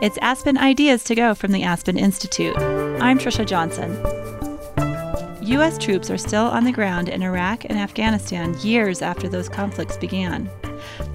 It's 0.00 0.16
Aspen 0.18 0.56
Ideas 0.56 1.02
to 1.04 1.16
Go 1.16 1.34
from 1.34 1.50
the 1.50 1.64
Aspen 1.64 1.98
Institute. 1.98 2.56
I'm 2.56 3.18
Trisha 3.18 3.44
Johnson. 3.44 3.90
U.S. 5.42 5.76
troops 5.76 6.08
are 6.08 6.16
still 6.16 6.44
on 6.44 6.62
the 6.62 6.70
ground 6.70 7.08
in 7.08 7.20
Iraq 7.20 7.64
and 7.64 7.76
Afghanistan 7.76 8.56
years 8.60 9.02
after 9.02 9.28
those 9.28 9.48
conflicts 9.48 9.96
began. 9.96 10.48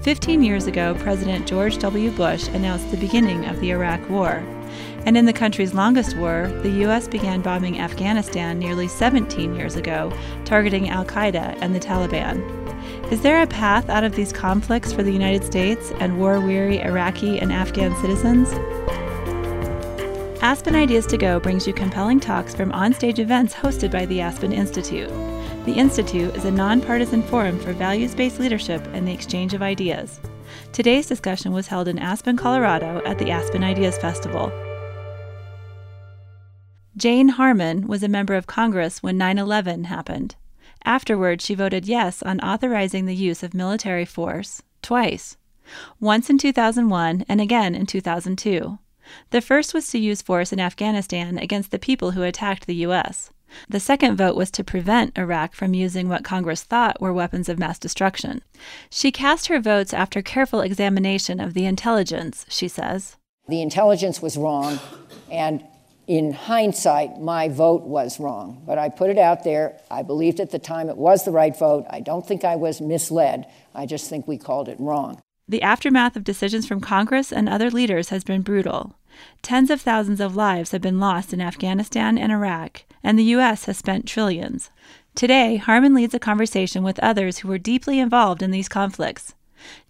Fifteen 0.02 0.42
years 0.42 0.66
ago, 0.66 0.94
President 0.96 1.48
George 1.48 1.78
W. 1.78 2.10
Bush 2.10 2.48
announced 2.48 2.90
the 2.90 2.98
beginning 2.98 3.46
of 3.46 3.58
the 3.60 3.70
Iraq 3.70 4.06
War. 4.10 4.44
And 5.06 5.16
in 5.16 5.24
the 5.24 5.32
country's 5.32 5.72
longest 5.72 6.14
war, 6.18 6.48
the 6.62 6.80
U.S. 6.82 7.08
began 7.08 7.40
bombing 7.40 7.80
Afghanistan 7.80 8.58
nearly 8.58 8.86
17 8.86 9.56
years 9.56 9.76
ago, 9.76 10.12
targeting 10.44 10.90
Al 10.90 11.06
Qaeda 11.06 11.56
and 11.62 11.74
the 11.74 11.80
Taliban. 11.80 12.63
Is 13.10 13.20
there 13.20 13.42
a 13.42 13.46
path 13.46 13.90
out 13.90 14.02
of 14.02 14.16
these 14.16 14.32
conflicts 14.32 14.92
for 14.92 15.02
the 15.02 15.12
United 15.12 15.44
States 15.44 15.92
and 16.00 16.18
war 16.18 16.40
weary 16.40 16.80
Iraqi 16.80 17.38
and 17.38 17.52
Afghan 17.52 17.94
citizens? 18.00 18.50
Aspen 20.42 20.74
Ideas 20.74 21.06
to 21.06 21.18
Go 21.18 21.38
brings 21.38 21.66
you 21.66 21.74
compelling 21.74 22.18
talks 22.18 22.54
from 22.54 22.72
onstage 22.72 23.18
events 23.18 23.54
hosted 23.54 23.90
by 23.90 24.06
the 24.06 24.22
Aspen 24.22 24.52
Institute. 24.52 25.10
The 25.66 25.74
Institute 25.74 26.34
is 26.34 26.46
a 26.46 26.50
nonpartisan 26.50 27.22
forum 27.22 27.58
for 27.60 27.74
values 27.74 28.14
based 28.14 28.40
leadership 28.40 28.82
and 28.94 29.06
the 29.06 29.12
exchange 29.12 29.52
of 29.52 29.62
ideas. 29.62 30.18
Today's 30.72 31.06
discussion 31.06 31.52
was 31.52 31.66
held 31.66 31.88
in 31.88 31.98
Aspen, 31.98 32.38
Colorado 32.38 33.02
at 33.04 33.18
the 33.18 33.30
Aspen 33.30 33.62
Ideas 33.62 33.98
Festival. 33.98 34.50
Jane 36.96 37.28
Harman 37.28 37.86
was 37.86 38.02
a 38.02 38.08
member 38.08 38.34
of 38.34 38.46
Congress 38.46 39.02
when 39.02 39.18
9 39.18 39.38
11 39.38 39.84
happened. 39.84 40.36
Afterward, 40.84 41.40
she 41.40 41.54
voted 41.54 41.86
yes 41.86 42.22
on 42.22 42.40
authorizing 42.40 43.06
the 43.06 43.14
use 43.14 43.42
of 43.42 43.54
military 43.54 44.04
force 44.04 44.62
twice 44.82 45.36
once 45.98 46.28
in 46.28 46.38
2001 46.38 47.24
and 47.28 47.40
again 47.40 47.74
in 47.74 47.86
2002. 47.86 48.78
The 49.30 49.40
first 49.40 49.74
was 49.74 49.88
to 49.90 49.98
use 49.98 50.22
force 50.22 50.52
in 50.52 50.60
Afghanistan 50.60 51.38
against 51.38 51.70
the 51.70 51.78
people 51.78 52.12
who 52.12 52.22
attacked 52.22 52.66
the 52.66 52.74
U.S. 52.76 53.30
The 53.68 53.80
second 53.80 54.16
vote 54.16 54.36
was 54.36 54.50
to 54.52 54.64
prevent 54.64 55.16
Iraq 55.16 55.54
from 55.54 55.74
using 55.74 56.08
what 56.08 56.24
Congress 56.24 56.62
thought 56.62 57.00
were 57.00 57.12
weapons 57.12 57.48
of 57.48 57.58
mass 57.58 57.78
destruction. 57.78 58.42
She 58.90 59.12
cast 59.12 59.46
her 59.46 59.60
votes 59.60 59.94
after 59.94 60.22
careful 60.22 60.60
examination 60.60 61.38
of 61.38 61.54
the 61.54 61.66
intelligence, 61.66 62.46
she 62.48 62.66
says. 62.68 63.16
The 63.48 63.62
intelligence 63.62 64.22
was 64.22 64.36
wrong, 64.36 64.80
and 65.30 65.64
in 66.06 66.32
hindsight, 66.32 67.20
my 67.20 67.48
vote 67.48 67.82
was 67.82 68.20
wrong, 68.20 68.62
but 68.66 68.78
I 68.78 68.88
put 68.88 69.10
it 69.10 69.18
out 69.18 69.44
there. 69.44 69.80
I 69.90 70.02
believed 70.02 70.40
at 70.40 70.50
the 70.50 70.58
time 70.58 70.88
it 70.88 70.96
was 70.96 71.24
the 71.24 71.30
right 71.30 71.56
vote. 71.56 71.86
I 71.88 72.00
don't 72.00 72.26
think 72.26 72.44
I 72.44 72.56
was 72.56 72.80
misled. 72.80 73.46
I 73.74 73.86
just 73.86 74.10
think 74.10 74.28
we 74.28 74.36
called 74.36 74.68
it 74.68 74.78
wrong. 74.78 75.20
The 75.48 75.62
aftermath 75.62 76.16
of 76.16 76.24
decisions 76.24 76.66
from 76.66 76.80
Congress 76.80 77.32
and 77.32 77.48
other 77.48 77.70
leaders 77.70 78.08
has 78.08 78.24
been 78.24 78.42
brutal. 78.42 78.96
Tens 79.42 79.70
of 79.70 79.80
thousands 79.80 80.20
of 80.20 80.36
lives 80.36 80.72
have 80.72 80.80
been 80.80 81.00
lost 81.00 81.32
in 81.32 81.40
Afghanistan 81.40 82.18
and 82.18 82.32
Iraq, 82.32 82.84
and 83.02 83.18
the 83.18 83.24
U.S. 83.24 83.66
has 83.66 83.78
spent 83.78 84.06
trillions. 84.06 84.70
Today, 85.14 85.56
Harman 85.56 85.94
leads 85.94 86.14
a 86.14 86.18
conversation 86.18 86.82
with 86.82 86.98
others 87.00 87.38
who 87.38 87.48
were 87.48 87.58
deeply 87.58 87.98
involved 87.98 88.42
in 88.42 88.50
these 88.50 88.68
conflicts. 88.68 89.34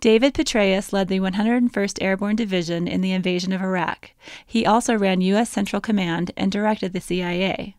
David 0.00 0.34
Petraeus 0.34 0.92
led 0.92 1.08
the 1.08 1.20
101st 1.20 2.02
Airborne 2.02 2.36
Division 2.36 2.86
in 2.86 3.00
the 3.00 3.12
invasion 3.12 3.52
of 3.52 3.62
Iraq. 3.62 4.10
He 4.46 4.66
also 4.66 4.96
ran 4.96 5.20
U.S. 5.20 5.50
Central 5.50 5.80
Command 5.80 6.30
and 6.36 6.52
directed 6.52 6.92
the 6.92 7.00
CIA. 7.00 7.76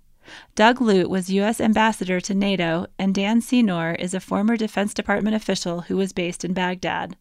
Doug 0.55 0.81
Lute 0.81 1.09
was 1.09 1.29
U.S. 1.29 1.61
Ambassador 1.61 2.19
to 2.21 2.33
NATO, 2.33 2.87
and 2.97 3.13
Dan 3.13 3.41
Senor 3.41 3.95
is 3.99 4.13
a 4.13 4.19
former 4.19 4.57
Defense 4.57 4.93
Department 4.93 5.35
official 5.35 5.81
who 5.81 5.97
was 5.97 6.13
based 6.13 6.43
in 6.43 6.53
Baghdad. 6.53 7.15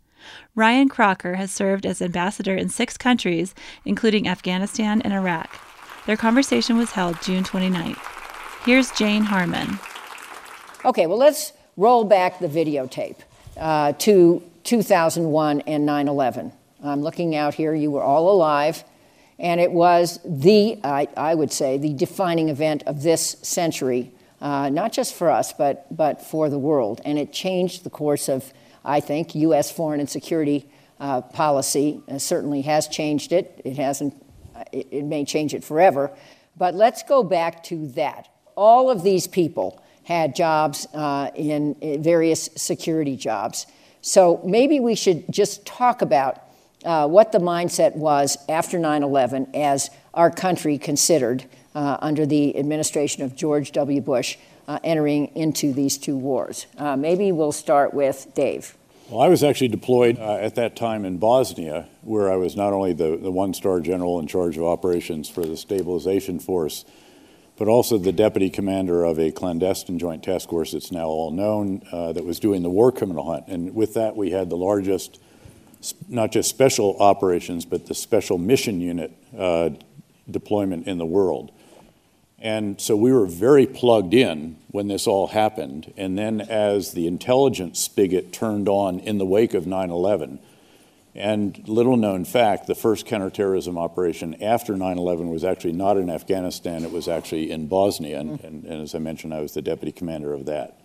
Ryan 0.55 0.89
Crocker 0.89 1.34
has 1.34 1.50
served 1.50 1.84
as 1.84 2.00
ambassador 2.00 2.56
in 2.56 2.69
six 2.69 2.97
countries, 2.97 3.55
including 3.84 4.27
Afghanistan 4.27 5.02
and 5.02 5.12
Iraq. 5.12 5.61
Their 6.06 6.17
conversation 6.17 6.77
was 6.77 6.92
held 6.92 7.20
June 7.22 7.45
29th. 7.45 7.98
Here's 8.64 8.90
Jane 8.92 9.24
Harman. 9.24 9.79
Okay, 10.84 11.07
well, 11.07 11.18
let's 11.18 11.52
roll 11.77 12.05
back 12.05 12.39
the 12.39 12.48
videotape 12.48 13.17
uh, 13.57 13.92
to 13.98 14.42
2001 14.64 15.61
and 15.63 15.86
9 15.86 16.08
11. 16.08 16.52
I'm 16.83 17.02
looking 17.02 17.36
out 17.36 17.55
here, 17.55 17.75
you 17.75 17.91
were 17.91 18.02
all 18.02 18.30
alive, 18.30 18.85
and 19.39 19.61
it 19.61 19.73
was 19.73 20.20
the, 20.25 20.79
I, 20.85 21.08
I 21.17 21.35
would 21.35 21.52
say, 21.52 21.79
the 21.79 21.92
defining 21.95 22.48
event 22.48 22.83
of 22.86 23.02
this 23.02 23.36
century, 23.42 24.13
uh, 24.41 24.69
not 24.69 24.92
just 24.92 25.14
for 25.14 25.30
us, 25.30 25.52
but, 25.52 25.95
but 25.95 26.20
for 26.20 26.51
the 26.51 26.58
world. 26.58 27.01
And 27.05 27.19
it 27.19 27.33
changed 27.33 27.85
the 27.85 27.91
course 27.91 28.29
of, 28.29 28.52
I 28.85 29.01
think, 29.01 29.35
U.S. 29.35 29.70
foreign 29.70 30.01
and 30.01 30.08
security 30.08 30.69
uh, 31.01 31.23
policy. 31.23 32.02
It 32.07 32.20
certainly 32.20 32.63
has 32.63 32.86
changed 32.86 33.33
it. 33.33 33.61
It 33.64 33.77
hasn't, 33.77 34.14
it, 34.73 34.89
it 34.91 35.05
may 35.05 35.25
change 35.25 35.55
it 35.55 35.64
forever. 35.64 36.11
But 36.57 36.75
let's 36.75 37.02
go 37.02 37.23
back 37.23 37.64
to 37.64 37.89
that. 37.89 38.29
All 38.57 38.91
of 38.91 39.02
these 39.02 39.27
people 39.27 39.83
had 40.05 40.36
jobs 40.36 40.86
uh, 40.95 41.31
in, 41.35 41.75
in 41.81 42.02
various 42.02 42.51
security 42.57 43.17
jobs. 43.17 43.67
So 44.04 44.42
maybe 44.44 44.80
we 44.80 44.96
should 44.96 45.24
just 45.30 45.64
talk 45.64 46.02
about 46.02 46.42
uh, 46.84 47.08
what 47.08 47.32
the 47.32 47.38
mindset 47.38 47.96
was 47.96 48.36
after 48.50 48.78
9 48.78 49.02
11 49.02 49.48
as 49.54 49.88
our 50.12 50.30
country 50.30 50.76
considered 50.76 51.46
uh, 51.74 51.96
under 52.02 52.26
the 52.26 52.54
administration 52.58 53.22
of 53.22 53.34
George 53.34 53.72
W. 53.72 54.02
Bush 54.02 54.36
uh, 54.68 54.78
entering 54.84 55.28
into 55.34 55.72
these 55.72 55.96
two 55.96 56.18
wars. 56.18 56.66
Uh, 56.76 56.96
maybe 56.96 57.32
we'll 57.32 57.50
start 57.50 57.94
with 57.94 58.28
Dave. 58.34 58.76
Well, 59.08 59.22
I 59.22 59.28
was 59.28 59.42
actually 59.42 59.68
deployed 59.68 60.18
uh, 60.18 60.34
at 60.34 60.54
that 60.56 60.76
time 60.76 61.06
in 61.06 61.16
Bosnia, 61.16 61.88
where 62.02 62.30
I 62.30 62.36
was 62.36 62.56
not 62.56 62.74
only 62.74 62.92
the, 62.92 63.16
the 63.16 63.30
one 63.30 63.54
star 63.54 63.80
general 63.80 64.20
in 64.20 64.26
charge 64.26 64.58
of 64.58 64.64
operations 64.64 65.30
for 65.30 65.46
the 65.46 65.56
stabilization 65.56 66.40
force, 66.40 66.84
but 67.56 67.68
also 67.68 67.98
the 67.98 68.12
deputy 68.12 68.50
commander 68.50 69.04
of 69.04 69.18
a 69.18 69.30
clandestine 69.30 69.98
joint 69.98 70.22
task 70.22 70.48
force 70.48 70.72
that's 70.72 70.90
now 70.90 71.06
all 71.06 71.30
known 71.30 71.82
uh, 71.92 72.12
that 72.12 72.24
was 72.24 72.40
doing 72.40 72.62
the 72.62 72.70
war 72.70 72.90
criminal 72.90 73.30
hunt. 73.30 73.44
And 73.46 73.74
with 73.74 73.94
that, 73.94 74.16
we 74.16 74.30
had 74.30 74.50
the 74.50 74.56
largest, 74.56 75.20
not 76.08 76.32
just 76.32 76.50
special 76.50 76.96
operations, 76.98 77.64
but 77.64 77.86
the 77.86 77.94
special 77.94 78.38
mission 78.38 78.80
unit 78.80 79.12
uh, 79.36 79.70
deployment 80.28 80.86
in 80.88 80.98
the 80.98 81.06
world. 81.06 81.52
And 82.38 82.78
so 82.80 82.96
we 82.96 83.12
were 83.12 83.26
very 83.26 83.66
plugged 83.66 84.12
in 84.12 84.58
when 84.70 84.88
this 84.88 85.06
all 85.06 85.28
happened. 85.28 85.94
And 85.96 86.18
then, 86.18 86.42
as 86.42 86.92
the 86.92 87.06
intelligence 87.06 87.80
spigot 87.80 88.32
turned 88.32 88.68
on 88.68 88.98
in 88.98 89.18
the 89.18 89.24
wake 89.24 89.54
of 89.54 89.66
9 89.66 89.90
11, 89.90 90.40
and 91.14 91.69
little 91.69 91.97
known 91.97 92.25
fact, 92.25 92.67
the 92.67 92.75
first 92.75 93.07
counterterrorism 93.07 93.79
operation 93.79 94.42
after 94.42 94.77
9 94.77 94.98
11 94.98 95.29
was 95.29 95.45
actually 95.45 95.73
not 95.73 95.97
in 95.97 96.11
Afghanistan, 96.11 96.85
it 96.85 96.91
was 96.91 97.07
actually 97.07 97.51
in 97.52 97.69
Bosnia. 97.69 98.19
And, 98.19 98.41
and, 98.41 98.64
and 98.64 98.83
as 98.83 98.95
I 98.95 98.98
mentioned, 98.98 99.33
I 99.33 99.41
was 99.41 99.52
the 99.55 99.63
deputy 99.63 99.92
commander 99.92 100.33
of 100.33 100.47
that. 100.47 100.80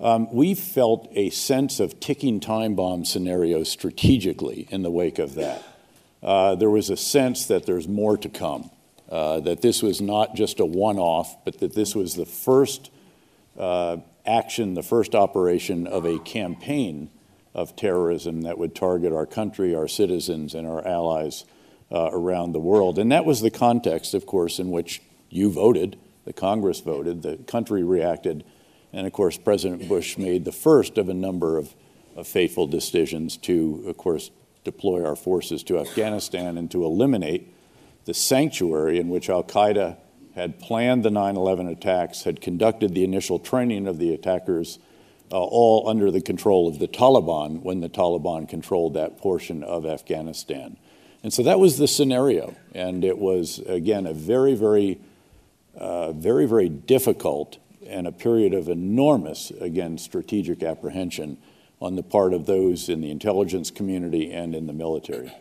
Um, 0.00 0.32
we 0.32 0.54
felt 0.54 1.08
a 1.12 1.30
sense 1.30 1.80
of 1.80 1.98
ticking 1.98 2.40
time 2.40 2.74
bomb 2.74 3.04
scenario 3.04 3.64
strategically 3.64 4.68
in 4.70 4.82
the 4.82 4.90
wake 4.90 5.18
of 5.18 5.34
that. 5.34 5.64
Uh, 6.22 6.54
there 6.54 6.70
was 6.70 6.90
a 6.90 6.96
sense 6.96 7.46
that 7.46 7.64
there's 7.64 7.88
more 7.88 8.16
to 8.18 8.28
come, 8.28 8.70
uh, 9.08 9.40
that 9.40 9.62
this 9.62 9.82
was 9.82 10.00
not 10.00 10.34
just 10.34 10.60
a 10.60 10.66
one 10.66 10.98
off, 10.98 11.42
but 11.44 11.58
that 11.60 11.74
this 11.74 11.94
was 11.94 12.14
the 12.14 12.26
first 12.26 12.90
uh, 13.58 13.96
action, 14.26 14.74
the 14.74 14.82
first 14.82 15.14
operation 15.14 15.86
of 15.86 16.04
a 16.04 16.18
campaign 16.20 17.10
of 17.54 17.76
terrorism 17.76 18.42
that 18.42 18.58
would 18.58 18.74
target 18.74 19.12
our 19.12 19.26
country, 19.26 19.74
our 19.74 19.88
citizens, 19.88 20.54
and 20.54 20.66
our 20.66 20.86
allies 20.86 21.44
uh, 21.90 22.10
around 22.12 22.52
the 22.52 22.60
world. 22.60 22.98
And 22.98 23.10
that 23.12 23.24
was 23.24 23.40
the 23.40 23.50
context, 23.50 24.14
of 24.14 24.26
course, 24.26 24.58
in 24.58 24.70
which 24.70 25.02
you 25.30 25.50
voted, 25.50 25.98
the 26.24 26.32
Congress 26.32 26.80
voted, 26.80 27.22
the 27.22 27.36
country 27.36 27.82
reacted, 27.82 28.44
and 28.92 29.06
of 29.06 29.12
course, 29.12 29.36
President 29.36 29.88
Bush 29.88 30.16
made 30.16 30.44
the 30.44 30.52
first 30.52 30.98
of 30.98 31.08
a 31.08 31.14
number 31.14 31.58
of, 31.58 31.74
of 32.16 32.26
fateful 32.26 32.66
decisions 32.66 33.36
to, 33.38 33.84
of 33.86 33.96
course, 33.96 34.30
deploy 34.64 35.04
our 35.04 35.16
forces 35.16 35.62
to 35.64 35.78
Afghanistan 35.78 36.58
and 36.58 36.70
to 36.70 36.84
eliminate 36.84 37.54
the 38.04 38.14
sanctuary 38.14 38.98
in 38.98 39.08
which 39.08 39.28
Al 39.28 39.44
Qaeda 39.44 39.96
had 40.34 40.58
planned 40.58 41.04
the 41.04 41.10
9 41.10 41.36
11 41.36 41.66
attacks, 41.68 42.22
had 42.22 42.40
conducted 42.40 42.94
the 42.94 43.04
initial 43.04 43.38
training 43.38 43.86
of 43.86 43.98
the 43.98 44.14
attackers, 44.14 44.78
uh, 45.30 45.36
all 45.36 45.88
under 45.88 46.10
the 46.10 46.20
control 46.20 46.68
of 46.68 46.78
the 46.78 46.88
Taliban 46.88 47.62
when 47.62 47.80
the 47.80 47.88
Taliban 47.88 48.48
controlled 48.48 48.94
that 48.94 49.18
portion 49.18 49.62
of 49.62 49.84
Afghanistan. 49.84 50.76
And 51.22 51.32
so 51.32 51.42
that 51.42 51.58
was 51.58 51.78
the 51.78 51.88
scenario. 51.88 52.54
And 52.74 53.04
it 53.04 53.18
was, 53.18 53.58
again, 53.60 54.06
a 54.06 54.14
very, 54.14 54.54
very, 54.54 55.00
uh, 55.76 56.12
very, 56.12 56.46
very 56.46 56.68
difficult 56.68 57.58
and 57.86 58.06
a 58.06 58.12
period 58.12 58.54
of 58.54 58.68
enormous, 58.68 59.50
again, 59.50 59.98
strategic 59.98 60.62
apprehension 60.62 61.38
on 61.80 61.96
the 61.96 62.02
part 62.02 62.32
of 62.32 62.46
those 62.46 62.88
in 62.88 63.00
the 63.00 63.10
intelligence 63.10 63.70
community 63.70 64.32
and 64.32 64.54
in 64.54 64.66
the 64.66 64.72
military. 64.72 65.32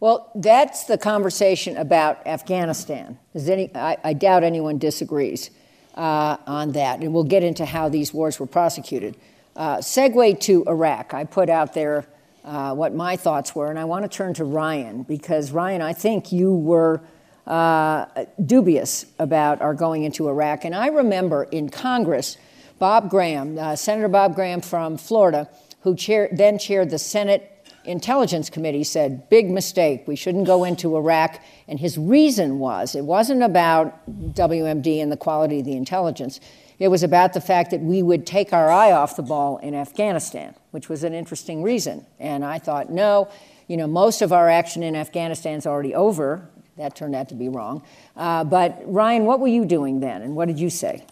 Well, 0.00 0.30
that's 0.34 0.84
the 0.84 0.96
conversation 0.96 1.76
about 1.76 2.24
Afghanistan. 2.26 3.18
Any, 3.34 3.74
I, 3.74 3.96
I 4.04 4.12
doubt 4.12 4.44
anyone 4.44 4.78
disagrees 4.78 5.50
on 5.98 6.72
that, 6.72 7.00
and 7.00 7.12
we'll 7.12 7.24
get 7.24 7.42
into 7.42 7.64
how 7.64 7.88
these 7.88 8.14
wars 8.14 8.38
were 8.40 8.46
prosecuted. 8.46 9.16
Uh, 9.56 9.78
segue 9.78 10.38
to 10.40 10.64
Iraq. 10.66 11.12
I 11.12 11.24
put 11.24 11.50
out 11.50 11.74
there 11.74 12.06
uh, 12.48 12.74
what 12.74 12.94
my 12.94 13.16
thoughts 13.16 13.54
were. 13.54 13.68
And 13.68 13.78
I 13.78 13.84
want 13.84 14.04
to 14.04 14.08
turn 14.08 14.34
to 14.34 14.44
Ryan 14.44 15.02
because, 15.02 15.50
Ryan, 15.52 15.82
I 15.82 15.92
think 15.92 16.32
you 16.32 16.54
were 16.54 17.00
uh, 17.46 18.06
dubious 18.44 19.06
about 19.18 19.60
our 19.60 19.74
going 19.74 20.04
into 20.04 20.28
Iraq. 20.28 20.64
And 20.64 20.74
I 20.74 20.86
remember 20.88 21.44
in 21.44 21.68
Congress, 21.68 22.36
Bob 22.78 23.10
Graham, 23.10 23.58
uh, 23.58 23.76
Senator 23.76 24.08
Bob 24.08 24.34
Graham 24.34 24.60
from 24.60 24.96
Florida, 24.96 25.48
who 25.80 25.94
chair, 25.94 26.28
then 26.32 26.58
chaired 26.58 26.90
the 26.90 26.98
Senate 26.98 27.57
Intelligence 27.88 28.50
Committee, 28.50 28.84
said, 28.84 29.28
big 29.30 29.50
mistake, 29.50 30.04
we 30.06 30.14
shouldn't 30.14 30.46
go 30.46 30.64
into 30.64 30.96
Iraq. 30.96 31.42
And 31.66 31.80
his 31.80 31.96
reason 31.96 32.58
was 32.58 32.94
it 32.94 33.04
wasn't 33.04 33.42
about 33.42 34.06
WMD 34.34 35.02
and 35.02 35.10
the 35.10 35.16
quality 35.16 35.60
of 35.60 35.64
the 35.64 35.72
intelligence. 35.72 36.38
It 36.78 36.88
was 36.88 37.02
about 37.02 37.32
the 37.32 37.40
fact 37.40 37.70
that 37.70 37.80
we 37.80 38.02
would 38.02 38.26
take 38.26 38.52
our 38.52 38.70
eye 38.70 38.92
off 38.92 39.16
the 39.16 39.22
ball 39.22 39.56
in 39.58 39.74
Afghanistan, 39.74 40.54
which 40.70 40.88
was 40.88 41.02
an 41.02 41.14
interesting 41.14 41.62
reason. 41.62 42.06
And 42.20 42.44
I 42.44 42.58
thought, 42.58 42.90
no, 42.90 43.28
you 43.66 43.76
know, 43.76 43.86
most 43.86 44.22
of 44.22 44.32
our 44.32 44.48
action 44.48 44.82
in 44.82 44.94
Afghanistan 44.94 45.58
is 45.58 45.66
already 45.66 45.94
over. 45.94 46.48
That 46.76 46.94
turned 46.94 47.16
out 47.16 47.30
to 47.30 47.34
be 47.34 47.48
wrong. 47.48 47.82
Uh, 48.16 48.44
but 48.44 48.80
Ryan, 48.84 49.24
what 49.24 49.40
were 49.40 49.48
you 49.48 49.64
doing 49.64 49.98
then, 50.00 50.22
and 50.22 50.36
what 50.36 50.46
did 50.46 50.60
you 50.60 50.70
say? 50.70 51.04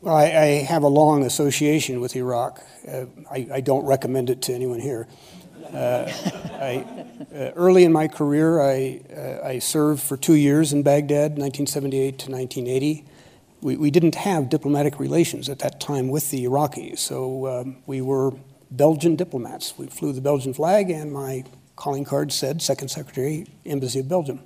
Well, 0.00 0.14
I, 0.14 0.24
I 0.24 0.46
have 0.62 0.82
a 0.82 0.88
long 0.88 1.24
association 1.24 2.00
with 2.00 2.16
Iraq. 2.16 2.62
Uh, 2.88 3.06
I, 3.30 3.48
I, 3.52 3.60
don't 3.60 3.84
recommend 3.84 4.30
it 4.30 4.40
to 4.42 4.54
anyone 4.54 4.80
here. 4.80 5.06
Uh, 5.72 6.12
I, 6.60 6.84
uh, 7.34 7.52
early 7.56 7.84
in 7.84 7.92
my 7.92 8.08
career, 8.08 8.60
I, 8.60 9.00
uh, 9.14 9.46
I 9.46 9.58
served 9.58 10.02
for 10.02 10.16
two 10.16 10.34
years 10.34 10.72
in 10.72 10.82
Baghdad, 10.82 11.38
1978 11.38 12.18
to 12.18 12.30
1980 12.30 13.04
we, 13.60 13.76
we 13.76 13.90
didn't 13.90 14.14
have 14.14 14.48
diplomatic 14.48 14.98
relations 14.98 15.48
at 15.48 15.58
that 15.60 15.80
time 15.80 16.08
with 16.08 16.30
the 16.30 16.44
Iraqis, 16.44 16.98
so 16.98 17.46
um, 17.46 17.76
we 17.86 18.00
were 18.00 18.32
Belgian 18.70 19.16
diplomats. 19.16 19.76
We 19.76 19.86
flew 19.86 20.12
the 20.12 20.20
Belgian 20.20 20.54
flag, 20.54 20.90
and 20.90 21.12
my 21.12 21.44
calling 21.76 22.04
card 22.04 22.32
said 22.32 22.62
Second 22.62 22.88
Secretary, 22.88 23.46
Embassy 23.66 24.00
of 24.00 24.08
Belgium. 24.08 24.40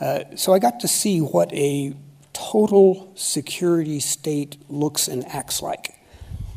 Uh, 0.00 0.20
so 0.36 0.52
I 0.52 0.58
got 0.58 0.80
to 0.80 0.88
see 0.88 1.20
what 1.20 1.52
a 1.52 1.94
total 2.32 3.12
security 3.14 4.00
state 4.00 4.56
looks 4.68 5.08
and 5.08 5.26
acts 5.26 5.60
like. 5.60 5.98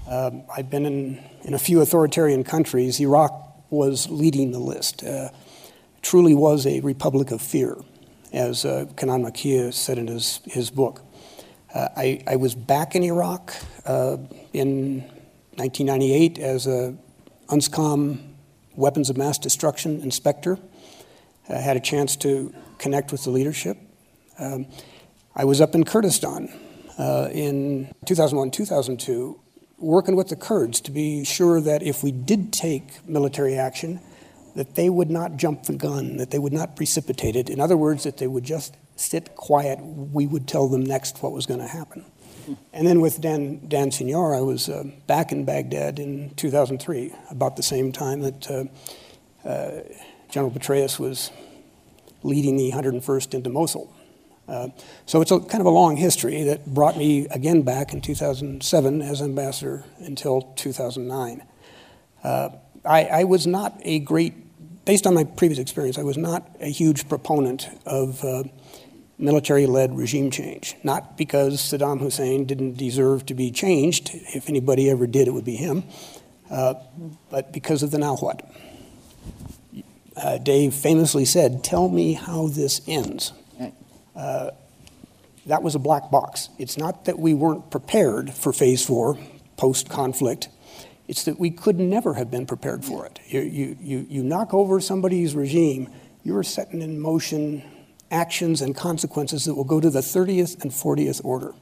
Um, 0.09 0.43
I've 0.55 0.69
been 0.69 0.85
in, 0.85 1.23
in 1.43 1.53
a 1.53 1.59
few 1.59 1.81
authoritarian 1.81 2.43
countries. 2.43 2.99
Iraq 2.99 3.44
was 3.69 4.09
leading 4.09 4.51
the 4.51 4.59
list. 4.59 5.03
Uh, 5.03 5.29
truly 6.01 6.33
was 6.33 6.65
a 6.67 6.79
republic 6.81 7.31
of 7.31 7.41
fear, 7.41 7.77
as 8.31 8.65
uh, 8.65 8.85
Kanan 8.95 9.25
Makiya 9.25 9.73
said 9.73 9.97
in 9.97 10.07
his, 10.07 10.39
his 10.45 10.69
book. 10.69 11.01
Uh, 11.73 11.89
I, 11.97 12.23
I, 12.27 12.35
was 12.37 12.55
back 12.55 12.95
in 12.95 13.03
Iraq 13.03 13.53
uh, 13.85 14.17
in 14.53 15.01
1998 15.55 16.39
as 16.39 16.67
a 16.67 16.95
UNSCOM 17.49 18.19
weapons 18.75 19.09
of 19.09 19.17
mass 19.17 19.37
destruction 19.37 19.99
inspector. 20.01 20.57
I 21.49 21.55
had 21.55 21.75
a 21.75 21.81
chance 21.81 22.15
to 22.17 22.53
connect 22.77 23.11
with 23.11 23.23
the 23.23 23.29
leadership. 23.29 23.77
Um, 24.39 24.67
I 25.35 25.43
was 25.43 25.59
up 25.59 25.75
in 25.75 25.83
Kurdistan 25.83 26.49
uh, 26.97 27.29
in 27.31 27.93
2001 28.05 28.51
2002, 28.51 29.39
working 29.85 30.15
with 30.15 30.29
the 30.29 30.35
Kurds 30.35 30.81
to 30.81 30.91
be 30.91 31.23
sure 31.23 31.61
that 31.61 31.83
if 31.83 32.03
we 32.03 32.11
did 32.11 32.51
take 32.51 33.07
military 33.07 33.55
action, 33.55 34.01
that 34.55 34.75
they 34.75 34.89
would 34.89 35.11
not 35.11 35.37
jump 35.37 35.63
the 35.63 35.73
gun, 35.73 36.17
that 36.17 36.31
they 36.31 36.39
would 36.39 36.53
not 36.53 36.75
precipitate 36.75 37.35
it. 37.35 37.49
In 37.49 37.59
other 37.59 37.77
words, 37.77 38.03
that 38.03 38.17
they 38.17 38.27
would 38.27 38.43
just 38.43 38.75
sit 38.95 39.35
quiet. 39.35 39.79
We 39.81 40.25
would 40.25 40.47
tell 40.47 40.67
them 40.67 40.83
next 40.83 41.21
what 41.21 41.31
was 41.33 41.45
going 41.45 41.59
to 41.59 41.67
happen. 41.67 42.05
And 42.73 42.85
then 42.85 43.01
with 43.01 43.21
Dan, 43.21 43.67
Dan 43.67 43.91
Senor, 43.91 44.35
I 44.35 44.41
was 44.41 44.69
uh, 44.69 44.83
back 45.07 45.31
in 45.31 45.45
Baghdad 45.45 45.99
in 45.99 46.33
2003, 46.35 47.13
about 47.31 47.55
the 47.55 47.63
same 47.63 47.91
time 47.91 48.21
that 48.21 48.51
uh, 48.51 49.47
uh, 49.47 49.81
General 50.29 50.51
Petraeus 50.51 50.99
was 50.99 51.31
leading 52.23 52.55
the 52.57 52.71
101st 52.71 53.33
into 53.33 53.49
Mosul. 53.49 53.91
Uh, 54.47 54.69
so 55.05 55.21
it's 55.21 55.31
a 55.31 55.39
kind 55.39 55.61
of 55.61 55.65
a 55.65 55.71
long 55.71 55.97
history 55.97 56.43
that 56.43 56.65
brought 56.65 56.97
me 56.97 57.27
again 57.29 57.63
back 57.63 57.93
in 57.93 58.01
2007 58.01 59.01
as 59.01 59.21
ambassador 59.21 59.83
until 59.99 60.41
2009. 60.55 61.43
Uh, 62.23 62.49
I, 62.83 63.05
I 63.05 63.23
was 63.23 63.47
not 63.47 63.79
a 63.83 63.99
great, 63.99 64.85
based 64.85 65.07
on 65.07 65.13
my 65.13 65.23
previous 65.23 65.59
experience, 65.59 65.97
I 65.97 66.03
was 66.03 66.17
not 66.17 66.47
a 66.59 66.69
huge 66.69 67.09
proponent 67.09 67.67
of 67.85 68.23
uh, 68.23 68.43
military 69.17 69.65
led 69.65 69.97
regime 69.97 70.29
change. 70.29 70.75
Not 70.83 71.17
because 71.17 71.59
Saddam 71.61 71.99
Hussein 71.99 72.45
didn't 72.45 72.77
deserve 72.77 73.25
to 73.27 73.33
be 73.33 73.51
changed. 73.51 74.11
If 74.13 74.49
anybody 74.49 74.89
ever 74.89 75.07
did, 75.07 75.27
it 75.27 75.31
would 75.31 75.45
be 75.45 75.55
him. 75.55 75.83
Uh, 76.49 76.75
but 77.29 77.51
because 77.51 77.81
of 77.81 77.91
the 77.91 77.97
now 77.97 78.15
what. 78.17 78.47
Uh, 80.15 80.37
Dave 80.37 80.73
famously 80.73 81.25
said, 81.25 81.63
Tell 81.63 81.89
me 81.89 82.13
how 82.13 82.47
this 82.47 82.81
ends. 82.87 83.33
Uh, 84.15 84.51
that 85.45 85.61
was 85.61 85.75
a 85.75 85.79
black 85.79 86.09
box. 86.09 86.49
It's 86.57 86.77
not 86.77 87.05
that 87.05 87.19
we 87.19 87.33
weren't 87.33 87.69
prepared 87.69 88.33
for 88.33 88.51
phase 88.51 88.83
four, 88.83 89.17
post 89.57 89.89
conflict. 89.89 90.49
It's 91.07 91.23
that 91.25 91.39
we 91.39 91.51
could 91.51 91.79
never 91.79 92.15
have 92.15 92.31
been 92.31 92.47
prepared 92.47 92.83
for 92.83 93.05
it. 93.05 93.19
You, 93.27 93.41
you, 93.41 93.77
you, 93.79 94.07
you 94.09 94.23
knock 94.23 94.53
over 94.53 94.79
somebody's 94.79 95.35
regime, 95.35 95.89
you're 96.23 96.43
setting 96.43 96.81
in 96.81 96.99
motion 96.99 97.63
actions 98.09 98.61
and 98.61 98.75
consequences 98.75 99.45
that 99.45 99.53
will 99.53 99.63
go 99.63 99.79
to 99.79 99.89
the 99.89 99.99
30th 99.99 100.61
and 100.63 100.71
40th 100.71 101.23
order. 101.23 101.53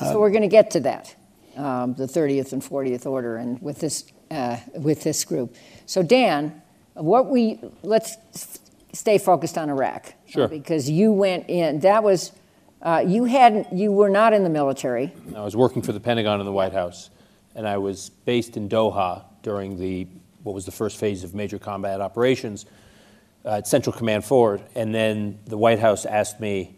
Uh, 0.00 0.12
so 0.12 0.20
we're 0.20 0.30
going 0.30 0.42
to 0.42 0.48
get 0.48 0.70
to 0.72 0.80
that, 0.80 1.14
um, 1.56 1.94
the 1.94 2.06
30th 2.06 2.52
and 2.52 2.62
40th 2.62 3.06
order, 3.06 3.36
and 3.36 3.60
with 3.60 3.80
this 3.80 4.04
uh, 4.30 4.58
with 4.74 5.02
this 5.02 5.24
group. 5.24 5.54
So 5.86 6.02
Dan, 6.02 6.62
what 6.94 7.30
we 7.30 7.60
let's 7.82 8.16
stay 8.94 9.18
focused 9.18 9.58
on 9.58 9.68
Iraq, 9.68 10.14
sure, 10.26 10.48
because 10.48 10.88
you 10.88 11.12
went 11.12 11.48
in. 11.48 11.80
That 11.80 12.02
was 12.02 12.32
uh, 12.82 13.04
you 13.06 13.24
hadn't 13.24 13.72
you 13.72 13.92
were 13.92 14.08
not 14.08 14.32
in 14.32 14.44
the 14.44 14.50
military. 14.50 15.12
I 15.34 15.42
was 15.42 15.56
working 15.56 15.82
for 15.82 15.92
the 15.92 16.00
Pentagon 16.00 16.40
in 16.40 16.46
the 16.46 16.52
White 16.52 16.72
House, 16.72 17.10
and 17.54 17.66
I 17.68 17.78
was 17.78 18.10
based 18.24 18.56
in 18.56 18.68
Doha 18.68 19.24
during 19.42 19.78
the 19.78 20.06
what 20.42 20.54
was 20.54 20.64
the 20.64 20.72
first 20.72 20.98
phase 20.98 21.24
of 21.24 21.34
major 21.34 21.58
combat 21.58 22.00
operations 22.00 22.66
uh, 23.44 23.56
at 23.56 23.66
Central 23.66 23.94
Command 23.94 24.24
Forward. 24.24 24.62
And 24.74 24.94
then 24.94 25.38
the 25.46 25.58
White 25.58 25.78
House 25.78 26.04
asked 26.06 26.40
me, 26.40 26.76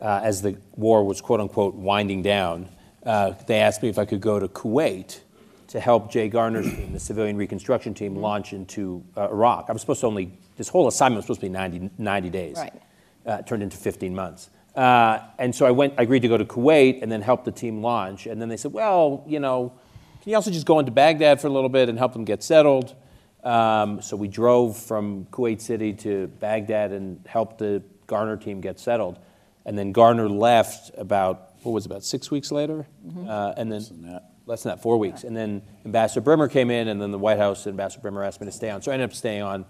uh, 0.00 0.20
as 0.22 0.42
the 0.42 0.56
war 0.76 1.04
was 1.04 1.20
quote 1.20 1.40
unquote 1.40 1.74
winding 1.74 2.22
down, 2.22 2.68
uh, 3.04 3.32
they 3.46 3.60
asked 3.60 3.82
me 3.82 3.88
if 3.88 3.98
I 3.98 4.04
could 4.04 4.20
go 4.20 4.38
to 4.38 4.48
Kuwait 4.48 5.20
to 5.68 5.80
help 5.80 6.10
Jay 6.10 6.28
Garner's 6.28 6.66
team, 6.66 6.92
the 6.92 7.00
civilian 7.00 7.36
reconstruction 7.36 7.94
team, 7.94 8.16
launch 8.16 8.52
into 8.52 9.04
uh, 9.16 9.28
Iraq. 9.30 9.66
I 9.68 9.72
was 9.72 9.80
supposed 9.80 10.00
to 10.00 10.08
only, 10.08 10.32
this 10.60 10.68
whole 10.68 10.86
assignment 10.88 11.16
was 11.16 11.24
supposed 11.24 11.40
to 11.40 11.46
be 11.46 11.50
90, 11.50 11.88
90 11.96 12.28
days. 12.28 12.56
Right. 12.58 12.82
Uh, 13.24 13.40
turned 13.40 13.62
into 13.62 13.78
15 13.78 14.14
months. 14.14 14.50
Uh, 14.74 15.20
and 15.38 15.54
so 15.54 15.64
I 15.64 15.70
went, 15.70 15.94
I 15.96 16.02
agreed 16.02 16.20
to 16.20 16.28
go 16.28 16.36
to 16.36 16.44
Kuwait 16.44 17.02
and 17.02 17.10
then 17.10 17.22
help 17.22 17.46
the 17.46 17.50
team 17.50 17.80
launch. 17.80 18.26
And 18.26 18.42
then 18.42 18.50
they 18.50 18.58
said, 18.58 18.70
well, 18.70 19.24
you 19.26 19.40
know, 19.40 19.72
can 20.20 20.30
you 20.30 20.36
also 20.36 20.50
just 20.50 20.66
go 20.66 20.78
into 20.78 20.92
Baghdad 20.92 21.40
for 21.40 21.46
a 21.46 21.50
little 21.50 21.70
bit 21.70 21.88
and 21.88 21.96
help 21.96 22.12
them 22.12 22.26
get 22.26 22.42
settled? 22.42 22.94
Um, 23.42 24.02
so 24.02 24.18
we 24.18 24.28
drove 24.28 24.76
from 24.76 25.24
Kuwait 25.30 25.62
City 25.62 25.94
to 25.94 26.26
Baghdad 26.26 26.92
and 26.92 27.26
helped 27.26 27.56
the 27.56 27.82
Garner 28.06 28.36
team 28.36 28.60
get 28.60 28.78
settled. 28.78 29.18
And 29.64 29.78
then 29.78 29.92
Garner 29.92 30.28
left 30.28 30.90
about, 30.98 31.54
what 31.62 31.72
was 31.72 31.86
it, 31.86 31.90
about 31.90 32.04
six 32.04 32.30
weeks 32.30 32.52
later? 32.52 32.86
Mm-hmm. 33.06 33.26
Uh, 33.26 33.54
and 33.56 33.72
then 33.72 33.78
less 33.78 33.88
than, 33.88 34.02
that. 34.02 34.30
less 34.44 34.62
than 34.64 34.76
that, 34.76 34.82
four 34.82 34.98
weeks. 34.98 35.24
And 35.24 35.34
then 35.34 35.62
Ambassador 35.86 36.20
Bremer 36.20 36.48
came 36.48 36.70
in, 36.70 36.88
and 36.88 37.00
then 37.00 37.12
the 37.12 37.18
White 37.18 37.38
House 37.38 37.66
Ambassador 37.66 38.02
Bremer 38.02 38.24
asked 38.24 38.42
me 38.42 38.46
to 38.46 38.52
stay 38.52 38.68
on. 38.68 38.82
So 38.82 38.90
I 38.90 38.94
ended 38.94 39.08
up 39.08 39.16
staying 39.16 39.40
on 39.40 39.64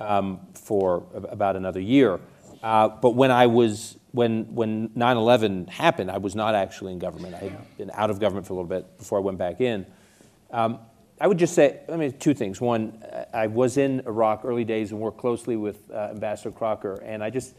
um, 0.00 0.40
for 0.54 1.04
about 1.12 1.56
another 1.56 1.80
year. 1.80 2.20
Uh, 2.62 2.88
but 2.88 3.10
when 3.10 3.30
I 3.30 3.46
was 3.46 3.98
when 4.12 4.54
when 4.54 4.88
9/11 4.90 5.68
happened, 5.68 6.10
I 6.10 6.18
was 6.18 6.34
not 6.34 6.54
actually 6.54 6.92
in 6.92 6.98
government. 6.98 7.34
I 7.34 7.38
had 7.38 7.76
been 7.76 7.90
out 7.92 8.10
of 8.10 8.18
government 8.18 8.46
for 8.46 8.54
a 8.54 8.56
little 8.56 8.68
bit 8.68 8.98
before 8.98 9.18
I 9.18 9.22
went 9.22 9.38
back 9.38 9.60
in. 9.60 9.86
Um, 10.50 10.78
I 11.20 11.26
would 11.26 11.38
just 11.38 11.54
say, 11.54 11.80
I 11.90 11.96
mean, 11.96 12.12
two 12.18 12.34
things. 12.34 12.60
One, 12.60 13.02
I 13.32 13.46
was 13.46 13.78
in 13.78 14.00
Iraq 14.00 14.44
early 14.44 14.64
days 14.64 14.92
and 14.92 15.00
worked 15.00 15.18
closely 15.18 15.56
with 15.56 15.90
uh, 15.90 16.08
Ambassador 16.10 16.50
Crocker, 16.50 17.00
and 17.02 17.24
I 17.24 17.30
just, 17.30 17.54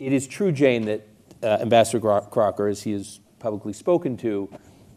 it 0.00 0.12
is 0.12 0.26
true, 0.26 0.50
Jane, 0.50 0.84
that 0.86 1.06
uh, 1.42 1.58
Ambassador 1.60 2.00
Crocker, 2.00 2.66
as 2.66 2.82
he 2.82 2.92
has 2.92 3.20
publicly 3.38 3.72
spoken 3.72 4.16
to, 4.18 4.48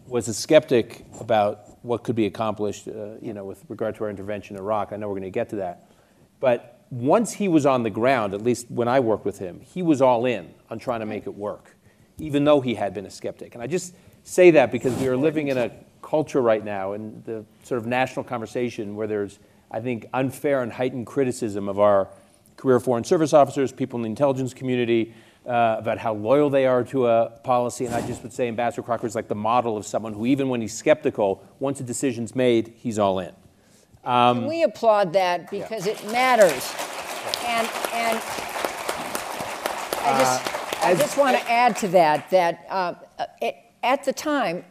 was 0.08 0.28
a 0.28 0.34
skeptic 0.34 1.06
about 1.20 1.84
what 1.84 2.04
could 2.04 2.16
be 2.16 2.26
accomplished, 2.26 2.88
uh, 2.88 3.18
you 3.22 3.34
know, 3.34 3.46
with 3.46 3.64
regard 3.70 3.96
to 3.96 4.04
our 4.04 4.10
intervention 4.10 4.56
in 4.56 4.62
Iraq. 4.62 4.94
I 4.94 4.98
know 4.98 5.08
we're 5.08 5.16
going 5.20 5.24
to 5.24 5.30
get 5.30 5.50
to 5.50 5.58
that, 5.58 5.92
but 6.40 6.71
once 6.91 7.31
he 7.31 7.48
was 7.48 7.65
on 7.65 7.83
the 7.83 7.89
ground, 7.89 8.33
at 8.33 8.43
least 8.43 8.69
when 8.69 8.88
I 8.88 9.00
worked 9.00 9.25
with 9.25 9.39
him, 9.39 9.62
he 9.62 9.81
was 9.81 10.01
all 10.01 10.25
in 10.25 10.53
on 10.69 10.77
trying 10.77 11.00
to 11.00 11.05
make 11.05 11.25
it 11.25 11.33
work, 11.33 11.75
even 12.19 12.43
though 12.43 12.60
he 12.60 12.75
had 12.75 12.93
been 12.93 13.05
a 13.05 13.10
skeptic. 13.10 13.55
And 13.55 13.63
I 13.63 13.67
just 13.67 13.95
say 14.24 14.51
that 14.51 14.71
because 14.71 14.93
we 14.98 15.07
are 15.07 15.17
living 15.17 15.48
in 15.48 15.57
a 15.57 15.71
culture 16.01 16.41
right 16.41 16.63
now 16.63 16.91
in 16.93 17.24
the 17.25 17.45
sort 17.63 17.79
of 17.79 17.88
national 17.88 18.25
conversation 18.25 18.95
where 18.95 19.07
there's, 19.07 19.39
I 19.71 19.79
think, 19.79 20.05
unfair 20.13 20.62
and 20.62 20.71
heightened 20.71 21.07
criticism 21.07 21.69
of 21.69 21.79
our 21.79 22.10
career 22.57 22.79
foreign 22.79 23.05
service 23.05 23.33
officers, 23.33 23.71
people 23.71 23.98
in 23.98 24.03
the 24.03 24.10
intelligence 24.10 24.53
community, 24.53 25.13
uh, 25.45 25.77
about 25.79 25.98
how 25.98 26.13
loyal 26.13 26.50
they 26.50 26.67
are 26.67 26.83
to 26.83 27.07
a 27.07 27.29
policy. 27.43 27.86
And 27.86 27.95
I 27.95 28.05
just 28.05 28.21
would 28.21 28.33
say 28.33 28.50
Ambassador 28.50 28.83
Crocker 28.83 29.07
is 29.07 29.15
like 29.15 29.29
the 29.29 29.33
model 29.36 29.77
of 29.77 29.86
someone 29.86 30.13
who, 30.13 30.25
even 30.25 30.50
when 30.50 30.60
he's 30.60 30.77
skeptical, 30.77 31.43
once 31.60 31.79
a 31.79 31.83
decision's 31.83 32.36
made, 32.36 32.74
he's 32.77 33.00
all 33.00 33.19
in. 33.19 33.31
Can 34.03 34.48
we 34.48 34.63
applaud 34.63 35.13
that 35.13 35.50
because 35.51 35.88
it 35.88 36.03
matters? 36.12 36.74
And, 37.46 37.67
and 37.93 38.22
I 40.03 40.17
just, 40.20 40.84
I 40.84 40.96
just 40.96 41.17
want 41.17 41.38
to 41.38 41.51
add 41.51 41.75
to 41.77 41.88
that, 41.89 42.29
that 42.31 42.65
uh, 42.70 42.93
it- 43.41 43.55
at 43.84 44.03
the 44.03 44.13
time, 44.13 44.63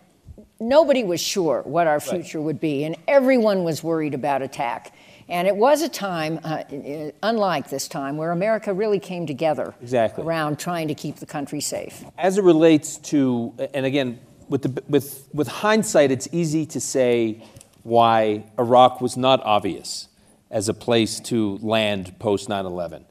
nobody 0.61 1.03
was 1.03 1.21
sure 1.21 1.63
what 1.65 1.87
our 1.89 1.99
future 2.01 2.41
would 2.41 2.61
be, 2.61 2.85
and 2.85 2.95
everyone 3.09 3.65
was 3.65 3.83
worried 3.83 4.15
about 4.15 4.41
attack. 4.43 4.95
And 5.29 5.47
it 5.49 5.55
was 5.57 5.83
a 5.83 5.89
time, 5.89 6.39
uh, 6.45 6.65
uh, 6.73 7.11
unlike 7.23 7.71
this 7.71 7.87
time, 7.89 8.17
where 8.17 8.31
America 8.33 8.73
really 8.75 8.99
came 9.01 9.27
together 9.27 9.75
Exactly. 9.81 10.25
around 10.25 10.59
trying 10.59 10.89
to 10.89 10.95
keep 10.95 11.17
the 11.17 11.27
country 11.27 11.61
safe. 11.61 12.05
As 12.19 12.39
it 12.39 12.45
relates 12.45 12.99
to, 12.99 13.53
and 13.75 13.87
again, 13.87 14.19
with, 14.49 14.63
the, 14.63 14.83
with, 14.89 15.29
with 15.33 15.47
hindsight, 15.49 16.11
it's 16.11 16.29
easy 16.33 16.67
to 16.67 16.81
say 16.81 17.43
why 17.83 18.45
Iraq 18.59 19.01
was 19.01 19.17
not 19.17 19.41
obvious 19.45 20.09
as 20.51 20.69
a 20.69 20.75
place 20.75 21.21
to 21.21 21.59
land 21.59 22.19
post 22.19 22.49
9 22.49 22.67
11. 22.67 23.05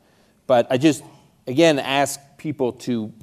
But 0.47 0.67
I 0.69 0.77
just, 0.77 1.03
again, 1.47 1.79
ask 1.79 2.19
people 2.37 2.73
to 2.73 3.13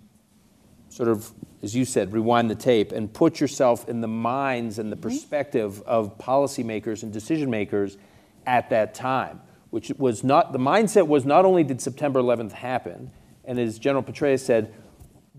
sort 0.88 1.08
of, 1.08 1.30
as 1.62 1.74
you 1.74 1.84
said, 1.84 2.12
rewind 2.12 2.50
the 2.50 2.54
tape 2.54 2.92
and 2.92 3.12
put 3.12 3.40
yourself 3.40 3.88
in 3.88 4.00
the 4.00 4.08
minds 4.08 4.78
and 4.78 4.90
the 4.90 4.96
mm-hmm. 4.96 5.08
perspective 5.08 5.82
of 5.82 6.16
policymakers 6.18 7.02
and 7.02 7.12
decision 7.12 7.50
makers 7.50 7.98
at 8.46 8.70
that 8.70 8.94
time, 8.94 9.40
which 9.70 9.90
was 9.98 10.24
not, 10.24 10.52
the 10.52 10.58
mindset 10.58 11.06
was 11.06 11.24
not 11.24 11.44
only 11.44 11.64
did 11.64 11.80
September 11.80 12.20
11th 12.20 12.52
happen, 12.52 13.10
and 13.44 13.58
as 13.58 13.78
General 13.78 14.02
Petraeus 14.02 14.40
said, 14.40 14.72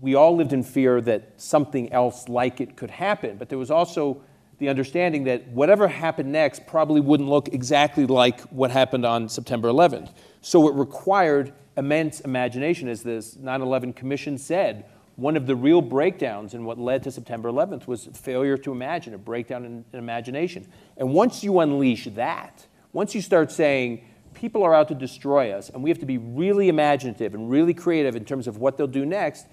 we 0.00 0.14
all 0.14 0.36
lived 0.36 0.52
in 0.52 0.62
fear 0.62 1.00
that 1.00 1.32
something 1.36 1.92
else 1.92 2.28
like 2.28 2.60
it 2.60 2.76
could 2.76 2.90
happen, 2.90 3.36
but 3.36 3.48
there 3.48 3.58
was 3.58 3.70
also 3.70 4.22
the 4.58 4.68
understanding 4.68 5.24
that 5.24 5.46
whatever 5.48 5.88
happened 5.88 6.32
next 6.32 6.66
probably 6.66 7.00
wouldn't 7.00 7.28
look 7.28 7.48
exactly 7.48 8.06
like 8.06 8.40
what 8.50 8.70
happened 8.70 9.06
on 9.06 9.28
September 9.28 9.68
11th. 9.68 10.12
So 10.40 10.68
it 10.68 10.74
required 10.74 11.52
immense 11.76 12.20
imagination, 12.20 12.88
as 12.88 13.02
this 13.02 13.36
9 13.36 13.62
11 13.62 13.92
Commission 13.92 14.36
said. 14.36 14.84
One 15.16 15.36
of 15.36 15.46
the 15.46 15.56
real 15.56 15.82
breakdowns 15.82 16.54
in 16.54 16.64
what 16.64 16.78
led 16.78 17.02
to 17.04 17.10
September 17.10 17.50
11th 17.50 17.86
was 17.86 18.06
failure 18.06 18.56
to 18.58 18.70
imagine, 18.70 19.14
a 19.14 19.18
breakdown 19.18 19.64
in, 19.64 19.84
in 19.92 19.98
imagination. 19.98 20.68
And 20.96 21.12
once 21.12 21.42
you 21.42 21.58
unleash 21.60 22.04
that, 22.14 22.66
once 22.92 23.14
you 23.14 23.20
start 23.20 23.50
saying, 23.50 24.04
people 24.34 24.62
are 24.62 24.74
out 24.74 24.88
to 24.88 24.94
destroy 24.94 25.50
us, 25.50 25.70
and 25.70 25.82
we 25.82 25.90
have 25.90 25.98
to 25.98 26.06
be 26.06 26.18
really 26.18 26.68
imaginative 26.68 27.34
and 27.34 27.50
really 27.50 27.74
creative 27.74 28.14
in 28.14 28.24
terms 28.24 28.46
of 28.46 28.58
what 28.58 28.76
they'll 28.76 28.86
do 28.86 29.04
next, 29.04 29.46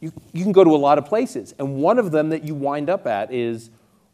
you, 0.00 0.12
you 0.32 0.42
can 0.42 0.52
go 0.52 0.64
to 0.64 0.74
a 0.74 0.76
lot 0.76 0.98
of 0.98 1.04
places. 1.04 1.54
And 1.58 1.76
one 1.76 1.98
of 1.98 2.10
them 2.10 2.30
that 2.30 2.42
you 2.42 2.54
wind 2.54 2.88
up 2.88 3.06
at 3.06 3.32
is 3.32 3.70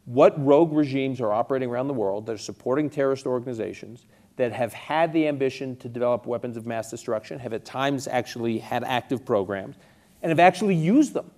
what 0.09 0.43
rogue 0.43 0.73
regimes 0.73 1.21
are 1.21 1.31
operating 1.31 1.69
around 1.69 1.87
the 1.87 1.93
world 1.93 2.25
that 2.25 2.31
are 2.31 2.37
supporting 2.39 2.89
terrorist 2.89 3.27
organizations, 3.27 4.07
that 4.37 4.51
have 4.51 4.73
had 4.73 5.13
the 5.13 5.27
ambition 5.27 5.75
to 5.75 5.87
develop 5.87 6.25
weapons 6.25 6.57
of 6.57 6.65
mass 6.65 6.89
destruction, 6.89 7.37
have 7.37 7.53
at 7.53 7.63
times 7.63 8.07
actually 8.07 8.57
had 8.57 8.83
active 8.83 9.23
programs, 9.23 9.75
and 10.23 10.31
have 10.31 10.39
actually 10.39 10.73
used 10.73 11.13
them. 11.13 11.29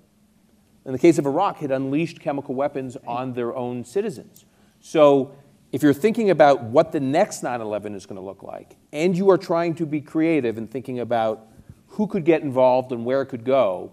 In 0.85 0.93
the 0.93 0.97
case 0.97 1.17
of 1.17 1.25
Iraq, 1.25 1.57
had 1.57 1.69
unleashed 1.71 2.21
chemical 2.21 2.55
weapons 2.55 2.95
on 3.05 3.33
their 3.33 3.53
own 3.53 3.83
citizens. 3.83 4.45
So 4.79 5.35
if 5.73 5.83
you're 5.83 5.93
thinking 5.93 6.29
about 6.29 6.63
what 6.63 6.93
the 6.93 7.01
next 7.01 7.43
9 7.43 7.59
11 7.59 7.93
is 7.93 8.05
going 8.05 8.21
to 8.21 8.25
look 8.25 8.41
like, 8.41 8.77
and 8.93 9.17
you 9.17 9.29
are 9.31 9.37
trying 9.37 9.75
to 9.75 9.85
be 9.85 9.99
creative 9.99 10.57
in 10.57 10.69
thinking 10.69 11.01
about 11.01 11.45
who 11.87 12.07
could 12.07 12.23
get 12.23 12.41
involved 12.41 12.93
and 12.93 13.03
where 13.03 13.21
it 13.21 13.25
could 13.25 13.43
go, 13.43 13.91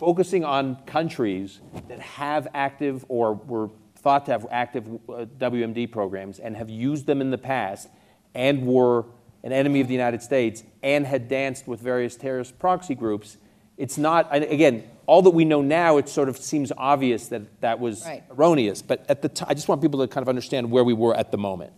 focusing 0.00 0.46
on 0.46 0.76
countries 0.86 1.60
that 1.88 2.00
have 2.00 2.48
active 2.54 3.04
or 3.08 3.34
were 3.34 3.68
thought 4.04 4.26
to 4.26 4.32
have 4.32 4.46
active 4.50 4.86
uh, 5.08 5.24
WMD 5.38 5.90
programs 5.90 6.38
and 6.38 6.56
have 6.56 6.70
used 6.70 7.06
them 7.06 7.20
in 7.20 7.30
the 7.30 7.38
past 7.38 7.88
and 8.34 8.66
were 8.66 9.06
an 9.42 9.52
enemy 9.52 9.80
of 9.80 9.88
the 9.88 9.94
United 9.94 10.22
States 10.22 10.62
and 10.82 11.06
had 11.06 11.26
danced 11.28 11.66
with 11.66 11.80
various 11.80 12.14
terrorist 12.14 12.58
proxy 12.58 12.94
groups, 12.94 13.38
it's 13.76 13.98
not, 13.98 14.28
again, 14.32 14.84
all 15.06 15.22
that 15.22 15.30
we 15.30 15.44
know 15.44 15.60
now, 15.62 15.96
it 15.96 16.08
sort 16.08 16.28
of 16.28 16.36
seems 16.36 16.70
obvious 16.76 17.28
that 17.28 17.60
that 17.60 17.80
was 17.80 18.04
Right. 18.04 18.22
erroneous. 18.30 18.82
But 18.82 19.04
at 19.08 19.22
the 19.22 19.28
time, 19.28 19.48
I 19.50 19.54
just 19.54 19.68
want 19.68 19.82
people 19.82 20.00
to 20.00 20.06
kind 20.06 20.22
of 20.22 20.28
understand 20.28 20.70
where 20.70 20.84
we 20.84 20.92
were 20.94 21.14
at 21.14 21.30
the 21.30 21.38
moment. 21.38 21.72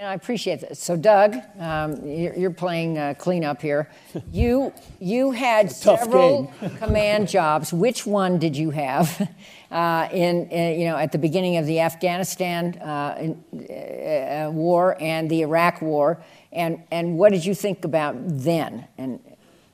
And 0.00 0.08
I 0.08 0.14
appreciate 0.14 0.60
that. 0.60 0.78
So, 0.78 0.96
Doug, 0.96 1.36
um, 1.58 2.02
you're, 2.06 2.34
you're 2.34 2.50
playing 2.50 2.96
uh, 2.96 3.12
cleanup 3.18 3.60
here. 3.60 3.90
You 4.32 4.72
you 4.98 5.32
had 5.32 5.70
several 5.70 6.50
command 6.78 7.28
jobs. 7.28 7.70
Which 7.70 8.06
one 8.06 8.38
did 8.38 8.56
you 8.56 8.70
have 8.70 9.28
uh, 9.70 10.08
in, 10.10 10.48
in 10.48 10.80
you 10.80 10.86
know 10.86 10.96
at 10.96 11.12
the 11.12 11.18
beginning 11.18 11.58
of 11.58 11.66
the 11.66 11.80
Afghanistan 11.80 12.78
uh, 12.78 13.16
in, 13.20 13.44
uh, 13.52 14.48
uh, 14.48 14.50
war 14.52 14.96
and 15.00 15.30
the 15.30 15.42
Iraq 15.42 15.82
war? 15.82 16.22
And 16.50 16.82
and 16.90 17.18
what 17.18 17.32
did 17.32 17.44
you 17.44 17.54
think 17.54 17.84
about 17.84 18.14
then? 18.16 18.86
And 18.96 19.20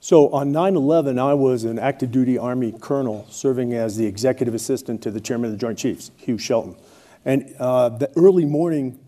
So 0.00 0.28
on 0.30 0.50
9 0.50 0.74
11, 0.74 1.20
I 1.20 1.34
was 1.34 1.62
an 1.62 1.78
active 1.78 2.10
duty 2.10 2.36
Army 2.36 2.72
colonel 2.72 3.26
serving 3.30 3.74
as 3.74 3.96
the 3.96 4.06
executive 4.06 4.54
assistant 4.54 5.02
to 5.02 5.12
the 5.12 5.20
chairman 5.20 5.52
of 5.52 5.52
the 5.52 5.58
Joint 5.58 5.78
Chiefs, 5.78 6.10
Hugh 6.16 6.38
Shelton. 6.38 6.74
And 7.24 7.54
uh, 7.58 7.90
the 7.90 8.10
early 8.16 8.44
morning 8.44 8.98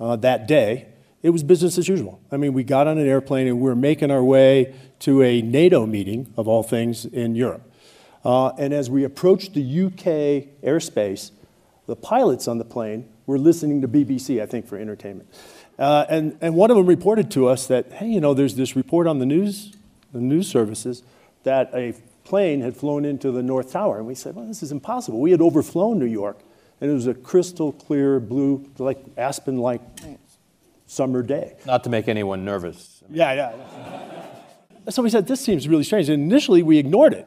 uh, 0.00 0.16
that 0.16 0.46
day, 0.48 0.88
it 1.22 1.30
was 1.30 1.42
business 1.42 1.78
as 1.78 1.88
usual. 1.88 2.20
I 2.30 2.36
mean, 2.36 2.52
we 2.52 2.64
got 2.64 2.86
on 2.86 2.98
an 2.98 3.06
airplane 3.06 3.46
and 3.46 3.56
we 3.56 3.62
were 3.62 3.76
making 3.76 4.10
our 4.10 4.22
way 4.22 4.74
to 5.00 5.22
a 5.22 5.40
NATO 5.40 5.86
meeting, 5.86 6.32
of 6.36 6.46
all 6.48 6.62
things, 6.62 7.04
in 7.06 7.34
Europe. 7.34 7.70
Uh, 8.24 8.48
and 8.58 8.72
as 8.72 8.90
we 8.90 9.04
approached 9.04 9.54
the 9.54 9.62
UK 9.62 10.62
airspace, 10.62 11.30
the 11.86 11.96
pilots 11.96 12.48
on 12.48 12.58
the 12.58 12.64
plane 12.64 13.08
were 13.26 13.38
listening 13.38 13.80
to 13.82 13.88
BBC, 13.88 14.42
I 14.42 14.46
think, 14.46 14.66
for 14.66 14.78
entertainment. 14.78 15.28
Uh, 15.78 16.06
and, 16.08 16.36
and 16.40 16.54
one 16.54 16.70
of 16.70 16.76
them 16.76 16.86
reported 16.86 17.30
to 17.32 17.48
us 17.48 17.66
that, 17.66 17.92
hey, 17.92 18.08
you 18.08 18.20
know, 18.20 18.34
there's 18.34 18.54
this 18.54 18.76
report 18.76 19.06
on 19.06 19.18
the 19.18 19.26
news, 19.26 19.72
the 20.12 20.20
news 20.20 20.48
services, 20.48 21.02
that 21.42 21.70
a 21.74 21.94
plane 22.24 22.60
had 22.60 22.76
flown 22.76 23.04
into 23.04 23.30
the 23.30 23.42
North 23.42 23.72
Tower. 23.72 23.98
And 23.98 24.06
we 24.06 24.14
said, 24.14 24.34
well, 24.34 24.46
this 24.46 24.62
is 24.62 24.72
impossible. 24.72 25.20
We 25.20 25.30
had 25.30 25.40
overflown 25.40 25.98
New 25.98 26.06
York, 26.06 26.38
and 26.84 26.90
it 26.90 26.94
was 26.96 27.06
a 27.06 27.14
crystal 27.14 27.72
clear 27.72 28.20
blue, 28.20 28.70
like 28.76 29.02
aspen 29.16 29.56
like 29.56 29.80
summer 30.84 31.22
day. 31.22 31.56
Not 31.64 31.82
to 31.84 31.88
make 31.88 32.08
anyone 32.08 32.44
nervous. 32.44 33.02
Yeah, 33.08 33.32
yeah. 33.32 34.90
So 34.90 35.02
we 35.02 35.08
said, 35.08 35.26
this 35.26 35.40
seems 35.40 35.66
really 35.66 35.84
strange. 35.84 36.10
And 36.10 36.22
initially, 36.22 36.62
we 36.62 36.76
ignored 36.76 37.14
it. 37.14 37.26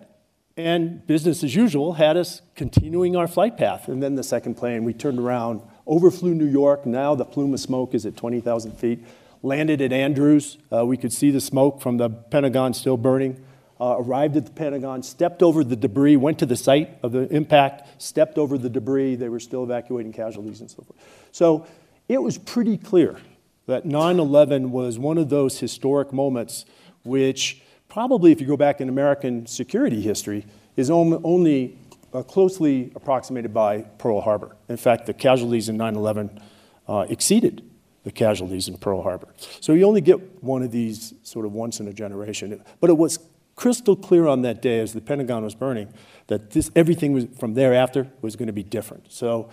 And 0.57 1.07
business 1.07 1.43
as 1.43 1.55
usual 1.55 1.93
had 1.93 2.17
us 2.17 2.43
continuing 2.53 3.15
our 3.15 3.27
flight 3.27 3.57
path. 3.57 3.87
And 3.87 4.03
then 4.03 4.13
the 4.13 4.21
second 4.21 4.57
plane, 4.57 4.83
we 4.83 4.93
turned 4.93 5.17
around, 5.17 5.63
overflew 5.87 6.35
New 6.35 6.45
York. 6.45 6.85
Now 6.85 7.15
the 7.15 7.25
plume 7.25 7.51
of 7.55 7.59
smoke 7.59 7.95
is 7.95 8.05
at 8.05 8.15
20,000 8.15 8.73
feet. 8.73 9.03
Landed 9.41 9.81
at 9.81 9.91
Andrews. 9.91 10.59
Uh, 10.71 10.85
we 10.85 10.97
could 10.97 11.11
see 11.11 11.31
the 11.31 11.41
smoke 11.41 11.81
from 11.81 11.97
the 11.97 12.11
Pentagon 12.11 12.75
still 12.75 12.95
burning. 12.95 13.43
Uh, 13.79 13.97
arrived 13.99 14.35
at 14.35 14.45
the 14.45 14.51
Pentagon, 14.51 15.03
stepped 15.03 15.43
over 15.43 15.63
the 15.63 15.75
debris, 15.75 16.15
went 16.15 16.39
to 16.39 16.45
the 16.47 16.55
site 16.55 16.97
of 17.03 17.11
the 17.11 17.27
impact, 17.33 18.01
stepped 18.01 18.37
over 18.37 18.57
the 18.57 18.69
debris. 18.69 19.15
They 19.15 19.29
were 19.29 19.39
still 19.39 19.63
evacuating 19.63 20.13
casualties 20.13 20.61
and 20.61 20.71
so 20.71 20.83
forth. 20.83 20.99
So 21.31 21.67
it 22.09 22.21
was 22.21 22.37
pretty 22.37 22.77
clear 22.77 23.19
that 23.67 23.85
9 23.85 24.19
11 24.19 24.71
was 24.71 24.97
one 24.97 25.17
of 25.17 25.29
those 25.29 25.59
historic 25.59 26.11
moments 26.11 26.65
which, 27.03 27.61
probably, 27.87 28.31
if 28.31 28.41
you 28.41 28.47
go 28.47 28.57
back 28.57 28.81
in 28.81 28.89
American 28.89 29.45
security 29.45 30.01
history, 30.01 30.45
is 30.75 30.89
only 30.89 31.77
uh, 32.13 32.23
closely 32.23 32.91
approximated 32.95 33.53
by 33.53 33.81
Pearl 33.97 34.21
Harbor. 34.21 34.55
In 34.69 34.77
fact, 34.77 35.05
the 35.05 35.13
casualties 35.13 35.69
in 35.69 35.77
9 35.77 35.95
11 35.95 36.39
uh, 36.87 37.05
exceeded 37.09 37.63
the 38.03 38.11
casualties 38.11 38.67
in 38.67 38.77
Pearl 38.77 39.01
Harbor. 39.01 39.27
So 39.59 39.73
you 39.73 39.85
only 39.85 40.01
get 40.01 40.41
one 40.41 40.63
of 40.63 40.71
these 40.71 41.13
sort 41.23 41.45
of 41.45 41.53
once 41.53 41.79
in 41.79 41.87
a 41.87 41.93
generation. 41.93 42.63
But 42.79 42.89
it 42.89 42.97
was 42.97 43.19
crystal 43.57 43.95
clear 43.95 44.27
on 44.27 44.43
that 44.43 44.61
day 44.61 44.79
as 44.79 44.93
the 44.93 45.01
Pentagon 45.01 45.43
was 45.43 45.55
burning 45.55 45.93
that 46.27 46.51
this, 46.51 46.71
everything 46.75 47.11
was, 47.11 47.25
from 47.37 47.55
thereafter 47.55 48.07
was 48.21 48.37
going 48.37 48.47
to 48.47 48.53
be 48.53 48.63
different. 48.63 49.11
So 49.11 49.49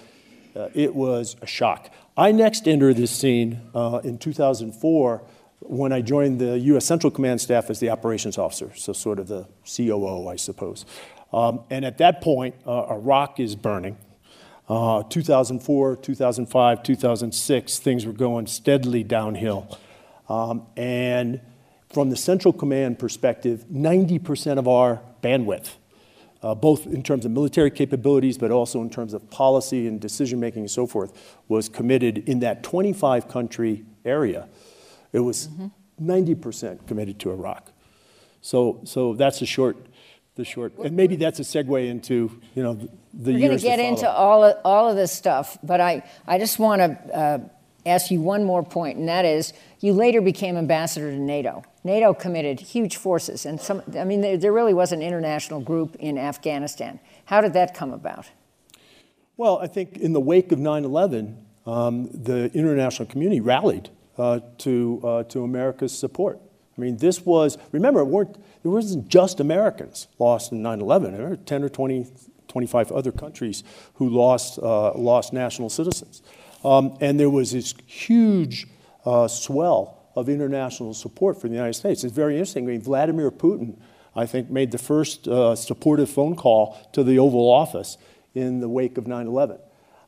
uh, 0.55 0.69
it 0.75 0.95
was 0.95 1.35
a 1.43 1.47
shock. 1.47 1.91
I 2.17 2.31
next 2.31 2.69
entered 2.69 2.97
this 2.97 3.11
scene 3.11 3.61
uh, 3.75 4.01
in 4.05 4.19
2004 4.19 5.23
when 5.61 5.93
I 5.93 6.03
joined 6.03 6.41
the 6.41 6.59
U.S. 6.59 6.85
Central 6.85 7.11
Command 7.11 7.41
staff 7.41 7.71
as 7.71 7.81
the 7.81 7.91
operations 7.91 8.37
officer, 8.39 8.71
so 8.77 8.93
sort 8.93 9.19
of 9.19 9.29
the 9.29 9.47
COO, 9.65 10.29
I 10.29 10.37
suppose. 10.37 10.85
Um, 11.33 11.63
and 11.71 11.85
at 11.85 11.99
that 11.99 12.21
point, 12.21 12.55
uh, 12.67 12.87
Iraq 12.91 13.41
is 13.41 13.57
burning. 13.57 13.97
Uh, 14.69 15.03
2004, 15.05 15.97
2005, 15.97 16.83
2006, 16.83 17.79
things 17.79 18.07
were 18.07 18.13
going 18.13 18.47
steadily 18.47 19.03
downhill. 19.03 19.79
Um, 20.29 20.67
and 20.77 21.41
from 21.93 22.11
the 22.11 22.17
Central 22.17 22.53
Command 22.53 22.99
perspective, 22.99 23.65
90% 23.71 24.59
of 24.59 24.67
our 24.67 25.01
bandwidth 25.23 25.71
uh, 26.45 26.55
both 26.55 26.87
in 26.87 27.03
terms 27.03 27.25
of 27.25 27.31
military 27.31 27.71
capabilities, 27.71 28.37
but 28.37 28.51
also 28.51 28.83
in 28.83 28.91
terms 28.91 29.15
of 29.15 29.31
policy 29.31 29.89
and 29.89 29.99
decision 29.99 30.39
making 30.39 30.61
and 30.61 30.71
so 30.71 30.87
forth, 30.87 31.39
was 31.49 31.71
committed 31.71 32.19
in 32.29 32.41
that 32.41 32.63
25 32.63 33.29
country 33.29 33.83
area. 34.05 34.47
It 35.15 35.21
was 35.21 35.49
90% 36.01 36.87
committed 36.87 37.19
to 37.21 37.31
Iraq. 37.31 37.73
So, 38.43 38.83
so 38.85 39.15
that's 39.15 39.41
a 39.41 39.47
short, 39.47 39.87
the 40.35 40.45
short, 40.45 40.77
and 40.77 40.95
maybe 40.95 41.17
that's 41.17 41.41
a 41.41 41.45
segue 41.45 41.89
into 41.89 42.39
you 42.55 42.63
know 42.63 42.75
the 43.15 43.33
we're 43.33 43.39
going 43.39 43.57
to 43.57 43.65
get 43.65 43.79
into 43.79 44.11
all 44.11 44.45
of, 44.45 44.59
all 44.67 44.91
of 44.91 44.97
this 44.97 45.13
stuff, 45.13 45.57
but 45.63 45.81
I, 45.81 46.03
I 46.27 46.39
just 46.39 46.59
want 46.59 46.81
to 46.81 47.17
uh, 47.17 47.39
ask 47.87 48.11
you 48.11 48.21
one 48.21 48.45
more 48.45 48.63
point, 48.63 48.99
and 48.99 49.09
that 49.09 49.25
is 49.25 49.55
you 49.81 49.95
later 49.95 50.21
became 50.21 50.59
ambassador 50.59 51.11
to 51.11 51.17
NATO. 51.17 51.65
NATO 51.85 52.15
committed 52.15 52.61
huge 52.61 52.97
forces, 52.97 53.45
and 53.45 53.61
some, 53.61 53.83
I 53.99 54.05
mean, 54.05 54.23
there, 54.23 54.53
really 54.53 54.73
was 54.73 54.91
an 54.93 55.03
international 55.03 55.61
group 55.61 55.95
in 55.97 56.17
Afghanistan. 56.17 56.99
How 57.27 57.43
did 57.43 57.53
that 57.53 57.75
come 57.75 57.93
about? 57.93 58.27
Well, 59.37 59.59
I 59.59 59.67
think 59.67 59.99
in 59.99 60.15
the 60.15 60.21
wake 60.21 60.51
of 60.51 60.59
9 60.59 60.85
11, 60.85 61.45
um, 61.67 62.09
the 62.13 62.51
international 62.55 63.07
community 63.07 63.41
rallied 63.41 63.91
uh, 64.17 64.41
to, 64.59 65.01
uh, 65.05 65.23
to 65.25 65.45
America's 65.45 65.97
support. 65.97 66.41
I 66.77 66.81
mean, 66.81 66.97
this 66.97 67.25
was, 67.25 67.59
remember, 67.71 68.01
it, 68.01 68.07
weren't, 68.07 68.37
it 68.65 68.69
wasn't 68.69 69.09
just 69.09 69.41
Americans 69.41 70.09
lost 70.19 70.53
in 70.53 70.63
9 70.63 70.81
11. 70.81 71.17
There 71.17 71.29
were 71.29 71.37
10 71.37 71.65
or 71.65 71.69
20, 71.69 72.07
25 72.49 72.93
other 72.93 73.13
countries 73.13 73.63
who 73.95 74.09
lost, 74.09 74.59
uh, 74.59 74.95
lost 74.95 75.33
national 75.35 75.69
citizens. 75.69 76.23
Um, 76.65 76.97
and 77.01 77.21
there 77.21 77.31
was 77.31 77.53
this 77.53 77.75
huge 77.87 78.67
uh, 79.05 79.29
swell 79.29 80.04
of 80.17 80.29
international 80.29 80.95
support 80.95 81.41
for 81.41 81.49
the 81.49 81.55
United 81.55 81.75
States. 81.75 82.05
It's 82.05 82.15
very 82.15 82.35
interesting. 82.35 82.65
I 82.65 82.73
mean, 82.73 82.83
Vladimir 82.83 83.31
Putin, 83.31 83.77
I 84.15 84.27
think, 84.27 84.51
made 84.51 84.71
the 84.71 84.79
first 84.79 85.27
uh, 85.29 85.57
supportive 85.57 86.11
phone 86.11 86.37
call 86.37 86.79
to 86.93 87.03
the 87.03 87.19
Oval 87.19 87.51
Office 87.51 87.99
in 88.35 88.61
the 88.61 88.69
wake 88.69 88.99
of 88.99 89.07
9 89.07 89.27
11. 89.27 89.59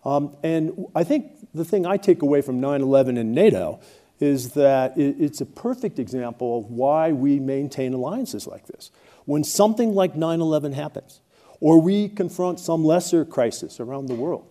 Um, 0.04 0.36
and 0.42 0.86
I 0.94 1.04
think 1.04 1.48
the 1.52 1.64
thing 1.64 1.84
I 1.86 1.96
take 1.96 2.22
away 2.22 2.40
from 2.40 2.60
9 2.60 2.80
11 2.80 3.16
and 3.16 3.32
NATO 3.32 3.80
is 4.20 4.52
that 4.52 4.96
it, 4.96 5.16
it's 5.18 5.40
a 5.40 5.46
perfect 5.46 5.98
example 5.98 6.58
of 6.58 6.66
why 6.66 7.12
we 7.12 7.38
maintain 7.40 7.92
alliances 7.92 8.46
like 8.46 8.66
this. 8.66 8.90
When 9.24 9.44
something 9.44 9.94
like 9.94 10.14
9 10.14 10.40
11 10.40 10.72
happens, 10.72 11.20
or 11.60 11.80
we 11.80 12.08
confront 12.08 12.60
some 12.60 12.84
lesser 12.84 13.24
crisis 13.24 13.80
around 13.80 14.06
the 14.06 14.14
world, 14.14 14.46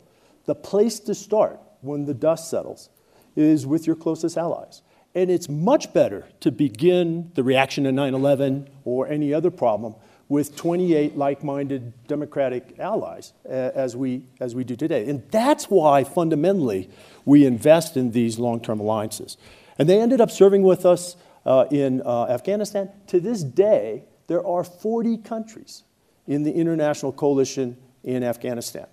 the 0.46 0.56
place 0.56 1.00
to 1.02 1.16
start 1.16 1.60
when 1.82 2.06
the 2.06 2.14
dust 2.14 2.50
settles 2.50 2.90
is 3.36 3.66
with 3.66 3.86
your 3.86 3.96
closest 3.96 4.38
allies. 4.38 4.82
And 5.16 5.32
it's 5.32 5.48
much 5.48 5.94
better 5.94 6.28
to 6.42 6.52
begin 6.52 7.32
the 7.36 7.44
reaction 7.44 7.86
to 7.86 7.92
9 7.92 8.14
11 8.14 8.70
or 8.84 9.08
any 9.08 9.34
other 9.34 9.50
problem 9.50 9.96
with 10.28 10.56
28 10.56 11.16
like 11.16 11.44
minded 11.44 11.94
Democratic 12.08 12.78
allies 12.80 13.34
uh, 13.48 13.72
as, 13.76 13.96
we, 13.96 14.24
as 14.40 14.54
we 14.56 14.64
do 14.64 14.76
today. 14.76 15.08
And 15.08 15.24
that's 15.32 15.66
why 15.66 16.04
fundamentally 16.04 16.90
we 17.24 17.46
invest 17.46 17.96
in 17.96 18.12
these 18.12 18.38
long 18.40 18.60
term 18.60 18.80
alliances. 18.80 19.38
And 19.78 19.88
they 19.88 20.02
ended 20.02 20.20
up 20.20 20.32
serving 20.32 20.64
with 20.64 20.86
us 20.86 21.16
uh, 21.46 21.66
in 21.72 22.02
uh, 22.02 22.26
Afghanistan. 22.26 22.90
To 23.08 23.20
this 23.20 23.44
day, 23.44 24.04
there 24.28 24.46
are 24.46 24.64
40 24.64 25.18
countries 25.18 25.84
in 26.28 26.44
the 26.44 26.52
international 26.52 27.12
coalition 27.12 27.78
in 28.04 28.24
Afghanistan. 28.24 28.88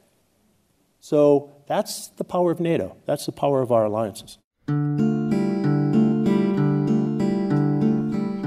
So 1.01 1.53
that's 1.67 2.09
the 2.09 2.25
power 2.25 2.51
of 2.51 2.61
NATO. 2.61 2.97
That's 3.07 3.27
the 3.27 3.33
power 3.33 3.63
of 3.63 3.73
our 3.73 3.87
alliances. 3.87 4.39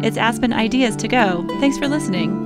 It's 0.05 0.17
Aspen 0.17 0.53
Ideas 0.53 0.95
to 0.97 1.07
Go. 1.07 1.43
Thanks 1.59 1.79
for 1.79 1.87
listening. 1.87 2.45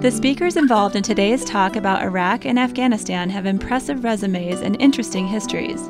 The 0.00 0.10
speakers 0.10 0.58
involved 0.58 0.94
in 0.94 1.02
today's 1.02 1.42
talk 1.42 1.74
about 1.74 2.02
Iraq 2.02 2.44
and 2.44 2.58
Afghanistan 2.58 3.30
have 3.30 3.46
impressive 3.46 4.04
resumes 4.04 4.60
and 4.60 4.78
interesting 4.78 5.26
histories. 5.26 5.80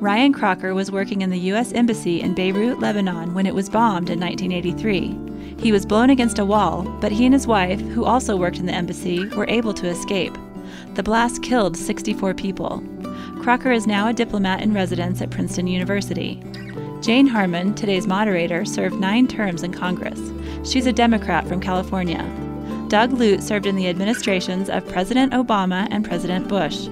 Ryan 0.00 0.34
Crocker 0.34 0.74
was 0.74 0.92
working 0.92 1.22
in 1.22 1.30
the 1.30 1.38
U.S. 1.38 1.72
Embassy 1.72 2.20
in 2.20 2.34
Beirut, 2.34 2.78
Lebanon, 2.78 3.32
when 3.32 3.46
it 3.46 3.54
was 3.54 3.70
bombed 3.70 4.10
in 4.10 4.20
1983. 4.20 5.56
He 5.58 5.72
was 5.72 5.86
blown 5.86 6.10
against 6.10 6.38
a 6.38 6.44
wall, 6.44 6.82
but 7.00 7.10
he 7.10 7.24
and 7.24 7.32
his 7.32 7.46
wife, 7.46 7.80
who 7.80 8.04
also 8.04 8.36
worked 8.36 8.58
in 8.58 8.66
the 8.66 8.74
embassy, 8.74 9.26
were 9.28 9.48
able 9.48 9.72
to 9.72 9.88
escape. 9.88 10.36
The 10.92 11.02
blast 11.02 11.42
killed 11.42 11.78
64 11.78 12.34
people. 12.34 12.84
Crocker 13.40 13.72
is 13.72 13.86
now 13.86 14.08
a 14.08 14.12
diplomat 14.12 14.60
in 14.60 14.74
residence 14.74 15.22
at 15.22 15.30
Princeton 15.30 15.68
University. 15.68 16.42
Jane 17.00 17.28
Harman, 17.28 17.74
today's 17.74 18.06
moderator, 18.06 18.66
served 18.66 19.00
nine 19.00 19.26
terms 19.26 19.62
in 19.62 19.72
Congress. 19.72 20.20
She's 20.66 20.86
a 20.86 20.92
Democrat 20.92 21.46
from 21.46 21.60
California. 21.60 22.24
Doug 22.88 23.12
Lute 23.12 23.42
served 23.42 23.66
in 23.66 23.76
the 23.76 23.88
administrations 23.88 24.68
of 24.68 24.86
President 24.88 25.32
Obama 25.32 25.86
and 25.90 26.04
President 26.04 26.48
Bush. 26.48 26.88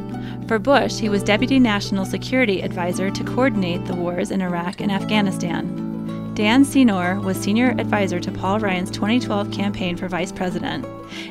For 0.47 0.61
Bush, 0.61 0.99
he 0.99 1.09
was 1.09 1.25
Deputy 1.25 1.59
National 1.59 2.05
Security 2.05 2.61
Advisor 2.63 3.11
to 3.11 3.25
coordinate 3.25 3.85
the 3.87 3.95
wars 3.95 4.31
in 4.31 4.41
Iraq 4.41 4.81
and 4.81 4.93
Afghanistan. 4.93 6.33
Dan 6.35 6.65
Senor 6.65 7.21
was 7.21 7.37
Senior 7.37 7.71
Advisor 7.79 8.21
to 8.21 8.31
Paul 8.31 8.61
Ryan's 8.61 8.91
2012 8.91 9.51
campaign 9.51 9.97
for 9.97 10.09
Vice 10.09 10.33
President. 10.33 10.85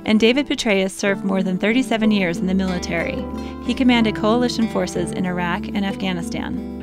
And 0.06 0.20
David 0.20 0.48
Petraeus 0.48 0.92
served 0.92 1.24
more 1.24 1.44
than 1.44 1.58
37 1.58 2.12
years 2.12 2.38
in 2.38 2.48
the 2.48 2.54
military. 2.54 3.24
He 3.66 3.74
commanded 3.74 4.16
coalition 4.16 4.68
forces 4.70 5.12
in 5.12 5.26
Iraq 5.26 5.68
and 5.68 5.86
Afghanistan. 5.86 6.82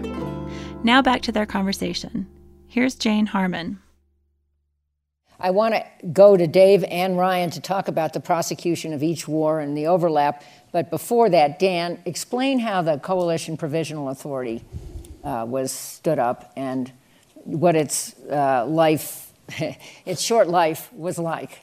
Now 0.85 1.03
back 1.03 1.20
to 1.23 1.33
their 1.33 1.46
conversation. 1.46 2.27
Here's 2.66 2.94
Jane 2.94 3.27
Harman. 3.27 3.81
I 5.42 5.50
want 5.50 5.74
to 5.74 6.07
go 6.07 6.37
to 6.37 6.46
Dave 6.46 6.85
and 6.85 7.16
Ryan 7.16 7.48
to 7.50 7.61
talk 7.61 7.88
about 7.88 8.12
the 8.12 8.20
prosecution 8.20 8.92
of 8.92 9.03
each 9.03 9.26
war 9.26 9.61
and 9.61 9.74
the 9.74 9.87
overlap. 9.87 10.42
But 10.70 10.90
before 10.90 11.31
that, 11.31 11.59
Dan, 11.59 11.98
explain 12.05 12.59
how 12.59 12.83
the 12.83 12.98
Coalition 12.98 13.57
Provisional 13.57 14.11
Authority 14.11 14.62
uh, 15.24 15.46
was 15.48 15.72
stood 15.72 16.18
up 16.18 16.53
and 16.57 16.92
what 17.44 17.74
its 17.74 18.14
uh, 18.31 18.66
life, 18.66 19.33
its 20.05 20.20
short 20.20 20.48
life, 20.48 20.92
was 20.92 21.18
like. 21.18 21.61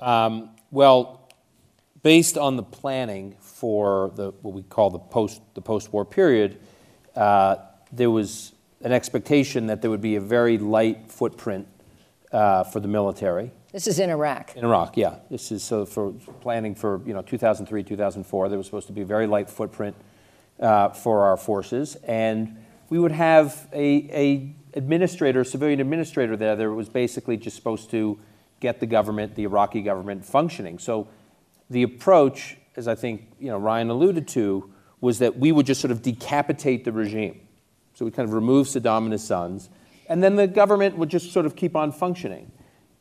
Um, 0.00 0.50
well, 0.70 1.30
based 2.02 2.36
on 2.36 2.56
the 2.56 2.62
planning 2.62 3.36
for 3.40 4.12
the 4.16 4.32
what 4.42 4.52
we 4.52 4.62
call 4.62 4.90
the 4.90 4.98
post 4.98 5.40
the 5.54 5.62
post-war 5.62 6.04
period, 6.04 6.60
uh, 7.16 7.56
there 7.90 8.10
was 8.10 8.52
an 8.82 8.92
expectation 8.92 9.68
that 9.68 9.80
there 9.80 9.90
would 9.90 10.02
be 10.02 10.16
a 10.16 10.20
very 10.20 10.58
light 10.58 11.10
footprint 11.10 11.66
uh, 12.34 12.64
for 12.64 12.80
the 12.80 12.88
military. 12.88 13.52
This 13.72 13.86
is 13.86 13.98
in 13.98 14.10
Iraq. 14.10 14.56
In 14.56 14.64
Iraq, 14.64 14.96
yeah. 14.96 15.16
This 15.30 15.52
is 15.52 15.62
so 15.62 15.86
for 15.86 16.12
planning 16.40 16.74
for 16.74 17.00
you 17.06 17.14
know 17.14 17.22
2003, 17.22 17.82
2004. 17.82 18.48
There 18.48 18.58
was 18.58 18.66
supposed 18.66 18.88
to 18.88 18.92
be 18.92 19.02
a 19.02 19.06
very 19.06 19.26
light 19.26 19.48
footprint 19.48 19.96
uh, 20.60 20.90
for 20.90 21.22
our 21.22 21.36
forces, 21.36 21.96
and 22.04 22.56
we 22.90 22.98
would 22.98 23.12
have 23.12 23.68
a, 23.72 24.10
a 24.12 24.54
administrator, 24.76 25.44
civilian 25.44 25.80
administrator 25.80 26.36
there. 26.36 26.56
That 26.56 26.70
was 26.70 26.88
basically 26.88 27.36
just 27.36 27.56
supposed 27.56 27.90
to 27.92 28.18
get 28.60 28.80
the 28.80 28.86
government, 28.86 29.36
the 29.36 29.44
Iraqi 29.44 29.82
government, 29.82 30.24
functioning. 30.24 30.78
So 30.78 31.08
the 31.70 31.84
approach, 31.84 32.56
as 32.76 32.88
I 32.88 32.96
think 32.96 33.32
you 33.38 33.48
know 33.48 33.58
Ryan 33.58 33.90
alluded 33.90 34.26
to, 34.28 34.72
was 35.00 35.20
that 35.20 35.38
we 35.38 35.52
would 35.52 35.66
just 35.66 35.80
sort 35.80 35.92
of 35.92 36.02
decapitate 36.02 36.84
the 36.84 36.92
regime. 36.92 37.40
So 37.94 38.04
we 38.04 38.10
kind 38.10 38.28
of 38.28 38.34
remove 38.34 38.66
Saddam 38.66 39.04
and 39.04 39.12
his 39.12 39.22
sons, 39.22 39.68
and 40.08 40.22
then 40.22 40.36
the 40.36 40.46
government 40.46 40.96
would 40.98 41.08
just 41.08 41.32
sort 41.32 41.46
of 41.46 41.56
keep 41.56 41.76
on 41.76 41.92
functioning. 41.92 42.52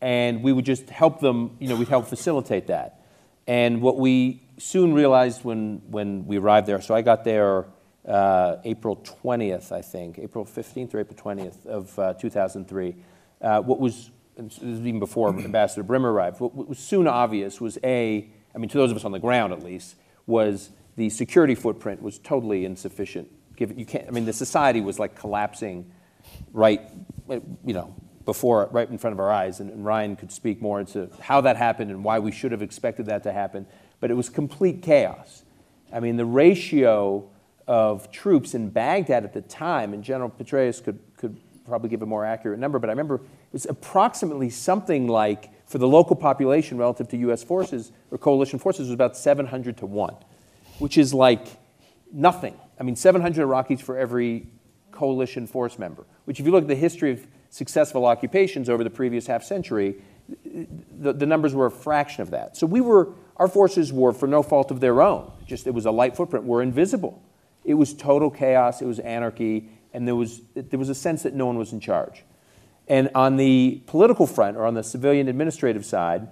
And 0.02 0.44
we 0.44 0.52
would 0.52 0.66
just 0.66 0.90
help 0.90 1.20
them, 1.20 1.56
you 1.60 1.68
know, 1.70 1.76
we'd 1.76 1.88
help 1.88 2.08
facilitate 2.08 2.68
that. 2.68 3.06
And 3.48 3.82
what 3.82 3.98
we 3.98 4.44
soon 4.58 4.94
realized 4.94 5.44
when, 5.44 5.82
when 5.90 6.26
we 6.26 6.38
arrived 6.38 6.68
there, 6.68 6.82
so 6.82 6.94
I 6.94 7.02
got 7.02 7.24
there 7.24 7.68
uh, 8.08 8.58
April 8.66 8.98
20th, 8.98 9.72
I 9.72 9.82
think, 9.82 10.20
April 10.20 10.46
15th 10.46 10.94
or 10.94 11.00
April 11.00 11.18
20th 11.18 11.66
of 11.66 11.98
uh, 12.00 12.14
2003. 12.16 12.96
Uh, 13.42 13.62
what 13.62 13.80
was, 13.80 14.12
this 14.38 14.60
was 14.60 14.80
even 14.80 15.00
before 15.00 15.30
Ambassador 15.40 15.84
Bremer 15.84 16.12
arrived, 16.12 16.40
what, 16.40 16.54
what 16.54 16.68
was 16.68 16.80
soon 16.80 17.08
obvious 17.08 17.62
was 17.62 17.78
A, 17.84 18.30
I 18.54 18.58
mean, 18.58 18.70
to 18.70 18.78
those 18.78 18.92
of 18.92 18.98
us 18.98 19.06
on 19.06 19.12
the 19.12 19.20
ground 19.20 19.54
at 19.54 19.64
least, 19.64 19.96
was 20.26 20.70
the 20.96 21.10
security 21.10 21.56
footprint 21.56 22.02
was 22.02 22.20
totally 22.20 22.66
insufficient. 22.66 23.30
Given 23.56 23.80
you 23.80 23.86
can't, 23.86 24.08
I 24.08 24.12
mean, 24.12 24.26
the 24.26 24.34
society 24.34 24.82
was 24.82 25.00
like 25.00 25.16
collapsing 25.16 25.92
right, 26.52 26.82
you 27.30 27.74
know, 27.74 27.96
before, 28.26 28.70
right 28.72 28.90
in 28.90 28.98
front 28.98 29.14
of 29.14 29.20
our 29.20 29.32
eyes. 29.32 29.60
And, 29.60 29.84
Ryan 29.84 30.16
could 30.16 30.32
speak 30.32 30.62
more 30.62 30.80
into 30.80 31.10
how 31.20 31.42
that 31.42 31.58
happened 31.58 31.92
and 31.92 32.04
why 32.04 32.20
we 32.20 32.32
should 32.32 32.52
have 32.52 32.62
expected 32.62 33.08
that 33.08 33.24
to 33.24 33.34
happen. 33.34 33.66
But 34.00 34.12
it 34.12 34.16
was 34.16 34.30
complete 34.30 34.82
chaos. 34.82 35.44
I 35.92 36.00
mean, 36.00 36.18
the 36.18 36.26
ratio 36.26 37.30
of 37.68 38.12
troops 38.12 38.54
in 38.54 38.70
Baghdad 38.70 39.24
at 39.24 39.34
the 39.34 39.42
time, 39.42 39.94
and 39.94 40.04
General 40.04 40.30
Petraeus 40.30 40.84
could, 40.84 41.00
could 41.18 41.38
probably 41.66 41.90
give 41.90 42.02
a 42.02 42.06
more 42.06 42.26
accurate 42.26 42.60
number, 42.60 42.80
but 42.80 42.90
I 42.90 42.94
remember 42.94 43.16
it 43.16 43.54
was 43.54 43.66
approximately 43.66 44.50
something 44.50 45.08
like, 45.08 45.50
for 45.68 45.78
the 45.78 45.88
local 45.88 46.16
population 46.16 46.78
relative 46.78 47.08
to 47.10 47.18
U.S. 47.18 47.44
forces 47.44 47.92
or 48.12 48.18
coalition 48.18 48.60
forces, 48.60 48.88
was 48.88 48.94
about 48.94 49.16
700 49.16 49.78
to 49.78 49.86
1, 49.86 50.16
which 50.80 50.98
is 50.98 51.14
like 51.14 51.48
nothing. 52.12 52.58
I 52.80 52.84
mean, 52.84 52.96
700 52.96 53.48
Iraqis 53.48 53.82
for 53.82 53.98
every 53.98 54.48
coalition 54.94 55.48
force 55.48 55.78
member, 55.78 56.06
which, 56.26 56.40
if 56.40 56.46
you 56.46 56.52
look 56.52 56.64
at 56.64 56.68
the 56.68 56.76
history 56.76 57.12
of 57.12 57.28
successful 57.50 58.06
occupations 58.06 58.70
over 58.70 58.84
the 58.84 58.90
previous 58.90 59.28
half 59.28 59.44
century, 59.44 59.96
the, 60.46 61.14
the 61.14 61.26
numbers 61.26 61.54
were 61.54 61.66
a 61.66 61.72
fraction 61.72 62.22
of 62.22 62.32
that. 62.32 62.56
So 62.56 62.66
we 62.66 62.82
were, 62.82 63.10
our 63.38 63.48
forces 63.48 63.92
were, 63.92 64.14
for 64.14 64.28
no 64.28 64.42
fault 64.42 64.72
of 64.72 64.80
their 64.80 65.02
own, 65.02 65.32
just 65.46 65.68
it 65.68 65.74
was 65.74 65.86
a 65.86 65.92
light 65.92 66.16
footprint, 66.16 66.46
were 66.46 66.62
invisible. 66.62 67.22
It 67.66 67.76
was 67.76 67.94
total 67.94 68.30
chaos, 68.30 68.82
it 68.82 68.86
was 68.86 69.00
anarchy, 69.00 69.70
and 69.94 70.08
there 70.08 70.16
was, 70.16 70.42
there 70.56 70.80
was 70.80 70.90
a 70.90 70.96
sense 70.96 71.24
that 71.24 71.34
no 71.34 71.46
one 71.46 71.58
was 71.58 71.74
in 71.74 71.80
charge. 71.80 72.24
And 72.88 73.10
on 73.16 73.38
the 73.38 73.82
political 73.86 74.28
front, 74.28 74.58
or 74.58 74.66
on 74.66 74.74
the 74.74 74.84
civilian 74.84 75.28
administrative 75.28 75.86
side, 75.86 76.28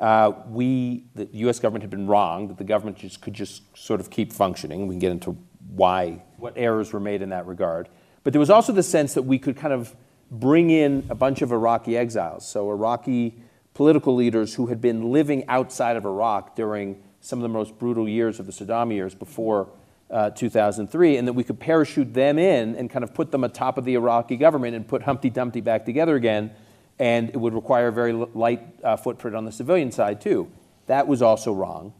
uh, 0.00 0.32
we, 0.48 1.04
the 1.14 1.28
U.S. 1.32 1.58
government 1.58 1.82
had 1.82 1.90
been 1.90 2.06
wrong, 2.06 2.48
that 2.48 2.56
the 2.56 2.64
government 2.64 2.96
just 2.96 3.20
could 3.20 3.34
just 3.34 3.62
sort 3.76 4.00
of 4.00 4.10
keep 4.10 4.32
functioning. 4.32 4.86
We 4.86 4.94
can 4.94 5.00
get 5.00 5.12
into 5.12 5.36
why, 5.66 6.22
what 6.36 6.54
errors 6.56 6.92
were 6.92 7.00
made 7.00 7.22
in 7.22 7.30
that 7.30 7.46
regard. 7.46 7.88
But 8.24 8.32
there 8.32 8.40
was 8.40 8.50
also 8.50 8.72
the 8.72 8.82
sense 8.82 9.14
that 9.14 9.22
we 9.22 9.38
could 9.38 9.56
kind 9.56 9.72
of 9.72 9.94
bring 10.30 10.70
in 10.70 11.06
a 11.08 11.14
bunch 11.14 11.42
of 11.42 11.52
Iraqi 11.52 11.96
exiles, 11.96 12.46
so 12.46 12.70
Iraqi 12.70 13.34
political 13.74 14.14
leaders 14.14 14.54
who 14.54 14.66
had 14.66 14.80
been 14.80 15.12
living 15.12 15.46
outside 15.48 15.96
of 15.96 16.04
Iraq 16.04 16.56
during 16.56 17.00
some 17.20 17.38
of 17.38 17.42
the 17.42 17.48
most 17.48 17.78
brutal 17.78 18.08
years 18.08 18.40
of 18.40 18.46
the 18.46 18.52
Saddam 18.52 18.92
years 18.92 19.14
before 19.14 19.68
uh, 20.10 20.30
2003, 20.30 21.16
and 21.16 21.28
that 21.28 21.32
we 21.32 21.44
could 21.44 21.60
parachute 21.60 22.12
them 22.14 22.38
in 22.38 22.74
and 22.76 22.90
kind 22.90 23.04
of 23.04 23.14
put 23.14 23.30
them 23.30 23.44
atop 23.44 23.78
of 23.78 23.84
the 23.84 23.94
Iraqi 23.94 24.36
government 24.36 24.74
and 24.74 24.86
put 24.86 25.02
Humpty 25.02 25.30
Dumpty 25.30 25.60
back 25.60 25.84
together 25.84 26.16
again. 26.16 26.50
And 26.98 27.28
it 27.30 27.36
would 27.36 27.54
require 27.54 27.88
a 27.88 27.92
very 27.92 28.12
light 28.12 28.62
uh, 28.82 28.96
footprint 28.96 29.36
on 29.36 29.44
the 29.44 29.52
civilian 29.52 29.92
side, 29.92 30.20
too. 30.20 30.50
That 30.86 31.06
was 31.06 31.22
also 31.22 31.52
wrong. 31.52 31.92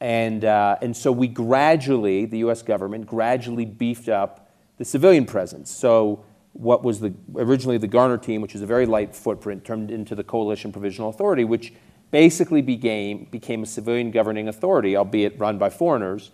And, 0.00 0.44
uh, 0.44 0.76
and 0.82 0.96
so 0.96 1.10
we 1.10 1.28
gradually, 1.28 2.26
the 2.26 2.38
US 2.38 2.62
government, 2.62 3.06
gradually 3.06 3.64
beefed 3.64 4.08
up 4.08 4.50
the 4.78 4.84
civilian 4.84 5.24
presence. 5.24 5.70
So 5.70 6.24
what 6.52 6.82
was 6.82 7.00
the, 7.00 7.14
originally 7.34 7.78
the 7.78 7.86
Garner 7.86 8.18
team, 8.18 8.40
which 8.40 8.52
was 8.52 8.62
a 8.62 8.66
very 8.66 8.86
light 8.86 9.14
footprint, 9.14 9.64
turned 9.64 9.90
into 9.90 10.14
the 10.14 10.24
Coalition 10.24 10.72
Provisional 10.72 11.10
Authority, 11.10 11.44
which 11.44 11.72
basically 12.10 12.62
became, 12.62 13.26
became 13.30 13.62
a 13.62 13.66
civilian 13.66 14.10
governing 14.10 14.48
authority, 14.48 14.96
albeit 14.96 15.38
run 15.38 15.58
by 15.58 15.70
foreigners, 15.70 16.30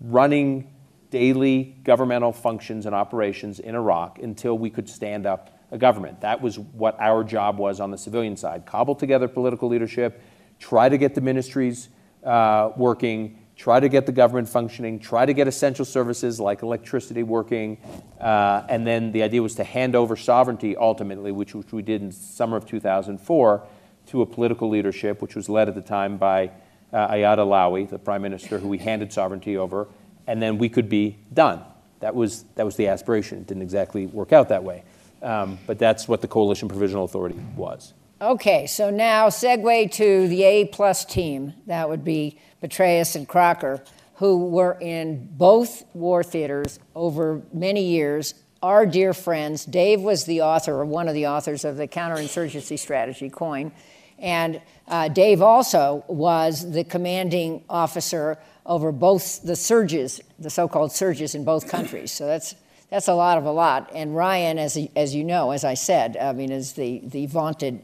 running 0.00 0.72
daily 1.10 1.76
governmental 1.84 2.32
functions 2.32 2.86
and 2.86 2.94
operations 2.94 3.60
in 3.60 3.74
Iraq 3.74 4.18
until 4.18 4.58
we 4.58 4.70
could 4.70 4.88
stand 4.88 5.26
up 5.26 5.58
a 5.70 5.78
government. 5.78 6.20
That 6.20 6.40
was 6.40 6.58
what 6.58 6.98
our 7.00 7.24
job 7.24 7.58
was 7.58 7.80
on 7.80 7.90
the 7.90 7.98
civilian 7.98 8.36
side 8.36 8.66
cobble 8.66 8.94
together 8.94 9.28
political 9.28 9.68
leadership, 9.68 10.22
try 10.58 10.88
to 10.88 10.96
get 10.96 11.14
the 11.14 11.20
ministries 11.20 11.88
uh, 12.26 12.72
working, 12.76 13.38
try 13.56 13.80
to 13.80 13.88
get 13.88 14.04
the 14.04 14.12
government 14.12 14.48
functioning, 14.48 14.98
try 14.98 15.24
to 15.24 15.32
get 15.32 15.48
essential 15.48 15.84
services 15.84 16.38
like 16.38 16.62
electricity 16.62 17.22
working. 17.22 17.78
Uh, 18.20 18.62
and 18.68 18.86
then 18.86 19.12
the 19.12 19.22
idea 19.22 19.40
was 19.42 19.54
to 19.54 19.64
hand 19.64 19.94
over 19.94 20.16
sovereignty 20.16 20.76
ultimately, 20.76 21.32
which, 21.32 21.54
which 21.54 21.72
we 21.72 21.82
did 21.82 22.02
in 22.02 22.12
summer 22.12 22.56
of 22.56 22.66
2004, 22.66 23.62
to 24.08 24.22
a 24.22 24.26
political 24.26 24.68
leadership, 24.68 25.22
which 25.22 25.34
was 25.34 25.48
led 25.48 25.68
at 25.68 25.74
the 25.74 25.82
time 25.82 26.16
by 26.16 26.50
uh, 26.92 27.08
Ayad 27.08 27.38
Allawi, 27.38 27.88
the 27.88 27.98
prime 27.98 28.22
minister, 28.22 28.58
who 28.58 28.68
we 28.68 28.78
handed 28.78 29.12
sovereignty 29.12 29.56
over, 29.56 29.88
and 30.26 30.40
then 30.40 30.58
we 30.58 30.68
could 30.68 30.88
be 30.88 31.16
done. 31.32 31.62
That 32.00 32.14
was, 32.14 32.44
that 32.56 32.64
was 32.64 32.76
the 32.76 32.88
aspiration. 32.88 33.38
It 33.38 33.46
didn't 33.46 33.62
exactly 33.62 34.06
work 34.06 34.32
out 34.32 34.50
that 34.50 34.62
way. 34.62 34.84
Um, 35.22 35.58
but 35.66 35.78
that's 35.78 36.06
what 36.06 36.20
the 36.20 36.28
Coalition 36.28 36.68
Provisional 36.68 37.04
Authority 37.04 37.38
was. 37.56 37.94
Okay, 38.18 38.66
so 38.66 38.88
now 38.88 39.28
segue 39.28 39.92
to 39.92 40.26
the 40.28 40.42
A 40.42 40.64
plus 40.64 41.04
team. 41.04 41.52
That 41.66 41.90
would 41.90 42.02
be 42.02 42.38
Petraeus 42.62 43.14
and 43.14 43.28
Crocker, 43.28 43.84
who 44.14 44.46
were 44.46 44.78
in 44.80 45.28
both 45.32 45.84
war 45.92 46.24
theaters 46.24 46.78
over 46.94 47.42
many 47.52 47.84
years. 47.84 48.32
Our 48.62 48.86
dear 48.86 49.12
friends. 49.12 49.66
Dave 49.66 50.00
was 50.00 50.24
the 50.24 50.40
author, 50.40 50.76
or 50.76 50.86
one 50.86 51.08
of 51.08 51.14
the 51.14 51.26
authors 51.26 51.62
of 51.66 51.76
the 51.76 51.86
counterinsurgency 51.86 52.78
strategy, 52.78 53.28
COIN. 53.28 53.70
And 54.18 54.62
uh, 54.88 55.08
Dave 55.08 55.42
also 55.42 56.02
was 56.08 56.72
the 56.72 56.84
commanding 56.84 57.64
officer 57.68 58.38
over 58.64 58.92
both 58.92 59.42
the 59.42 59.56
surges, 59.56 60.22
the 60.38 60.48
so 60.48 60.68
called 60.68 60.90
surges 60.90 61.34
in 61.34 61.44
both 61.44 61.68
countries. 61.68 62.12
So 62.12 62.24
that's 62.24 62.54
that's 62.88 63.08
a 63.08 63.14
lot 63.14 63.36
of 63.36 63.44
a 63.44 63.52
lot. 63.52 63.90
And 63.94 64.16
Ryan, 64.16 64.58
as, 64.58 64.78
as 64.96 65.14
you 65.14 65.22
know, 65.22 65.50
as 65.50 65.64
I 65.64 65.74
said, 65.74 66.16
I 66.16 66.32
mean, 66.32 66.50
is 66.50 66.72
the, 66.74 67.02
the 67.04 67.26
vaunted 67.26 67.82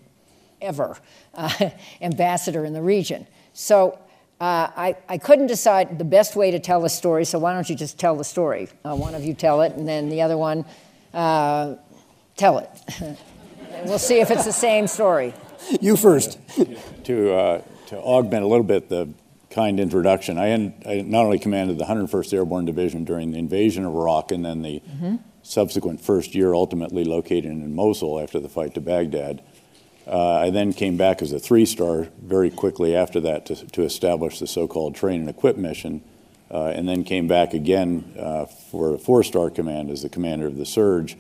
ever 0.63 0.97
uh, 1.35 1.71
ambassador 2.01 2.65
in 2.65 2.73
the 2.73 2.83
region. 2.83 3.27
So 3.53 3.99
uh, 4.41 4.71
I, 4.77 4.97
I 5.09 5.19
couldn't 5.19 5.47
decide 5.47 5.99
the 5.99 6.05
best 6.05 6.35
way 6.35 6.51
to 6.51 6.59
tell 6.59 6.81
the 6.81 6.89
story, 6.89 7.25
so 7.25 7.39
why 7.39 7.53
don't 7.53 7.69
you 7.69 7.77
just 7.77 7.99
tell 7.99 8.17
the 8.17 8.25
story? 8.25 8.69
Uh, 8.85 8.97
one 8.97 9.15
of 9.15 9.25
you 9.25 9.35
tell 9.35 9.63
it, 9.63 9.73
and 9.75 9.87
then 9.87 10.09
the 10.09 10.23
other 10.23 10.37
one 10.37 10.65
uh, 11.15 11.77
tell 12.37 12.59
it. 12.59 12.69
we'll 13.85 13.99
see 13.99 14.21
if 14.21 14.31
it's 14.31 14.45
the 14.45 14.53
same 14.53 14.87
story. 14.87 15.33
You 15.81 15.97
first. 15.97 16.39
to, 17.05 17.35
uh, 17.35 17.63
to 17.87 17.99
augment 17.99 18.45
a 18.45 18.49
little 18.49 18.65
bit 18.65 18.89
the 18.89 19.09
kind 19.53 19.79
introduction. 19.79 20.39
I, 20.39 20.75
I, 20.87 21.03
not 21.03 21.25
only 21.25 21.39
commanded 21.39 21.79
the 21.79 21.85
101st 21.85 22.33
Airborne 22.33 22.65
Division 22.65 23.05
during 23.05 23.31
the 23.33 23.39
invasion 23.39 23.85
of 23.85 23.95
Iraq 23.95 24.33
and 24.33 24.45
then 24.45 24.63
the 24.63 24.81
mm-hmm. 24.81 25.17
subsequent 25.43 26.01
first 26.01 26.35
year, 26.35 26.55
ultimately 26.55 27.05
located 27.05 27.45
in 27.45 27.75
Mosul 27.75 28.19
after 28.19 28.41
the 28.41 28.49
fight 28.49 28.75
to 28.75 28.81
Baghdad. 28.81 29.43
Uh, 30.07 30.35
I 30.35 30.51
then 30.51 30.73
came 30.73 30.97
back 30.97 31.23
as 31.23 31.33
a 31.33 31.39
three 31.39 31.65
star 31.65 32.09
very 32.21 32.51
quickly 32.51 32.95
after 32.95 33.21
that 33.21 33.47
to, 33.47 33.67
to 33.67 33.83
establish 33.83 34.39
the 34.39 34.47
so 34.47 34.67
called 34.67 34.95
train 34.95 35.21
and 35.21 35.31
equip 35.31 35.57
mission, 35.57 36.03
uh, 36.51 36.67
and 36.67 36.89
then 36.89 37.05
came 37.05 37.29
back 37.29 37.55
again 37.55 38.13
uh, 38.19 38.47
for 38.47 38.95
a 38.95 38.99
four 38.99 39.23
star 39.23 39.51
command 39.51 39.91
as 39.91 40.03
the 40.03 40.09
commander 40.09 40.47
of 40.47 40.57
the 40.57 40.67
surge, 40.67 41.17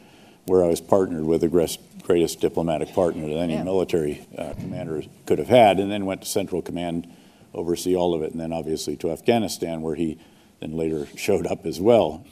where 0.46 0.64
I 0.64 0.66
was 0.66 0.80
partnered 0.80 1.24
with 1.24 1.42
the 1.42 1.78
greatest 2.02 2.40
diplomatic 2.40 2.92
partner 2.92 3.28
that 3.28 3.36
any 3.36 3.54
yeah. 3.54 3.62
military 3.62 4.26
uh, 4.36 4.54
commander 4.54 5.02
could 5.26 5.38
have 5.38 5.48
had, 5.48 5.78
and 5.78 5.90
then 5.90 6.04
went 6.04 6.22
to 6.22 6.28
Central 6.28 6.60
Command 6.60 7.06
oversee 7.54 7.94
all 7.94 8.14
of 8.14 8.22
it, 8.22 8.32
and 8.32 8.40
then 8.40 8.52
obviously 8.52 8.96
to 8.96 9.10
Afghanistan, 9.10 9.82
where 9.82 9.94
he 9.94 10.18
then 10.60 10.76
later 10.76 11.06
showed 11.16 11.46
up 11.46 11.66
as 11.66 11.80
well. 11.80 12.24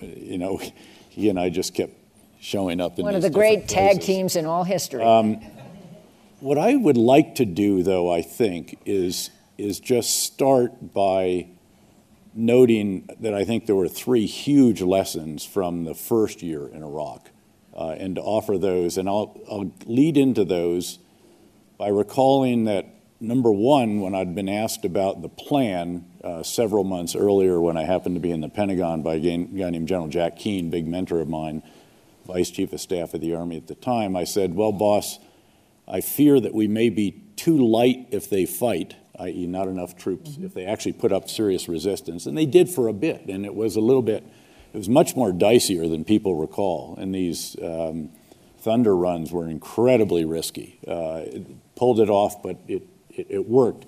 You 0.00 0.38
know, 0.38 0.60
he 1.08 1.28
and 1.28 1.38
I 1.38 1.50
just 1.50 1.74
kept 1.74 1.94
showing 2.42 2.80
up 2.80 2.98
in 2.98 3.04
one 3.04 3.14
of 3.14 3.22
the 3.22 3.30
great 3.30 3.68
tag 3.68 4.00
teams 4.00 4.34
in 4.34 4.46
all 4.46 4.64
history. 4.64 5.02
Um, 5.02 5.40
what 6.40 6.58
I 6.58 6.74
would 6.74 6.96
like 6.96 7.36
to 7.36 7.44
do, 7.44 7.84
though, 7.84 8.12
I 8.12 8.20
think, 8.20 8.78
is 8.84 9.30
is 9.56 9.78
just 9.78 10.24
start 10.24 10.92
by 10.92 11.46
noting 12.34 13.08
that 13.20 13.32
I 13.32 13.44
think 13.44 13.66
there 13.66 13.76
were 13.76 13.88
three 13.88 14.26
huge 14.26 14.82
lessons 14.82 15.44
from 15.44 15.84
the 15.84 15.94
first 15.94 16.42
year 16.42 16.66
in 16.66 16.82
Iraq, 16.82 17.30
uh, 17.76 17.90
and 17.90 18.16
to 18.16 18.22
offer 18.22 18.58
those, 18.58 18.98
and 18.98 19.08
I'll, 19.08 19.40
I'll 19.48 19.70
lead 19.86 20.16
into 20.16 20.44
those 20.44 20.98
by 21.78 21.88
recalling 21.88 22.64
that 22.64 22.86
number 23.20 23.52
one, 23.52 24.00
when 24.00 24.16
I'd 24.16 24.34
been 24.34 24.48
asked 24.48 24.84
about 24.84 25.22
the 25.22 25.28
plan 25.28 26.06
uh, 26.24 26.42
several 26.42 26.82
months 26.82 27.14
earlier 27.14 27.60
when 27.60 27.76
I 27.76 27.84
happened 27.84 28.16
to 28.16 28.20
be 28.20 28.32
in 28.32 28.40
the 28.40 28.48
Pentagon 28.48 29.02
by 29.02 29.14
a 29.14 29.20
guy 29.20 29.70
named 29.70 29.86
General 29.86 30.08
Jack 30.08 30.36
Keane, 30.36 30.70
big 30.70 30.88
mentor 30.88 31.20
of 31.20 31.28
mine, 31.28 31.62
Vice 32.26 32.50
Chief 32.50 32.72
of 32.72 32.80
Staff 32.80 33.14
of 33.14 33.20
the 33.20 33.34
Army 33.34 33.56
at 33.56 33.66
the 33.66 33.74
time, 33.74 34.16
I 34.16 34.24
said, 34.24 34.54
Well, 34.54 34.72
boss, 34.72 35.18
I 35.86 36.00
fear 36.00 36.40
that 36.40 36.54
we 36.54 36.68
may 36.68 36.88
be 36.88 37.22
too 37.36 37.56
light 37.58 38.08
if 38.10 38.30
they 38.30 38.46
fight, 38.46 38.96
i.e., 39.18 39.46
not 39.46 39.68
enough 39.68 39.96
troops, 39.96 40.30
mm-hmm. 40.30 40.46
if 40.46 40.54
they 40.54 40.64
actually 40.64 40.92
put 40.92 41.12
up 41.12 41.28
serious 41.28 41.68
resistance. 41.68 42.26
And 42.26 42.36
they 42.36 42.46
did 42.46 42.68
for 42.68 42.88
a 42.88 42.92
bit, 42.92 43.26
and 43.26 43.44
it 43.44 43.54
was 43.54 43.76
a 43.76 43.80
little 43.80 44.02
bit, 44.02 44.24
it 44.72 44.76
was 44.76 44.88
much 44.88 45.16
more 45.16 45.32
dicier 45.32 45.88
than 45.90 46.04
people 46.04 46.36
recall. 46.36 46.96
And 46.98 47.14
these 47.14 47.56
um, 47.62 48.10
thunder 48.58 48.96
runs 48.96 49.32
were 49.32 49.48
incredibly 49.48 50.24
risky. 50.24 50.78
Uh, 50.86 51.22
it 51.26 51.74
pulled 51.74 52.00
it 52.00 52.08
off, 52.08 52.42
but 52.42 52.58
it 52.68 52.86
it, 53.14 53.26
it 53.30 53.48
worked. 53.48 53.86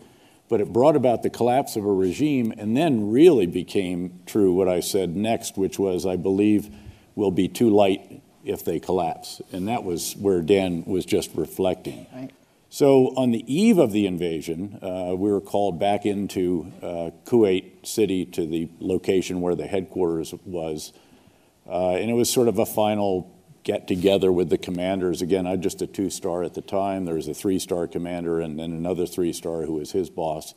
But 0.48 0.60
it 0.60 0.72
brought 0.72 0.96
about 0.96 1.22
the 1.22 1.30
collapse 1.30 1.76
of 1.76 1.84
a 1.84 1.92
regime 1.92 2.52
and 2.56 2.76
then 2.76 3.10
really 3.10 3.46
became 3.46 4.20
true 4.26 4.52
what 4.52 4.68
I 4.68 4.80
said 4.80 5.16
next, 5.16 5.56
which 5.56 5.78
was, 5.78 6.04
I 6.04 6.16
believe, 6.16 6.74
will 7.14 7.30
be 7.30 7.48
too 7.48 7.70
light 7.70 8.20
if 8.44 8.64
they 8.64 8.80
collapse. 8.80 9.40
And 9.52 9.68
that 9.68 9.84
was 9.84 10.14
where 10.16 10.42
Dan 10.42 10.84
was 10.86 11.04
just 11.04 11.30
reflecting. 11.34 12.06
Right. 12.12 12.30
So, 12.68 13.14
on 13.16 13.30
the 13.30 13.44
eve 13.46 13.78
of 13.78 13.92
the 13.92 14.04
invasion, 14.04 14.80
uh, 14.82 15.14
we 15.16 15.30
were 15.30 15.40
called 15.40 15.78
back 15.78 16.04
into 16.04 16.72
uh, 16.82 17.10
Kuwait 17.24 17.86
City 17.86 18.24
to 18.26 18.46
the 18.46 18.68
location 18.80 19.40
where 19.40 19.54
the 19.54 19.68
headquarters 19.68 20.34
was. 20.44 20.92
Uh, 21.68 21.90
and 21.90 22.10
it 22.10 22.14
was 22.14 22.28
sort 22.28 22.48
of 22.48 22.58
a 22.58 22.66
final 22.66 23.32
get 23.64 23.88
together 23.88 24.30
with 24.30 24.50
the 24.50 24.58
commanders. 24.58 25.22
Again, 25.22 25.46
I'm 25.46 25.62
just 25.62 25.82
a 25.82 25.86
two 25.86 26.10
star 26.10 26.44
at 26.44 26.54
the 26.54 26.60
time. 26.60 27.06
There 27.06 27.14
was 27.14 27.28
a 27.28 27.34
three 27.34 27.58
star 27.58 27.86
commander 27.86 28.40
and 28.40 28.58
then 28.58 28.72
another 28.72 29.06
three 29.06 29.32
star 29.32 29.62
who 29.62 29.74
was 29.74 29.92
his 29.92 30.10
boss. 30.10 30.54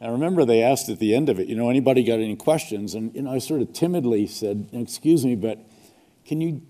And 0.00 0.10
I 0.10 0.12
remember 0.12 0.44
they 0.44 0.62
asked 0.62 0.88
at 0.88 1.00
the 1.00 1.14
end 1.14 1.28
of 1.28 1.40
it, 1.40 1.48
you 1.48 1.56
know, 1.56 1.68
anybody 1.68 2.04
got 2.04 2.20
any 2.20 2.36
questions? 2.36 2.94
And 2.94 3.14
you 3.14 3.22
know, 3.22 3.32
I 3.32 3.38
sort 3.38 3.60
of 3.60 3.72
timidly 3.72 4.26
said, 4.26 4.68
excuse 4.72 5.24
me, 5.24 5.34
but 5.34 5.58
can 6.24 6.40
you 6.40 6.62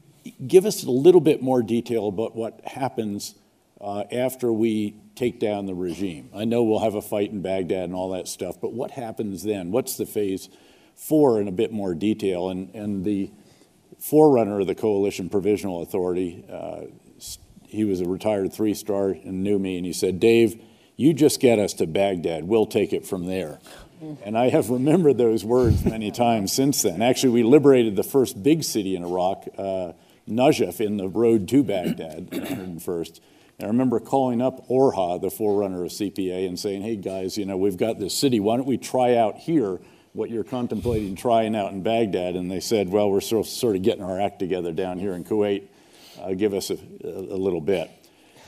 give 0.46 0.66
us 0.66 0.84
a 0.84 0.90
little 0.90 1.20
bit 1.20 1.42
more 1.42 1.62
detail 1.62 2.08
about 2.08 2.34
what 2.34 2.60
happens 2.64 3.34
uh, 3.80 4.04
after 4.12 4.52
we 4.52 4.96
take 5.14 5.40
down 5.40 5.66
the 5.66 5.74
regime? 5.74 6.30
I 6.34 6.44
know 6.44 6.62
we'll 6.62 6.80
have 6.80 6.94
a 6.94 7.02
fight 7.02 7.30
in 7.30 7.42
Baghdad 7.42 7.84
and 7.84 7.94
all 7.94 8.10
that 8.10 8.28
stuff, 8.28 8.60
but 8.60 8.72
what 8.72 8.92
happens 8.92 9.42
then? 9.42 9.70
What's 9.70 9.96
the 9.96 10.06
phase 10.06 10.48
four 10.94 11.40
in 11.40 11.48
a 11.48 11.52
bit 11.52 11.72
more 11.72 11.94
detail? 11.94 12.48
And, 12.48 12.74
and 12.74 13.04
the 13.04 13.30
forerunner 13.98 14.60
of 14.60 14.66
the 14.66 14.74
Coalition 14.74 15.28
Provisional 15.28 15.82
Authority. 15.82 16.44
Uh, 16.50 16.82
he 17.66 17.84
was 17.84 18.00
a 18.00 18.08
retired 18.08 18.52
three 18.52 18.74
star 18.74 19.10
and 19.10 19.42
knew 19.42 19.58
me, 19.58 19.76
and 19.76 19.84
he 19.84 19.92
said, 19.92 20.20
Dave, 20.20 20.60
you 20.96 21.12
just 21.12 21.40
get 21.40 21.58
us 21.58 21.74
to 21.74 21.86
Baghdad. 21.86 22.44
We'll 22.44 22.66
take 22.66 22.92
it 22.92 23.06
from 23.06 23.26
there. 23.26 23.58
And 24.24 24.38
I 24.38 24.48
have 24.48 24.70
remembered 24.70 25.18
those 25.18 25.44
words 25.44 25.84
many 25.84 26.10
times 26.12 26.52
since 26.52 26.82
then. 26.82 27.02
Actually, 27.02 27.30
we 27.30 27.42
liberated 27.42 27.96
the 27.96 28.02
first 28.02 28.42
big 28.42 28.64
city 28.64 28.96
in 28.96 29.04
Iraq, 29.04 29.46
uh, 29.58 29.92
Najaf, 30.28 30.80
in 30.80 30.96
the 30.96 31.08
road 31.08 31.48
to 31.48 31.62
Baghdad, 31.62 32.26
101st. 32.30 33.20
And 33.58 33.64
I 33.64 33.66
remember 33.66 33.98
calling 33.98 34.40
up 34.40 34.68
Orha, 34.68 35.20
the 35.20 35.30
forerunner 35.30 35.84
of 35.84 35.90
CPA, 35.90 36.46
and 36.46 36.58
saying, 36.58 36.82
hey 36.82 36.96
guys, 36.96 37.36
you 37.36 37.44
know, 37.44 37.56
we've 37.56 37.76
got 37.76 37.98
this 37.98 38.14
city. 38.14 38.38
Why 38.38 38.56
don't 38.56 38.66
we 38.66 38.78
try 38.78 39.16
out 39.16 39.36
here? 39.36 39.80
what 40.18 40.30
you're 40.30 40.44
contemplating 40.44 41.14
trying 41.14 41.54
out 41.54 41.72
in 41.72 41.82
Baghdad. 41.82 42.34
And 42.34 42.50
they 42.50 42.60
said, 42.60 42.88
well, 42.88 43.10
we're 43.10 43.20
sort 43.20 43.76
of 43.76 43.82
getting 43.82 44.02
our 44.02 44.20
act 44.20 44.38
together 44.38 44.72
down 44.72 44.98
here 44.98 45.14
in 45.14 45.24
Kuwait. 45.24 45.68
Uh, 46.20 46.34
give 46.34 46.54
us 46.54 46.70
a, 46.70 46.78
a, 47.04 47.38
little 47.38 47.60
bit. 47.60 47.90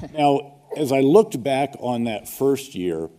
Now, 0.15 0.55
as 0.79 0.93
I 0.93 1.01
looked 1.01 1.43
back 1.43 1.75
on 1.79 2.05
that 2.05 2.27
first 2.27 2.75
year, 2.75 3.11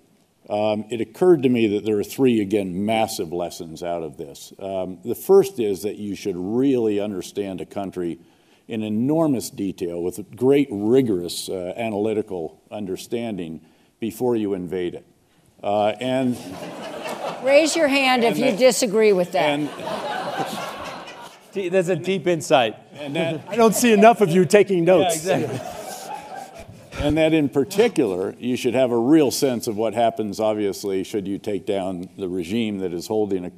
um, 0.49 0.85
it 0.89 0.99
occurred 0.99 1.43
to 1.43 1.49
me 1.49 1.67
that 1.67 1.85
there 1.85 1.99
are 1.99 2.03
three, 2.03 2.41
again, 2.41 2.85
massive 2.85 3.31
lessons 3.31 3.83
out 3.83 4.01
of 4.01 4.17
this. 4.17 4.51
Um, 4.57 4.97
the 5.05 5.13
first 5.13 5.59
is 5.59 5.83
that 5.83 5.97
you 5.97 6.15
should 6.15 6.35
really 6.35 6.99
understand 6.99 7.61
a 7.61 7.67
country 7.67 8.19
in 8.71 8.83
enormous 8.83 9.49
detail 9.49 10.01
with 10.01 10.33
great 10.33 10.69
rigorous 10.71 11.49
uh, 11.49 11.73
analytical 11.75 12.61
understanding 12.71 13.59
before 13.99 14.37
you 14.37 14.53
invade 14.53 14.95
it. 14.95 15.05
Uh, 15.61 15.87
and 15.99 16.37
raise 17.43 17.75
your 17.75 17.89
hand 17.89 18.23
if 18.23 18.37
you 18.37 18.55
disagree 18.55 19.11
with 19.11 19.33
that. 19.33 19.59
And, 19.59 19.69
There's 21.71 21.89
a 21.89 21.97
deep 21.97 22.27
insight. 22.27 22.77
And 22.93 23.13
that, 23.17 23.41
I 23.49 23.57
don't 23.57 23.75
see 23.75 23.91
enough 23.91 24.21
of 24.21 24.29
you 24.29 24.45
taking 24.45 24.85
notes. 24.85 25.25
Yeah, 25.25 25.39
exactly. 25.39 27.05
and 27.05 27.17
that 27.17 27.33
in 27.33 27.49
particular, 27.49 28.35
you 28.39 28.55
should 28.55 28.73
have 28.73 28.91
a 28.91 28.97
real 28.97 29.31
sense 29.31 29.67
of 29.67 29.75
what 29.75 29.93
happens, 29.93 30.39
obviously, 30.39 31.03
should 31.03 31.27
you 31.27 31.37
take 31.37 31.65
down 31.65 32.09
the 32.17 32.29
regime 32.29 32.79
that 32.79 32.93
is 32.93 33.07
holding 33.07 33.43
a, 33.43 33.51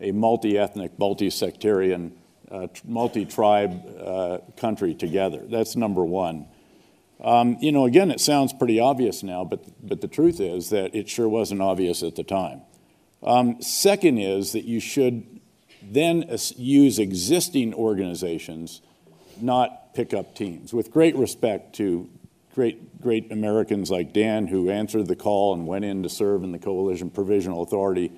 a 0.00 0.12
multi 0.12 0.56
ethnic, 0.56 0.96
multi 0.96 1.28
sectarian, 1.28 2.12
uh, 2.50 2.66
multi 2.84 3.24
tribe 3.24 3.82
uh, 3.98 4.38
country 4.56 4.94
together. 4.94 5.42
That's 5.48 5.76
number 5.76 6.04
one. 6.04 6.46
Um, 7.22 7.58
you 7.60 7.70
know, 7.70 7.84
again, 7.84 8.10
it 8.10 8.20
sounds 8.20 8.52
pretty 8.52 8.80
obvious 8.80 9.22
now, 9.22 9.44
but, 9.44 9.64
but 9.86 10.00
the 10.00 10.08
truth 10.08 10.40
is 10.40 10.70
that 10.70 10.94
it 10.94 11.08
sure 11.08 11.28
wasn't 11.28 11.60
obvious 11.60 12.02
at 12.02 12.16
the 12.16 12.24
time. 12.24 12.62
Um, 13.22 13.60
second 13.60 14.18
is 14.18 14.52
that 14.52 14.64
you 14.64 14.80
should 14.80 15.40
then 15.82 16.24
use 16.56 16.98
existing 16.98 17.74
organizations, 17.74 18.80
not 19.40 19.94
pick 19.94 20.14
up 20.14 20.34
teams. 20.34 20.72
With 20.72 20.90
great 20.90 21.14
respect 21.16 21.74
to 21.76 22.08
great, 22.54 23.00
great 23.00 23.30
Americans 23.30 23.90
like 23.90 24.12
Dan, 24.12 24.46
who 24.46 24.70
answered 24.70 25.06
the 25.06 25.16
call 25.16 25.52
and 25.54 25.66
went 25.66 25.84
in 25.84 26.02
to 26.02 26.08
serve 26.08 26.42
in 26.42 26.52
the 26.52 26.58
Coalition 26.58 27.10
Provisional 27.10 27.62
Authority, 27.62 28.12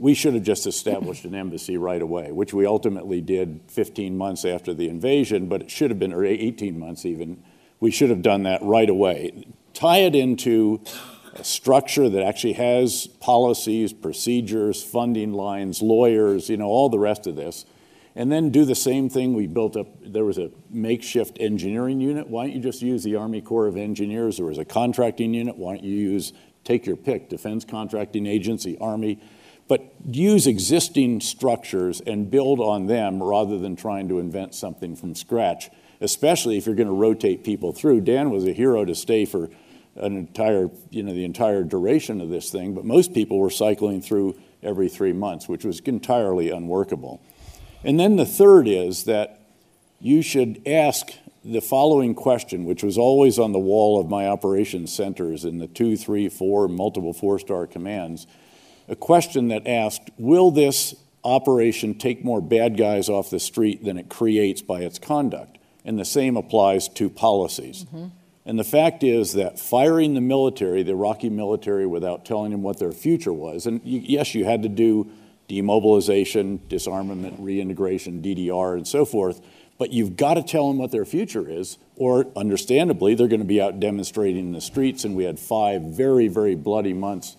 we 0.00 0.14
should 0.14 0.32
have 0.32 0.42
just 0.42 0.66
established 0.66 1.26
an 1.26 1.34
embassy 1.34 1.76
right 1.76 2.00
away, 2.00 2.32
which 2.32 2.54
we 2.54 2.64
ultimately 2.64 3.20
did 3.20 3.60
15 3.68 4.16
months 4.16 4.46
after 4.46 4.72
the 4.72 4.88
invasion, 4.88 5.46
but 5.46 5.60
it 5.60 5.70
should 5.70 5.90
have 5.90 5.98
been, 5.98 6.14
or 6.14 6.24
18 6.24 6.78
months 6.78 7.04
even 7.04 7.42
we 7.80 7.90
should 7.90 8.10
have 8.10 8.22
done 8.22 8.44
that 8.44 8.62
right 8.62 8.88
away. 8.88 9.46
Tie 9.74 9.98
it 9.98 10.14
into 10.14 10.80
a 11.34 11.44
structure 11.44 12.08
that 12.08 12.22
actually 12.22 12.54
has 12.54 13.06
policies, 13.06 13.92
procedures, 13.92 14.82
funding 14.82 15.32
lines, 15.32 15.82
lawyers, 15.82 16.48
you 16.48 16.56
know, 16.56 16.66
all 16.66 16.88
the 16.88 16.98
rest 16.98 17.26
of 17.26 17.36
this. 17.36 17.64
And 18.16 18.30
then 18.32 18.50
do 18.50 18.64
the 18.64 18.74
same 18.74 19.08
thing 19.08 19.34
we 19.34 19.46
built 19.46 19.76
up. 19.76 19.86
There 20.02 20.24
was 20.24 20.36
a 20.36 20.50
makeshift 20.68 21.38
engineering 21.40 22.00
unit. 22.00 22.28
Why 22.28 22.46
don't 22.46 22.56
you 22.56 22.60
just 22.60 22.82
use 22.82 23.04
the 23.04 23.16
Army 23.16 23.40
Corps 23.40 23.68
of 23.68 23.76
Engineers? 23.76 24.36
There 24.38 24.46
was 24.46 24.58
a 24.58 24.64
contracting 24.64 25.32
unit. 25.32 25.56
Why 25.56 25.74
don't 25.74 25.84
you 25.84 25.94
use, 25.94 26.32
take 26.64 26.86
your 26.86 26.96
pick, 26.96 27.28
Defense 27.28 27.64
Contracting 27.64 28.26
Agency, 28.26 28.76
Army? 28.78 29.20
But 29.70 29.90
use 30.04 30.46
existing 30.46 31.22
structures 31.22 32.02
and 32.02 32.30
build 32.30 32.60
on 32.60 32.88
them 32.88 33.22
rather 33.22 33.58
than 33.58 33.74
trying 33.74 34.08
to 34.08 34.18
invent 34.18 34.54
something 34.54 34.94
from 34.96 35.14
scratch 35.14 35.70
especially 36.00 36.56
if 36.56 36.66
you're 36.66 36.74
going 36.74 36.88
to 36.88 36.94
rotate 36.94 37.44
people 37.44 37.72
through. 37.72 38.00
Dan 38.00 38.30
was 38.30 38.46
a 38.46 38.52
hero 38.52 38.84
to 38.84 38.94
stay 38.94 39.24
for 39.24 39.50
an 39.96 40.16
entire, 40.16 40.70
you 40.90 41.02
know, 41.02 41.12
the 41.12 41.24
entire 41.24 41.62
duration 41.62 42.20
of 42.20 42.30
this 42.30 42.50
thing, 42.50 42.74
but 42.74 42.84
most 42.84 43.12
people 43.12 43.38
were 43.38 43.50
cycling 43.50 44.00
through 44.00 44.38
every 44.62 44.88
three 44.88 45.12
months, 45.12 45.48
which 45.48 45.64
was 45.64 45.80
entirely 45.80 46.50
unworkable. 46.50 47.20
And 47.84 47.98
then 47.98 48.16
the 48.16 48.26
third 48.26 48.66
is 48.68 49.04
that 49.04 49.40
you 50.00 50.22
should 50.22 50.62
ask 50.66 51.12
the 51.44 51.60
following 51.60 52.14
question, 52.14 52.64
which 52.64 52.82
was 52.82 52.96
always 52.96 53.38
on 53.38 53.52
the 53.52 53.58
wall 53.58 54.00
of 54.00 54.08
my 54.08 54.26
operations 54.26 54.92
centers 54.92 55.44
in 55.44 55.58
the 55.58 55.66
two, 55.66 55.96
three, 55.96 56.28
four, 56.28 56.68
multiple 56.68 57.12
four 57.12 57.38
star 57.38 57.66
commands, 57.66 58.26
a 58.90 58.96
question 58.96 59.48
that 59.48 59.66
asked 59.66 60.10
Will 60.18 60.50
this 60.50 60.94
operation 61.24 61.94
take 61.94 62.24
more 62.24 62.42
bad 62.42 62.76
guys 62.76 63.08
off 63.08 63.30
the 63.30 63.40
street 63.40 63.84
than 63.84 63.96
it 63.96 64.10
creates 64.10 64.60
by 64.60 64.80
its 64.80 64.98
conduct? 64.98 65.56
and 65.84 65.98
the 65.98 66.04
same 66.04 66.36
applies 66.36 66.88
to 66.88 67.08
policies. 67.10 67.84
Mm-hmm. 67.84 68.06
And 68.46 68.58
the 68.58 68.64
fact 68.64 69.04
is 69.04 69.34
that 69.34 69.58
firing 69.58 70.14
the 70.14 70.20
military, 70.20 70.82
the 70.82 70.92
Iraqi 70.92 71.28
military, 71.28 71.86
without 71.86 72.24
telling 72.24 72.52
them 72.52 72.62
what 72.62 72.78
their 72.78 72.92
future 72.92 73.32
was, 73.32 73.66
and 73.66 73.80
you, 73.84 74.00
yes, 74.00 74.34
you 74.34 74.44
had 74.44 74.62
to 74.62 74.68
do 74.68 75.10
demobilization, 75.48 76.60
disarmament, 76.68 77.36
reintegration, 77.38 78.22
DDR, 78.22 78.74
and 78.74 78.86
so 78.86 79.04
forth, 79.04 79.40
but 79.78 79.92
you've 79.92 80.16
got 80.16 80.34
to 80.34 80.42
tell 80.42 80.68
them 80.68 80.78
what 80.78 80.90
their 80.90 81.04
future 81.04 81.48
is, 81.48 81.78
or 81.96 82.26
understandably, 82.36 83.14
they're 83.14 83.28
going 83.28 83.40
to 83.40 83.46
be 83.46 83.60
out 83.60 83.80
demonstrating 83.80 84.46
in 84.46 84.52
the 84.52 84.60
streets. 84.60 85.04
And 85.04 85.16
we 85.16 85.24
had 85.24 85.38
five 85.38 85.82
very, 85.82 86.28
very 86.28 86.54
bloody 86.54 86.92
months 86.92 87.36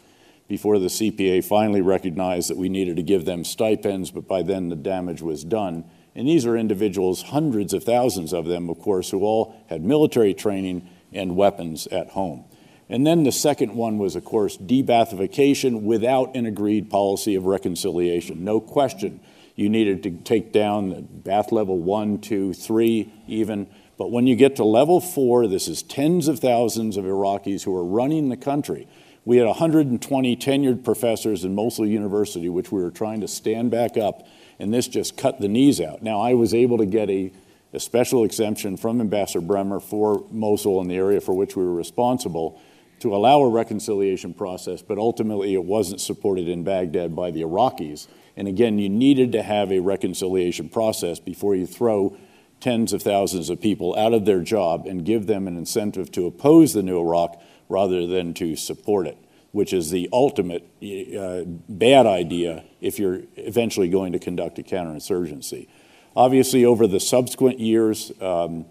before 0.52 0.80
the 0.80 0.88
CPA 0.88 1.42
finally 1.46 1.80
recognized 1.80 2.50
that 2.50 2.58
we 2.58 2.68
needed 2.68 2.98
to 2.98 3.02
give 3.02 3.24
them 3.24 3.46
stipends, 3.46 4.12
but 4.12 4.28
by 4.28 4.44
then 4.44 4.68
the 4.68 4.76
damage 4.76 5.22
was 5.22 5.46
done. 5.46 5.86
And 6.14 6.28
these 6.28 6.46
are 6.46 6.58
individuals, 6.58 7.22
hundreds 7.22 7.74
of 7.74 7.86
thousands 7.86 8.34
of 8.34 8.48
them, 8.48 8.70
of 8.70 8.78
course, 8.78 9.12
who 9.12 9.24
all 9.24 9.56
had 9.70 9.82
military 9.82 10.34
training 10.34 10.90
and 11.14 11.38
weapons 11.38 11.88
at 11.88 12.10
home. 12.10 12.44
And 12.90 13.08
then 13.08 13.24
the 13.24 13.32
second 13.32 13.76
one 13.76 13.98
was, 13.98 14.18
of 14.18 14.26
course, 14.26 14.58
de-Baathification 14.58 15.84
without 15.84 16.36
an 16.36 16.46
agreed 16.46 16.90
policy 16.90 17.36
of 17.36 17.46
reconciliation. 17.46 18.44
No 18.44 18.60
question 18.60 19.22
you 19.56 19.70
needed 19.70 20.04
to 20.04 20.12
take 20.12 20.52
down 20.52 20.90
the 20.90 21.02
Baath 21.02 21.54
level 21.54 21.80
one, 21.80 22.20
two, 22.20 22.54
three, 22.54 23.14
even. 23.26 23.68
But 23.98 24.12
when 24.12 24.28
you 24.28 24.36
get 24.36 24.58
to 24.58 24.66
level 24.66 25.00
four, 25.00 25.48
this 25.48 25.70
is 25.70 25.82
tens 25.82 26.28
of 26.28 26.40
thousands 26.40 26.98
of 26.98 27.06
Iraqis 27.06 27.64
who 27.64 27.74
are 27.74 27.86
running 27.86 28.28
the 28.28 28.36
country. 28.36 28.90
We 29.24 29.38
had 29.38 29.46
120 29.46 30.36
tenured 30.38 30.84
professors 30.84 31.44
in 31.44 31.54
Mosul 31.54 31.86
University, 31.86 32.50
which 32.50 32.72
we 32.72 32.82
were 32.82 32.90
trying 32.90 33.22
to 33.22 33.28
stand 33.28 33.70
back 33.70 33.98
up 33.98 34.26
and 34.62 34.72
this 34.72 34.88
just 34.88 35.18
cut 35.18 35.40
the 35.40 35.48
knees 35.48 35.82
out. 35.82 36.04
Now, 36.04 36.22
I 36.22 36.36
was 36.36 36.54
able 36.54 36.78
to 36.78 36.86
get 36.86 37.10
a, 37.10 37.32
a 37.74 37.80
special 37.80 38.24
exemption 38.24 38.78
from 38.78 39.02
Ambassador 39.02 39.42
Bremer 39.42 39.80
for 39.80 40.24
Mosul 40.30 40.82
and 40.82 40.90
the 40.90 40.96
area 40.96 41.20
for 41.20 41.34
which 41.34 41.56
we 41.56 41.64
were 41.64 41.74
responsible 41.74 42.62
to 43.00 43.16
allow 43.16 43.42
a 43.42 43.50
reconciliation 43.50 44.36
process, 44.36 44.84
but 44.84 45.00
ultimately 45.00 45.56
it 45.56 45.64
wasn't 45.64 46.00
supported 46.00 46.48
in 46.48 46.64
Baghdad 46.64 47.16
by 47.16 47.32
the 47.32 47.42
Iraqis. 47.42 48.08
And 48.38 48.48
again, 48.48 48.78
you 48.78 48.88
needed 48.88 49.32
to 49.32 49.42
have 49.42 49.72
a 49.72 49.80
reconciliation 49.80 50.70
process 50.70 51.20
before 51.20 51.56
you 51.56 51.66
throw 51.66 52.16
tens 52.60 52.94
of 52.94 53.02
thousands 53.02 53.50
of 53.50 53.60
people 53.60 53.98
out 53.98 54.14
of 54.14 54.26
their 54.26 54.42
job 54.42 54.86
and 54.86 55.04
give 55.04 55.26
them 55.26 55.48
an 55.48 55.58
incentive 55.58 56.12
to 56.12 56.28
oppose 56.28 56.74
the 56.74 56.84
new 56.84 57.00
Iraq 57.00 57.42
rather 57.72 58.06
than 58.06 58.34
to 58.36 58.56
support 58.56 59.08
it 59.08 59.18
which 59.52 59.74
is 59.74 59.92
the 59.92 60.08
ultimate 60.14 60.64
uh, 60.82 61.44
bad 61.68 62.06
idea 62.06 62.64
if 62.80 62.98
you're 62.98 63.22
eventually 63.36 63.90
going 63.90 64.14
to 64.14 64.20
conduct 64.20 64.58
a 64.60 64.64
counterinsurgency. 64.64 65.68
Obviously, 66.16 66.66
over 66.66 66.88
the 66.88 67.00
subsequent 67.00 67.60
years, 67.60 68.12
um, 68.22 68.66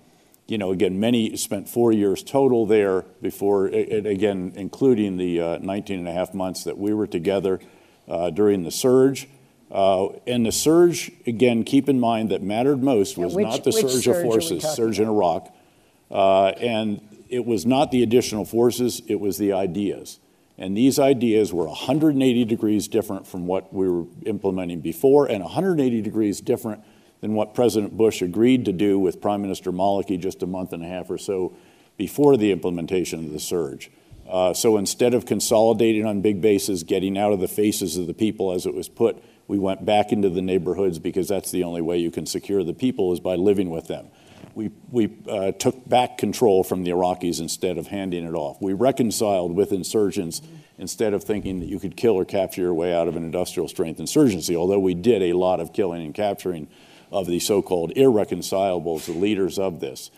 you 0.47 0.59
know, 0.59 0.73
again, 0.73 0.99
many 0.99 1.37
spent 1.37 1.69
four 1.69 1.93
years 1.93 2.23
total 2.23 2.67
there 2.67 3.03
before, 3.23 3.67
again, 3.67 4.53
including 4.57 5.17
the 5.17 5.41
uh, 5.41 5.59
19 5.59 5.99
and 5.99 6.09
a 6.09 6.13
half 6.13 6.35
months 6.35 6.65
that 6.65 6.77
we 6.77 6.93
were 6.93 7.07
together 7.07 7.61
uh, 8.09 8.31
during 8.31 8.65
the 8.65 8.71
surge. 8.71 9.29
Uh, 9.71 10.09
and 10.27 10.45
the 10.45 10.53
surge, 10.53 11.13
again, 11.27 11.63
keep 11.63 11.89
in 11.89 12.01
mind 12.01 12.31
that 12.31 12.43
mattered 12.43 12.83
most 12.83 13.17
was 13.17 13.35
which, 13.35 13.47
not 13.47 13.63
the 13.63 13.71
surge 13.71 14.07
of 14.09 14.21
forces, 14.23 14.65
surge 14.65 14.99
in 14.99 15.07
Iraq, 15.07 15.55
uh, 16.11 16.49
and 16.49 17.01
it 17.31 17.47
was 17.47 17.65
not 17.65 17.91
the 17.91 18.03
additional 18.03 18.45
forces, 18.45 19.01
it 19.07 19.21
was 19.21 19.39
the 19.39 19.53
ideas. 19.53 20.19
And 20.59 20.77
these 20.77 20.99
ideas 20.99 21.55
were 21.55 21.67
180 21.67 22.45
degrees 22.45 22.87
different 22.89 23.27
from 23.27 23.47
what 23.47 23.73
we 23.73 23.89
were 23.89 24.05
implementing 24.27 24.81
before, 24.81 25.27
and 25.27 25.43
180 25.43 26.03
degrees 26.03 26.41
different 26.41 26.83
than 27.21 27.35
what 27.35 27.55
President 27.55 27.97
Bush 27.97 28.21
agreed 28.21 28.65
to 28.67 28.73
do 28.73 28.99
with 28.99 29.23
Prime 29.23 29.41
Minister 29.41 29.73
Maliki 29.73 30.19
just 30.19 30.43
a 30.43 30.47
month 30.47 30.73
and 30.73 30.83
a 30.83 30.87
half 30.87 31.09
or 31.09 31.19
so 31.19 31.55
before 31.97 32.37
the 32.37 32.51
implementation 32.51 33.25
of 33.25 33.33
the 33.33 33.41
surge. 33.41 33.91
Uh, 34.29 34.53
so 34.55 34.77
instead 34.77 35.15
of 35.15 35.27
consolidating 35.27 36.07
on 36.07 36.21
big 36.21 36.41
bases, 36.41 36.83
getting 36.83 37.19
out 37.19 37.33
of 37.33 37.41
the 37.41 37.49
faces 37.49 37.97
of 37.97 38.07
the 38.07 38.15
people 38.15 38.53
as 38.53 38.67
it 38.67 38.75
was 38.75 38.89
put, 38.89 39.23
we 39.49 39.59
went 39.59 39.85
back 39.85 40.13
into 40.13 40.31
the 40.31 40.43
neighborhoods 40.43 40.99
because 40.99 41.29
that's 41.29 41.51
the 41.51 41.65
only 41.65 41.81
way 41.81 41.99
you 41.99 42.11
can 42.11 42.27
secure 42.27 42.63
the 42.63 42.75
people 42.75 43.13
is 43.13 43.21
by 43.21 43.35
living 43.35 43.71
with 43.71 43.89
them. 43.89 44.09
We, 44.55 44.71
we 44.91 45.17
uh, 45.29 45.53
took 45.53 45.89
back 45.89 46.19
control 46.19 46.65
from 46.65 46.85
the 46.85 46.91
Iraqis 46.91 47.41
instead 47.41 47.79
of 47.79 47.89
handing 47.89 48.25
it 48.25 48.35
off. 48.35 48.61
We 48.61 48.73
reconciled 48.73 49.55
with 49.55 49.73
insurgents 49.73 50.43
instead 50.79 51.13
of 51.13 51.23
thinking 51.23 51.61
that 51.61 51.67
you 51.67 51.79
could 51.79 51.97
kill 51.97 52.15
or 52.15 52.25
capture 52.25 52.63
your 52.63 52.75
way 52.75 52.95
out 52.95 53.07
of 53.07 53.17
an 53.17 53.23
industrial 53.23 53.69
strength 53.69 54.01
insurgency, 54.01 54.57
although 54.57 54.79
we 54.79 54.95
did 54.95 55.23
a 55.23 55.35
lot 55.35 55.61
of 55.61 55.73
killing 55.73 56.05
and 56.05 56.15
capturing 56.15 56.69
of 57.13 57.27
the 57.27 57.39
so 57.39 57.61
called 57.61 57.93
irreconcilables, 57.95 59.05
the 59.07 59.13
leaders 59.13 59.59
of 59.59 59.81
this. 59.81 60.11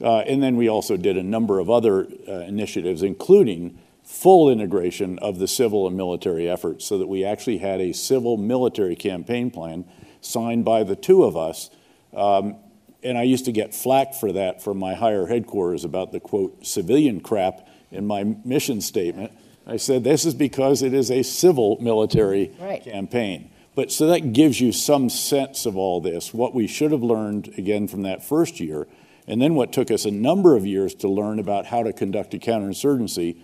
Uh, 0.00 0.18
and 0.20 0.42
then 0.42 0.56
we 0.56 0.68
also 0.68 0.96
did 0.96 1.16
a 1.16 1.22
number 1.22 1.58
of 1.58 1.70
other 1.70 2.06
uh, 2.28 2.32
initiatives, 2.40 3.02
including 3.02 3.78
full 4.02 4.50
integration 4.50 5.18
of 5.20 5.38
the 5.38 5.46
civil 5.46 5.86
and 5.86 5.96
military 5.96 6.48
efforts 6.48 6.84
so 6.84 6.98
that 6.98 7.06
we 7.06 7.24
actually 7.24 7.58
had 7.58 7.80
a 7.80 7.92
civil 7.92 8.36
military 8.36 8.96
campaign 8.96 9.50
plan 9.50 9.84
signed 10.20 10.64
by 10.64 10.82
the 10.82 10.96
two 10.96 11.22
of 11.22 11.36
us. 11.36 11.70
Um, 12.14 12.56
and 13.02 13.16
I 13.16 13.22
used 13.22 13.44
to 13.46 13.52
get 13.52 13.74
flack 13.74 14.14
for 14.14 14.32
that 14.32 14.62
from 14.62 14.78
my 14.78 14.94
higher 14.94 15.26
headquarters 15.26 15.84
about 15.84 16.12
the 16.12 16.20
quote 16.20 16.66
civilian 16.66 17.20
crap 17.20 17.66
in 17.90 18.06
my 18.06 18.24
mission 18.44 18.80
statement. 18.80 19.32
I 19.66 19.76
said, 19.76 20.04
this 20.04 20.24
is 20.24 20.34
because 20.34 20.82
it 20.82 20.94
is 20.94 21.10
a 21.10 21.22
civil 21.22 21.78
military 21.80 22.52
right. 22.58 22.82
campaign. 22.82 23.50
But 23.74 23.92
so 23.92 24.08
that 24.08 24.32
gives 24.32 24.60
you 24.60 24.72
some 24.72 25.08
sense 25.08 25.64
of 25.64 25.76
all 25.76 26.00
this, 26.00 26.34
what 26.34 26.54
we 26.54 26.66
should 26.66 26.92
have 26.92 27.02
learned 27.02 27.54
again 27.56 27.86
from 27.86 28.02
that 28.02 28.24
first 28.24 28.58
year, 28.58 28.88
and 29.26 29.40
then 29.40 29.54
what 29.54 29.72
took 29.72 29.90
us 29.90 30.04
a 30.04 30.10
number 30.10 30.56
of 30.56 30.66
years 30.66 30.94
to 30.96 31.08
learn 31.08 31.38
about 31.38 31.66
how 31.66 31.82
to 31.82 31.92
conduct 31.92 32.34
a 32.34 32.38
counterinsurgency, 32.38 33.38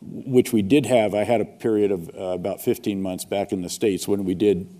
which 0.00 0.52
we 0.52 0.62
did 0.62 0.86
have. 0.86 1.14
I 1.14 1.24
had 1.24 1.40
a 1.40 1.44
period 1.44 1.92
of 1.92 2.08
uh, 2.08 2.22
about 2.22 2.62
15 2.62 3.02
months 3.02 3.24
back 3.24 3.52
in 3.52 3.60
the 3.60 3.68
States 3.68 4.08
when 4.08 4.24
we 4.24 4.34
did 4.34 4.72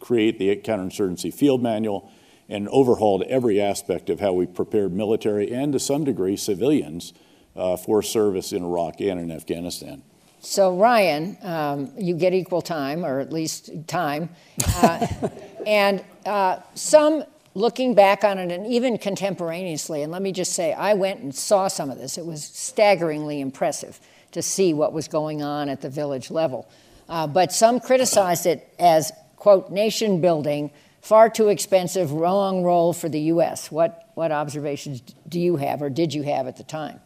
create 0.00 0.38
the 0.38 0.56
counterinsurgency 0.56 1.32
field 1.32 1.62
manual 1.62 2.10
and 2.48 2.68
overhauled 2.68 3.22
every 3.24 3.60
aspect 3.60 4.10
of 4.10 4.20
how 4.20 4.32
we 4.32 4.46
prepared 4.46 4.92
military 4.92 5.52
and 5.52 5.72
to 5.72 5.80
some 5.80 6.04
degree 6.04 6.36
civilians 6.36 7.12
uh, 7.56 7.76
for 7.76 8.02
service 8.02 8.52
in 8.52 8.62
Iraq 8.62 9.00
and 9.00 9.18
in 9.18 9.30
Afghanistan. 9.30 10.02
So, 10.40 10.76
Ryan, 10.76 11.38
um, 11.42 11.92
you 11.96 12.14
get 12.14 12.34
equal 12.34 12.60
time, 12.60 13.04
or 13.04 13.20
at 13.20 13.32
least 13.32 13.70
time. 13.86 14.28
Uh, 14.76 15.06
and 15.66 16.04
uh, 16.26 16.58
some 16.74 17.24
looking 17.54 17.94
back 17.94 18.24
on 18.24 18.38
it, 18.38 18.50
and 18.50 18.66
even 18.66 18.98
contemporaneously, 18.98 20.02
and 20.02 20.12
let 20.12 20.20
me 20.20 20.32
just 20.32 20.52
say, 20.52 20.72
I 20.72 20.94
went 20.94 21.20
and 21.20 21.34
saw 21.34 21.68
some 21.68 21.90
of 21.90 21.98
this. 21.98 22.18
It 22.18 22.26
was 22.26 22.44
staggeringly 22.44 23.40
impressive 23.40 23.98
to 24.32 24.42
see 24.42 24.74
what 24.74 24.92
was 24.92 25.08
going 25.08 25.42
on 25.42 25.68
at 25.68 25.80
the 25.80 25.88
village 25.88 26.30
level. 26.30 26.68
Uh, 27.08 27.26
but 27.26 27.52
some 27.52 27.80
criticized 27.80 28.46
it 28.46 28.68
as, 28.78 29.12
quote, 29.36 29.70
nation 29.70 30.20
building, 30.20 30.70
far 31.04 31.28
too 31.28 31.48
expensive, 31.48 32.12
wrong 32.12 32.62
role 32.62 32.94
for 32.94 33.10
the 33.10 33.20
U.S. 33.20 33.70
What, 33.70 34.10
what 34.14 34.32
observations 34.32 35.02
do 35.28 35.38
you 35.38 35.56
have, 35.56 35.82
or 35.82 35.90
did 35.90 36.14
you 36.14 36.22
have 36.22 36.46
at 36.46 36.56
the 36.56 36.64
time? 36.64 37.00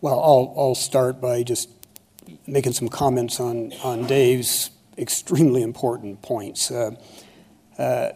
Well, 0.00 0.18
I'll, 0.20 0.54
I'll 0.56 0.74
start 0.76 1.20
by 1.20 1.42
just 1.42 1.68
making 2.46 2.72
some 2.72 2.88
comments 2.88 3.40
on, 3.40 3.72
on 3.82 4.06
Dave's 4.06 4.70
extremely 4.96 5.62
important 5.62 6.22
points. 6.22 6.70
Uh, 6.70 6.92
uh, 7.78 8.10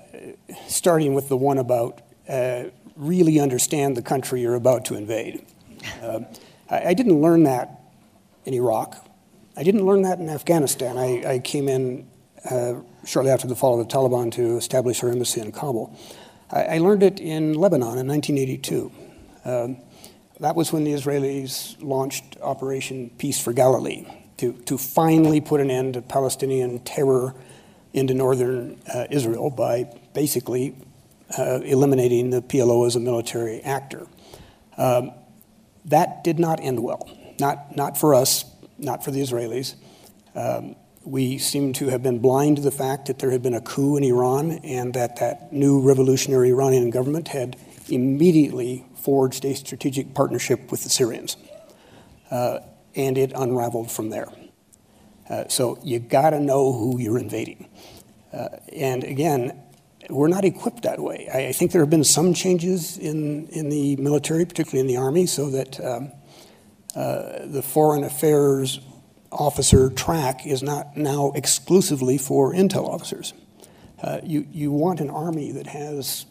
starting 0.68 1.14
with 1.14 1.28
the 1.28 1.36
one 1.36 1.58
about 1.58 2.00
uh, 2.28 2.64
really 2.96 3.40
understand 3.40 3.96
the 3.96 4.02
country 4.02 4.42
you're 4.42 4.54
about 4.54 4.84
to 4.84 4.94
invade. 4.94 5.44
Uh, 6.02 6.20
I, 6.70 6.88
I, 6.88 6.94
didn't 6.94 7.20
learn 7.20 7.44
that 7.44 7.80
in 8.44 8.54
Iraq. 8.54 8.96
I 9.56 9.62
didn't 9.62 9.86
learn 9.86 10.02
that 10.02 10.18
in 10.18 10.28
Afghanistan. 10.28 10.98
I, 10.98 11.34
I 11.34 11.38
came 11.38 11.68
in 11.68 12.06
uh, 12.50 12.74
shortly 13.04 13.30
after 13.30 13.46
the 13.46 13.56
fall 13.56 13.80
of 13.80 13.86
the 13.86 13.94
Taliban 13.94 14.32
to 14.32 14.56
establish 14.56 15.02
our 15.02 15.10
embassy 15.10 15.40
in 15.40 15.52
Kabul. 15.52 15.96
I, 16.50 16.62
I 16.62 16.78
learned 16.78 17.02
it 17.02 17.20
in 17.20 17.54
Lebanon 17.54 17.98
in 17.98 18.06
1982. 18.06 18.92
Um, 19.44 19.76
that 20.40 20.56
was 20.56 20.72
when 20.72 20.84
the 20.84 20.92
Israelis 20.92 21.76
launched 21.80 22.36
Operation 22.42 23.10
Peace 23.18 23.40
for 23.40 23.52
Galilee 23.52 24.06
to, 24.38 24.52
to 24.64 24.76
finally 24.76 25.40
put 25.40 25.60
an 25.60 25.70
end 25.70 25.94
to 25.94 26.02
Palestinian 26.02 26.80
terror 26.80 27.34
into 27.92 28.14
northern 28.14 28.80
uh, 28.92 29.06
Israel 29.10 29.50
by 29.50 29.84
basically 30.12 30.74
uh, 31.38 31.60
eliminating 31.62 32.30
the 32.30 32.42
PLO 32.42 32.86
as 32.86 32.96
a 32.96 33.00
military 33.00 33.60
actor. 33.60 34.06
Um, 34.76 35.12
that 35.84 36.24
did 36.24 36.38
not 36.38 36.60
end 36.60 36.82
well, 36.82 37.08
not, 37.38 37.76
not 37.76 37.96
for 37.96 38.14
us, 38.14 38.44
not 38.78 39.04
for 39.04 39.10
the 39.10 39.20
Israelis. 39.20 39.74
Um, 40.34 40.74
we 41.04 41.38
seem 41.38 41.72
to 41.74 41.88
have 41.88 42.02
been 42.02 42.18
blind 42.18 42.56
to 42.56 42.62
the 42.62 42.70
fact 42.70 43.06
that 43.06 43.18
there 43.18 43.30
had 43.30 43.42
been 43.42 43.54
a 43.54 43.60
coup 43.60 43.96
in 43.96 44.04
Iran 44.04 44.52
and 44.64 44.94
that 44.94 45.16
that 45.16 45.52
new 45.52 45.80
revolutionary 45.80 46.50
Iranian 46.50 46.90
government 46.90 47.28
had 47.28 47.56
immediately 47.88 48.86
forged 48.96 49.44
a 49.44 49.54
strategic 49.54 50.14
partnership 50.14 50.70
with 50.70 50.82
the 50.82 50.88
Syrians. 50.88 51.36
Uh, 52.30 52.60
and 52.96 53.18
it 53.18 53.32
unraveled 53.34 53.90
from 53.90 54.10
there. 54.10 54.28
Uh, 55.28 55.44
so 55.48 55.78
you 55.82 55.98
got 55.98 56.30
to 56.30 56.40
know 56.40 56.72
who 56.72 56.98
you're 56.98 57.18
invading. 57.18 57.68
Uh, 58.32 58.48
and 58.72 59.04
again, 59.04 59.60
we're 60.10 60.28
not 60.28 60.44
equipped 60.44 60.82
that 60.82 61.00
way. 61.00 61.28
I, 61.32 61.48
I, 61.48 61.52
think 61.52 61.72
there 61.72 61.80
have 61.80 61.90
been 61.90 62.04
some 62.04 62.34
changes 62.34 62.98
in, 62.98 63.48
in 63.48 63.70
the 63.70 63.96
military, 63.96 64.44
particularly 64.44 64.80
in 64.80 64.86
the 64.86 65.00
Army, 65.00 65.26
so 65.26 65.50
that 65.50 65.82
um, 65.84 66.12
uh, 66.94 67.46
the 67.46 67.62
foreign 67.62 68.04
affairs 68.04 68.80
officer 69.34 69.90
track 69.90 70.46
is 70.46 70.62
not 70.62 70.96
now 70.96 71.32
exclusively 71.34 72.18
for 72.18 72.52
intel 72.52 72.88
officers. 72.88 73.34
Uh, 74.02 74.20
you, 74.22 74.46
you 74.50 74.70
want 74.70 75.00
an 75.00 75.10
Army 75.10 75.52
that 75.52 75.66
has 75.66 76.26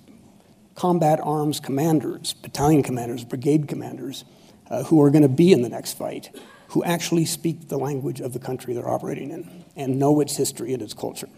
combat 0.75 1.19
arms 1.21 1.59
commanders, 1.59 2.33
battalion 2.33 2.83
commanders, 2.83 3.23
brigade 3.23 3.67
commanders, 3.67 4.25
uh, 4.69 4.83
who 4.83 5.01
are 5.01 5.09
going 5.09 5.21
to 5.21 5.29
be 5.29 5.51
in 5.51 5.61
the 5.61 5.69
next 5.69 5.97
fight, 5.97 6.35
who 6.69 6.83
actually 6.83 7.25
speak 7.25 7.67
the 7.69 7.77
language 7.77 8.19
of 8.19 8.33
the 8.33 8.39
country 8.39 8.73
they're 8.73 8.89
operating 8.89 9.31
in 9.31 9.65
and 9.75 9.99
know 9.99 10.19
its 10.19 10.35
history 10.35 10.73
and 10.73 10.81
its 10.81 10.93
culture. 10.93 11.29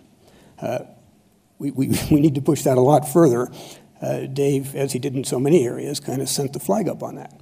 Uh, 0.59 0.79
we, 1.59 1.71
we, 1.71 1.87
we 2.11 2.19
need 2.21 2.35
to 2.35 2.41
push 2.41 2.63
that 2.63 2.77
a 2.77 2.81
lot 2.81 3.07
further. 3.07 3.49
Uh, 4.01 4.21
Dave, 4.25 4.75
as 4.75 4.93
he 4.93 4.99
did 4.99 5.15
in 5.15 5.23
so 5.23 5.39
many 5.39 5.65
areas, 5.65 5.99
kind 5.99 6.21
of 6.21 6.29
sent 6.29 6.53
the 6.53 6.59
flag 6.59 6.87
up 6.87 7.01
on 7.01 7.15
that. 7.15 7.33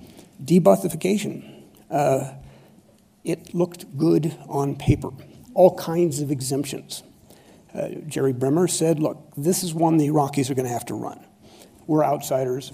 De-Baathification. 0.43 1.63
Uh, 1.89 2.31
it 3.23 3.53
looked 3.53 3.97
good 3.97 4.35
on 4.47 4.75
paper, 4.75 5.09
all 5.53 5.75
kinds 5.77 6.19
of 6.21 6.31
exemptions. 6.31 7.03
Uh, 7.73 7.89
Jerry 8.07 8.33
Bremer 8.33 8.67
said, 8.67 8.99
look, 8.99 9.33
this 9.35 9.63
is 9.63 9.73
one 9.73 9.97
the 9.97 10.07
Iraqis 10.07 10.49
are 10.49 10.53
going 10.53 10.67
to 10.67 10.71
have 10.71 10.85
to 10.85 10.93
run. 10.93 11.25
We're 11.87 12.03
outsiders. 12.03 12.71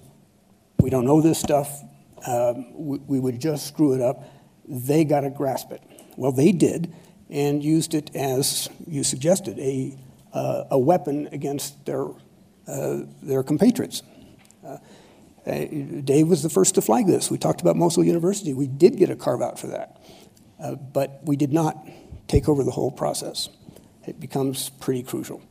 We 0.79 0.89
don't 0.89 1.05
know 1.05 1.21
this 1.21 1.39
stuff. 1.39 1.83
Um, 2.25 2.73
we, 2.73 2.97
we, 2.99 3.19
would 3.19 3.39
just 3.39 3.67
screw 3.67 3.93
it 3.93 4.01
up. 4.01 4.23
They 4.67 5.05
got 5.05 5.21
to 5.21 5.29
grasp 5.29 5.71
it. 5.71 5.81
Well, 6.17 6.31
they 6.31 6.51
did 6.51 6.93
and 7.29 7.63
used 7.63 7.93
it 7.93 8.13
as 8.15 8.69
you 8.88 9.03
suggested 9.03 9.57
a, 9.59 9.97
uh, 10.33 10.65
a 10.71 10.79
weapon 10.79 11.29
against 11.31 11.85
their, 11.85 12.05
uh, 12.67 12.99
their 13.21 13.43
compatriots. 13.43 14.03
Uh, 14.65 14.77
uh, 15.45 15.65
Dave 16.03 16.27
was 16.27 16.43
the 16.43 16.49
first 16.49 16.75
to 16.75 16.81
flag 16.81 17.07
this. 17.07 17.31
We 17.31 17.38
talked 17.38 17.62
about 17.62 17.75
Mosul 17.75 18.03
University. 18.03 18.53
We 18.53 18.67
did 18.67 18.97
get 18.97 19.09
a 19.09 19.15
carve 19.15 19.41
out 19.41 19.57
for 19.57 19.67
that, 19.67 20.01
but 20.60 21.22
we 21.24 21.36
did 21.36 21.54
not 21.54 21.88
take 22.28 22.48
over 22.48 22.63
the 22.63 22.72
whole 22.72 22.91
process. 22.91 23.50
It 24.06 24.19
becomes 24.19 24.69
pretty 24.69 25.04
crucial. 25.04 25.41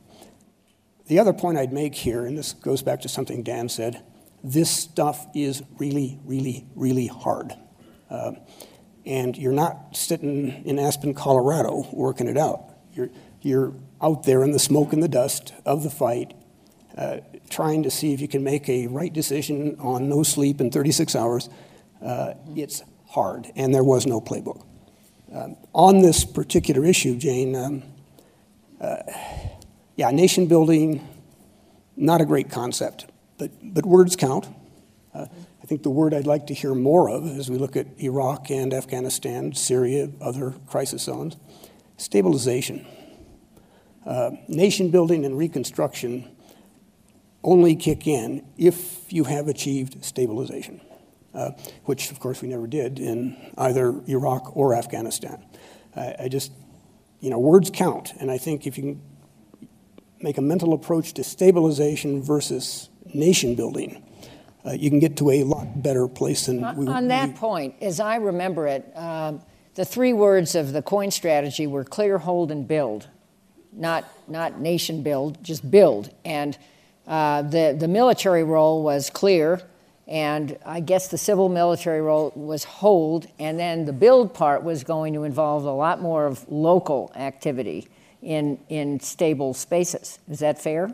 The 1.07 1.19
other 1.19 1.33
point 1.33 1.57
I'd 1.57 1.73
make 1.73 1.95
here, 1.95 2.25
and 2.25 2.37
this 2.37 2.53
goes 2.53 2.81
back 2.83 3.01
to 3.01 3.09
something 3.09 3.41
Dan 3.41 3.69
said, 3.69 4.03
this 4.43 4.69
stuff 4.69 5.27
is 5.33 5.63
really, 5.77 6.19
really, 6.23 6.65
really 6.75 7.07
hard. 7.07 7.53
Uh, 8.09 8.33
and 9.05 9.37
you're 9.37 9.51
not 9.53 9.95
sitting 9.97 10.63
in 10.65 10.77
Aspen, 10.77 11.13
Colorado, 11.13 11.87
working 11.91 12.27
it 12.27 12.37
out. 12.37 12.63
You're, 12.93 13.09
you're 13.41 13.73
out 14.01 14.23
there 14.23 14.43
in 14.43 14.51
the 14.51 14.59
smoke 14.59 14.93
and 14.93 15.01
the 15.01 15.07
dust 15.07 15.53
of 15.65 15.83
the 15.83 15.89
fight, 15.89 16.33
uh, 16.97 17.17
trying 17.49 17.83
to 17.83 17.91
see 17.91 18.13
if 18.13 18.21
you 18.21 18.27
can 18.27 18.43
make 18.43 18.69
a 18.69 18.87
right 18.87 19.11
decision 19.11 19.77
on 19.79 20.09
no 20.09 20.23
sleep 20.23 20.61
in 20.61 20.69
36 20.69 21.15
hours. 21.15 21.49
Uh, 22.03 22.33
it's 22.55 22.83
hard, 23.07 23.51
and 23.55 23.73
there 23.73 23.83
was 23.83 24.05
no 24.05 24.21
playbook. 24.21 24.68
Um, 25.31 25.57
on 25.73 26.01
this 26.01 26.25
particular 26.25 26.83
issue, 26.85 27.15
Jane, 27.15 27.55
um, 27.55 27.83
uh, 28.81 28.97
yeah, 29.95 30.09
nation 30.11 30.47
building, 30.47 31.07
not 31.95 32.21
a 32.21 32.25
great 32.25 32.49
concept, 32.49 33.05
but, 33.37 33.51
but 33.61 33.85
words 33.85 34.15
count. 34.15 34.47
Uh, 35.13 35.27
I 35.61 35.65
think 35.65 35.83
the 35.83 35.89
word 35.89 36.13
I'd 36.13 36.25
like 36.25 36.47
to 36.47 36.53
hear 36.53 36.73
more 36.73 37.09
of 37.09 37.25
as 37.25 37.49
we 37.49 37.57
look 37.57 37.75
at 37.75 37.87
Iraq 37.99 38.49
and 38.49 38.73
Afghanistan, 38.73 39.53
Syria, 39.53 40.09
other 40.21 40.55
crisis 40.67 41.03
zones 41.03 41.37
stabilization. 41.97 42.87
Uh, 44.05 44.31
nation 44.47 44.89
building 44.89 45.25
and 45.25 45.37
reconstruction 45.37 46.27
only 47.43 47.75
kick 47.75 48.07
in 48.07 48.45
if 48.57 49.11
you 49.11 49.25
have 49.25 49.47
achieved 49.47 50.03
stabilization, 50.03 50.81
which 51.85 52.11
of 52.11 52.19
course 52.19 52.41
we 52.41 52.47
never 52.47 52.67
did 52.67 52.99
in 52.99 53.35
either 53.57 54.01
Iraq 54.07 54.55
or 54.55 54.75
Afghanistan. 54.75 55.43
I, 55.95 56.15
I 56.19 56.27
just, 56.27 56.51
you 57.19 57.29
know, 57.29 57.39
words 57.39 57.69
count, 57.73 58.13
and 58.19 58.31
I 58.31 58.37
think 58.37 58.65
if 58.65 58.77
you 58.77 58.83
can 58.83 59.01
make 60.21 60.37
a 60.37 60.41
mental 60.41 60.73
approach 60.73 61.13
to 61.13 61.23
stabilization 61.23 62.21
versus 62.21 62.89
nation 63.13 63.55
building, 63.55 64.03
uh, 64.65 64.71
you 64.71 64.89
can 64.89 64.99
get 64.99 65.15
to 65.17 65.29
a 65.31 65.43
lot 65.43 65.81
better 65.81 66.07
place 66.07 66.45
than 66.47 66.57
we 66.75 66.87
On 66.87 67.07
that 67.07 67.29
we, 67.29 67.35
point, 67.35 67.75
as 67.81 67.99
I 67.99 68.15
remember 68.15 68.67
it, 68.67 68.91
um, 68.95 69.41
the 69.75 69.85
three 69.85 70.13
words 70.13 70.55
of 70.55 70.73
the 70.73 70.81
COIN 70.81 71.11
strategy 71.11 71.65
were 71.65 71.85
clear, 71.85 72.17
hold, 72.17 72.51
and 72.51 72.67
build. 72.67 73.07
Not, 73.71 74.05
not 74.27 74.59
nation 74.59 75.03
build, 75.03 75.41
just 75.43 75.69
build. 75.69 76.13
And 76.25 76.57
uh, 77.07 77.43
the, 77.43 77.75
the 77.79 77.87
military 77.87 78.43
role 78.43 78.83
was 78.83 79.09
clear, 79.09 79.61
And 80.09 80.57
I 80.65 80.79
guess 80.79 81.09
the 81.09 81.19
civil 81.19 81.49
military 81.49 82.01
role 82.01 82.33
was 82.35 82.63
hold, 82.63 83.27
and 83.37 83.59
then 83.59 83.85
the 83.85 83.93
build 83.93 84.33
part 84.33 84.63
was 84.63 84.83
going 84.83 85.13
to 85.13 85.23
involve 85.23 85.65
a 85.65 85.71
lot 85.71 86.01
more 86.01 86.25
of 86.25 86.49
local 86.51 87.11
activity 87.15 87.87
in, 88.23 88.59
in 88.69 88.99
stable 89.01 89.53
spaces. 89.53 90.17
Is 90.27 90.39
that 90.39 90.59
fair? 90.59 90.91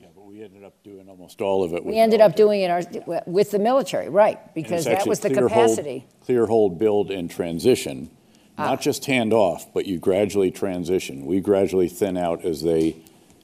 Yeah, 0.00 0.06
but 0.14 0.24
we 0.26 0.40
ended 0.44 0.62
up 0.62 0.80
doing 0.84 1.08
almost 1.08 1.40
all 1.40 1.64
of 1.64 1.74
it. 1.74 1.84
We 1.84 1.98
ended 1.98 2.20
up 2.20 2.36
doing 2.36 2.60
it 2.60 2.70
our, 2.70 2.82
with 3.26 3.50
the 3.50 3.58
military, 3.58 4.08
right? 4.08 4.38
Because 4.54 4.84
that 4.84 5.04
was 5.04 5.18
the 5.18 5.30
clear 5.30 5.48
capacity. 5.48 5.98
Hold, 5.98 6.24
clear 6.24 6.46
hold, 6.46 6.78
build, 6.78 7.10
and 7.10 7.28
transition. 7.28 8.08
Ah. 8.56 8.66
Not 8.66 8.80
just 8.80 9.04
hand 9.06 9.32
off, 9.32 9.74
but 9.74 9.86
you 9.86 9.98
gradually 9.98 10.52
transition. 10.52 11.26
We 11.26 11.40
gradually 11.40 11.88
thin 11.88 12.16
out 12.16 12.44
as 12.44 12.62
they 12.62 12.94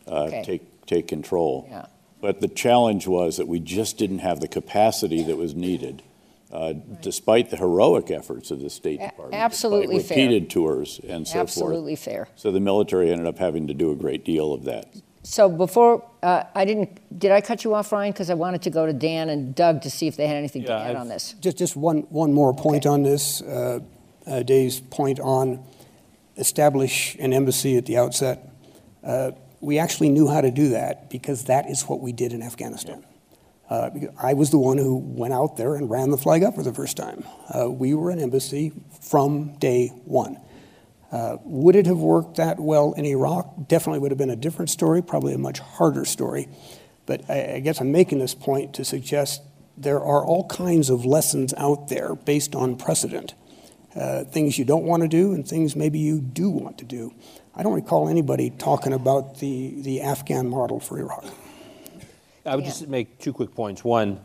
uh, 0.06 0.26
Okay. 0.26 0.42
take, 0.44 0.86
take 0.86 1.08
control. 1.08 1.66
Yeah. 1.68 1.86
But 2.20 2.40
the 2.40 2.48
challenge 2.48 3.06
was 3.06 3.36
that 3.38 3.48
we 3.48 3.60
just 3.60 3.96
didn't 3.98 4.18
have 4.18 4.40
the 4.40 4.48
capacity 4.48 5.22
that 5.22 5.36
was 5.36 5.54
needed, 5.54 6.02
uh, 6.52 6.74
despite 7.00 7.50
the 7.50 7.56
heroic 7.56 8.10
efforts 8.10 8.50
of 8.50 8.60
the 8.60 8.68
State 8.70 9.00
A- 9.00 9.06
Department. 9.08 9.42
absolutely 9.42 9.96
despite 9.96 10.16
fair. 10.16 10.26
Repeated 10.26 10.50
tours 10.50 11.00
and 11.08 11.26
so 11.26 11.32
forth. 11.32 11.42
Absolutely 11.42 11.96
fair. 11.96 12.28
So 12.36 12.50
the 12.52 12.60
military 12.60 13.10
ended 13.10 13.26
up 13.26 13.38
having 13.38 13.66
to 13.68 13.74
do 13.74 13.90
a 13.90 13.96
great 13.96 14.24
deal 14.24 14.52
of 14.52 14.64
that. 14.64 14.92
So 15.22 15.48
before, 15.48 16.02
uh, 16.22 16.44
I 16.54 16.64
didn't, 16.64 16.98
did 17.18 17.30
I 17.30 17.40
cut 17.42 17.62
you 17.64 17.74
off, 17.74 17.92
Ryan? 17.92 18.12
Because 18.12 18.30
I 18.30 18.34
wanted 18.34 18.62
to 18.62 18.70
go 18.70 18.86
to 18.86 18.92
Dan 18.92 19.28
and 19.28 19.54
Doug 19.54 19.82
to 19.82 19.90
see 19.90 20.06
if 20.06 20.16
they 20.16 20.26
had 20.26 20.36
anything 20.36 20.62
to 20.62 20.68
Yeah, 20.68 20.78
add 20.80 20.90
I've- 20.90 20.96
on 20.98 21.08
this. 21.08 21.34
Just, 21.40 21.58
just 21.58 21.76
one, 21.76 22.00
one 22.10 22.32
more 22.32 22.54
point 22.54 22.86
on 22.86 23.02
this. 23.02 23.42
Uh, 23.42 23.80
uh, 24.26 24.42
Dave's 24.42 24.80
point 24.80 25.20
on 25.20 25.62
establish 26.36 27.16
an 27.18 27.32
embassy 27.32 27.76
at 27.76 27.86
the 27.86 27.96
outset. 27.98 28.48
Uh, 29.04 29.32
we 29.60 29.78
actually 29.78 30.08
knew 30.08 30.28
how 30.28 30.40
to 30.40 30.50
do 30.50 30.70
that 30.70 31.10
because 31.10 31.44
that 31.44 31.68
is 31.68 31.82
what 31.82 32.00
we 32.00 32.12
did 32.12 32.32
in 32.32 32.42
Afghanistan. 32.42 33.04
Uh, 33.68 33.90
I 34.20 34.34
was 34.34 34.50
the 34.50 34.58
one 34.58 34.78
who 34.78 34.96
went 34.96 35.32
out 35.32 35.56
there 35.56 35.76
and 35.76 35.88
ran 35.88 36.10
the 36.10 36.18
flag 36.18 36.42
up 36.42 36.56
for 36.56 36.62
the 36.62 36.74
first 36.74 36.96
time. 36.96 37.24
Uh, 37.54 37.70
we 37.70 37.94
were 37.94 38.10
an 38.10 38.18
embassy 38.18 38.72
from 39.00 39.56
day 39.58 39.88
one. 40.04 40.38
Uh, 41.12 41.36
would 41.44 41.76
it 41.76 41.86
have 41.86 41.98
worked 41.98 42.36
that 42.36 42.58
well 42.58 42.92
in 42.94 43.04
Iraq? 43.04 43.68
Definitely 43.68 44.00
would 44.00 44.10
have 44.10 44.18
been 44.18 44.30
a 44.30 44.36
different 44.36 44.70
story, 44.70 45.02
probably 45.02 45.34
a 45.34 45.38
much 45.38 45.58
harder 45.60 46.04
story. 46.04 46.48
But 47.06 47.28
I, 47.28 47.54
I 47.54 47.60
guess 47.60 47.80
I'm 47.80 47.92
making 47.92 48.18
this 48.18 48.34
point 48.34 48.74
to 48.74 48.84
suggest 48.84 49.42
there 49.76 50.00
are 50.00 50.24
all 50.24 50.46
kinds 50.48 50.90
of 50.90 51.04
lessons 51.04 51.54
out 51.54 51.88
there 51.88 52.14
based 52.14 52.54
on 52.54 52.76
precedent. 52.76 53.34
Uh, 53.94 54.24
things 54.24 54.58
you 54.58 54.64
don't 54.64 54.84
want 54.84 55.02
to 55.02 55.08
do 55.08 55.32
and 55.32 55.46
things 55.46 55.74
maybe 55.74 55.98
you 55.98 56.20
do 56.20 56.48
want 56.48 56.78
to 56.78 56.84
do. 56.84 57.12
I 57.54 57.62
don't 57.62 57.74
recall 57.74 58.08
anybody 58.08 58.50
talking 58.50 58.92
about 58.92 59.38
the, 59.38 59.74
the 59.82 60.00
Afghan 60.02 60.48
model 60.48 60.80
for 60.80 60.98
Iraq. 60.98 61.24
I 62.46 62.54
would 62.56 62.64
Yeah. 62.64 62.70
just 62.70 62.88
make 62.88 63.18
two 63.18 63.32
quick 63.32 63.54
points. 63.54 63.84
One, 63.84 64.20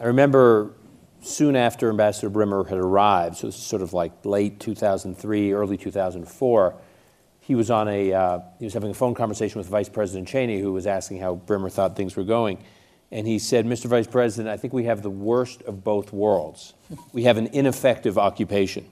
I 0.00 0.04
remember 0.06 0.72
soon 1.20 1.56
after 1.56 1.90
Ambassador 1.90 2.28
Bremer 2.30 2.64
had 2.64 2.78
arrived, 2.78 3.36
so 3.36 3.48
this 3.48 3.56
is 3.56 3.62
sort 3.62 3.82
of 3.82 3.92
like 3.92 4.12
late 4.24 4.60
2003, 4.60 5.52
early 5.52 5.76
2004, 5.76 6.74
he 7.40 7.54
was 7.54 7.70
on 7.70 7.88
a 7.88 8.12
uh, 8.12 8.38
he 8.58 8.64
was 8.64 8.72
having 8.72 8.90
a 8.90 8.94
phone 8.94 9.14
conversation 9.14 9.58
with 9.58 9.66
Vice 9.68 9.88
President 9.90 10.26
Cheney, 10.26 10.60
who 10.60 10.72
was 10.72 10.86
asking 10.86 11.18
how 11.20 11.34
Bremer 11.34 11.68
thought 11.68 11.94
things 11.94 12.16
were 12.16 12.24
going, 12.24 12.56
and 13.12 13.26
he 13.26 13.38
said, 13.38 13.66
"Mr. 13.66 13.84
Vice 13.84 14.06
President, 14.06 14.48
I 14.48 14.56
think 14.56 14.72
we 14.72 14.84
have 14.84 15.02
the 15.02 15.10
worst 15.10 15.60
of 15.62 15.84
both 15.84 16.10
worlds. 16.10 16.72
We 17.12 17.24
have 17.24 17.36
an 17.36 17.48
ineffective 17.48 18.16
occupation." 18.16 18.84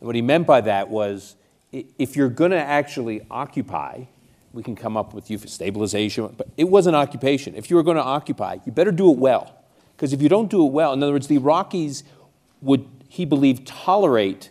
And 0.00 0.06
what 0.06 0.16
he 0.16 0.22
meant 0.22 0.46
by 0.46 0.62
that 0.62 0.88
was, 0.88 1.36
i- 1.36 1.37
if 1.72 2.16
you're 2.16 2.28
going 2.28 2.50
to 2.50 2.56
actually 2.56 3.26
occupy, 3.30 4.04
we 4.52 4.62
can 4.62 4.74
come 4.74 4.96
up 4.96 5.12
with 5.12 5.30
you 5.30 5.38
for 5.38 5.46
stabilization, 5.46 6.34
but 6.36 6.48
it 6.56 6.68
was 6.68 6.86
an 6.86 6.94
occupation. 6.94 7.54
If 7.54 7.70
you 7.70 7.76
were 7.76 7.82
going 7.82 7.96
to 7.96 8.02
occupy, 8.02 8.58
you 8.64 8.72
better 8.72 8.92
do 8.92 9.12
it 9.12 9.18
well. 9.18 9.54
Because 9.96 10.12
if 10.12 10.22
you 10.22 10.28
don't 10.28 10.50
do 10.50 10.64
it 10.66 10.72
well, 10.72 10.92
in 10.92 11.02
other 11.02 11.12
words, 11.12 11.26
the 11.26 11.38
Iraqis 11.38 12.04
would, 12.62 12.88
he 13.08 13.24
believed, 13.24 13.66
tolerate 13.66 14.50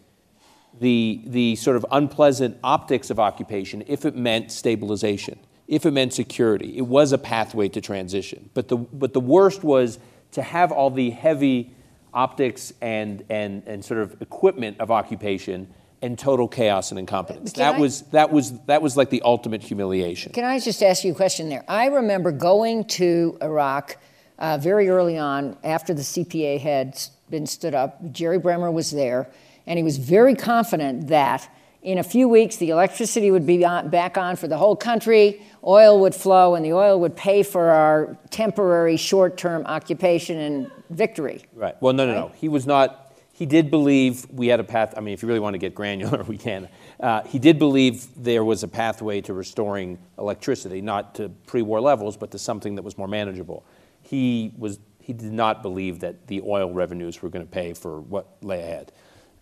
the, 0.80 1.22
the 1.26 1.56
sort 1.56 1.78
of 1.78 1.86
unpleasant 1.92 2.58
optics 2.64 3.10
of 3.10 3.20
occupation 3.20 3.84
if 3.88 4.06
it 4.06 4.16
meant 4.16 4.52
stabilization, 4.52 5.40
if 5.68 5.86
it 5.86 5.92
meant 5.92 6.14
security. 6.14 6.78
It 6.78 6.86
was 6.86 7.12
a 7.14 7.18
pathway 7.18 7.70
to 7.70 7.82
transition. 7.82 8.50
But 8.54 8.68
the, 8.68 8.78
but 8.78 9.14
the 9.14 9.20
worst 9.20 9.64
was 9.64 10.00
to 10.34 10.42
have 10.44 10.72
all 10.72 10.92
the 10.92 11.10
heavy 11.10 11.74
optics 12.14 12.74
and, 12.82 13.24
and, 13.30 13.64
and 13.66 13.84
sort 13.84 14.02
of 14.02 14.22
equipment 14.22 14.80
of 14.80 14.92
occupation 14.92 15.74
and 16.02 16.18
total 16.18 16.48
chaos 16.48 16.92
and 16.92 17.00
incompetence. 17.00 17.54
Can 17.54 17.62
That 17.62 17.76
I- 17.76 17.80
was, 17.80 18.02
that, 18.12 18.32
was, 18.32 18.60
that 18.66 18.82
was 18.82 18.96
like 18.96 19.10
the 19.10 19.22
ultimate 19.24 19.64
humiliation. 19.64 20.32
Can 20.32 20.44
I 20.44 20.60
just 20.60 20.84
ask 20.84 21.04
you 21.04 21.12
a 21.12 21.16
question 21.16 21.50
there? 21.50 21.64
I 21.68 21.88
remember 21.88 22.32
going 22.32 22.86
to 22.86 23.38
Iraq 23.42 23.98
uh, 24.38 24.58
very 24.58 24.90
early 24.90 25.18
on 25.18 25.58
after 25.64 25.94
the 25.94 26.04
CPA 26.04 26.60
had 26.60 27.00
been 27.30 27.48
stood 27.48 27.74
up. 27.74 28.12
Jerry 28.12 28.38
Bremer 28.38 28.72
was 28.72 28.92
there, 28.92 29.30
and 29.66 29.78
he 29.78 29.84
was 29.84 29.98
very 29.98 30.36
confident 30.36 31.08
that 31.08 31.50
in 31.82 31.98
a 31.98 32.04
few 32.04 32.28
weeks 32.28 32.58
the 32.58 32.70
electricity 32.70 33.32
would 33.32 33.46
be 33.46 33.66
on, 33.66 33.90
back 33.90 34.18
on 34.18 34.36
for 34.36 34.48
the 34.48 34.58
whole 34.58 34.76
country, 34.76 35.42
oil 35.66 36.00
would 36.02 36.14
flow, 36.14 36.54
and 36.56 36.64
the 36.64 36.74
oil 36.74 37.00
would 37.00 37.16
pay 37.16 37.44
for 37.44 37.70
our 37.70 38.18
temporary 38.30 38.98
short 38.98 39.38
term 39.38 39.66
occupation 39.66 40.38
and 40.38 40.72
victory. 40.90 41.44
Right. 41.54 41.76
Well, 41.82 41.94
no, 41.94 42.06
no, 42.06 42.14
no. 42.14 42.32
He 42.36 42.50
was 42.50 42.68
not. 42.68 43.07
He 43.38 43.46
did 43.46 43.70
believe 43.70 44.26
we 44.32 44.48
had 44.48 44.60
a 44.60 44.64
path. 44.64 44.96
I 44.98 45.00
mean, 45.00 45.14
if 45.14 45.22
you 45.22 45.28
really 45.28 45.40
want 45.40 45.54
to 45.54 45.60
get 45.60 45.76
granular, 45.76 46.24
we 46.28 46.40
can. 46.40 46.68
Uh, 47.00 47.22
he 47.22 47.38
did 47.38 47.60
believe 47.60 48.08
there 48.16 48.44
was 48.44 48.64
a 48.64 48.68
pathway 48.68 49.22
to 49.22 49.34
restoring 49.34 50.00
electricity, 50.18 50.82
not 50.82 51.14
to 51.16 51.30
pre-war 51.46 51.80
levels, 51.80 52.18
but 52.18 52.32
to 52.32 52.40
something 52.40 52.74
that 52.74 52.82
was 52.82 52.98
more 52.98 53.08
manageable. 53.08 53.64
He 54.02 54.54
was. 54.58 54.80
He 55.00 55.14
did 55.14 55.32
not 55.32 55.62
believe 55.62 56.00
that 56.00 56.26
the 56.26 56.42
oil 56.42 56.74
revenues 56.74 57.22
were 57.22 57.30
going 57.30 57.46
to 57.46 57.50
pay 57.50 57.74
for 57.74 58.02
what 58.02 58.28
lay 58.42 58.60
ahead. 58.60 58.92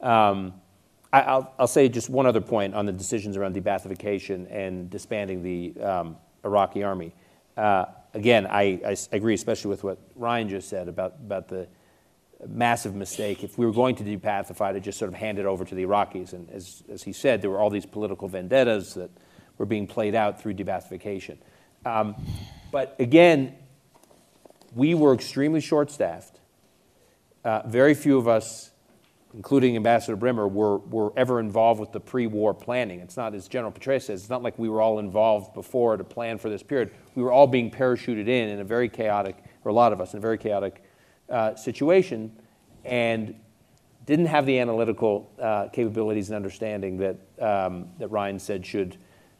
Um, 0.02 0.56
I, 1.14 1.22
I'll, 1.22 1.54
I'll 1.58 1.68
say 1.68 1.88
just 1.88 2.10
one 2.10 2.26
other 2.26 2.42
point 2.42 2.76
on 2.76 2.86
the 2.86 2.92
decisions 2.92 3.38
around 3.38 3.54
de-Baathification 3.54 4.46
and 4.52 4.90
disbanding 4.90 5.42
the 5.42 5.82
um, 5.82 6.18
Iraqi 6.44 6.84
army. 6.84 7.14
Uh, 7.56 7.86
again, 8.14 8.46
I 8.46 8.98
agree, 9.14 9.34
especially 9.34 9.70
with 9.70 9.84
what 9.86 9.98
Ryan 10.16 10.50
just 10.50 10.68
said 10.68 10.88
about, 10.90 11.14
about 11.24 11.48
the 11.48 11.68
massive 12.48 12.96
mistake. 12.96 13.44
If 13.44 13.58
we 13.58 13.66
were 13.66 13.72
going 13.72 13.96
to 13.96 14.04
depacify, 14.04 14.74
to 14.74 14.80
just 14.80 15.00
sort 15.00 15.10
of 15.10 15.16
hand 15.16 15.40
it 15.40 15.46
over 15.46 15.66
to 15.66 15.76
the 15.76 15.84
Iraqis. 15.84 16.34
And 16.34 16.50
as, 16.52 16.84
as 16.90 17.04
he 17.04 17.14
said, 17.14 17.42
there 17.42 17.50
were 17.50 17.60
all 17.60 17.70
these 17.70 17.86
political 17.86 18.28
vendettas 18.28 18.94
that 18.96 19.10
were 19.58 19.66
being 19.66 19.88
played 19.88 20.16
out 20.16 20.42
through 20.42 20.54
de-Baathification. 20.54 21.38
Um, 21.86 22.16
but 22.72 22.96
again, 23.00 23.56
we 24.74 24.94
were 24.94 25.14
extremely 25.14 25.62
short 25.62 25.92
staffed. 25.92 26.40
Uh, 27.44 27.62
very 27.68 27.94
few 27.94 28.18
of 28.18 28.28
us, 28.28 28.72
including 29.34 29.76
Ambassador 29.76 30.16
Bremer, 30.16 30.48
were, 30.48 30.80
were 30.80 31.14
ever 31.16 31.40
involved 31.40 31.80
with 31.80 31.92
the 31.92 32.00
pre 32.00 32.28
war 32.28 32.54
planning. 32.54 33.00
It's 33.00 33.16
not, 33.16 33.36
as 33.36 33.48
General 33.48 33.72
Petraeus 33.72 34.04
says, 34.04 34.22
it's 34.22 34.30
not 34.30 34.42
like 34.44 34.58
we 34.58 34.68
were 34.68 34.82
all 34.82 35.00
involved 35.00 35.54
before 35.54 35.96
to 35.96 36.04
plan 36.04 36.38
for 36.38 36.50
this 36.50 36.64
period. 36.64 36.92
We 37.14 37.24
were 37.24 37.32
all 37.32 37.48
being 37.48 37.70
parachuted 37.70 38.28
in 38.28 38.50
in 38.50 38.60
a 38.60 38.64
very 38.64 38.90
chaotic, 38.90 39.38
or 39.64 39.70
a 39.70 39.74
lot 39.74 39.94
of 39.94 40.02
us, 40.02 40.14
in 40.14 40.18
a 40.18 40.22
very 40.22 40.38
chaotic 40.38 40.84
uh, 41.30 41.56
situation, 41.56 42.32
and 42.84 43.36
didn't 44.06 44.28
have 44.28 44.46
the 44.46 44.60
analytical 44.60 45.32
uh, 45.42 45.68
capabilities 45.70 46.30
and 46.30 46.36
understanding 46.36 46.98
that, 46.98 47.18
um, 47.40 47.90
that 47.98 48.10
Ryan 48.10 48.40
said 48.40 48.66
should 48.66 48.98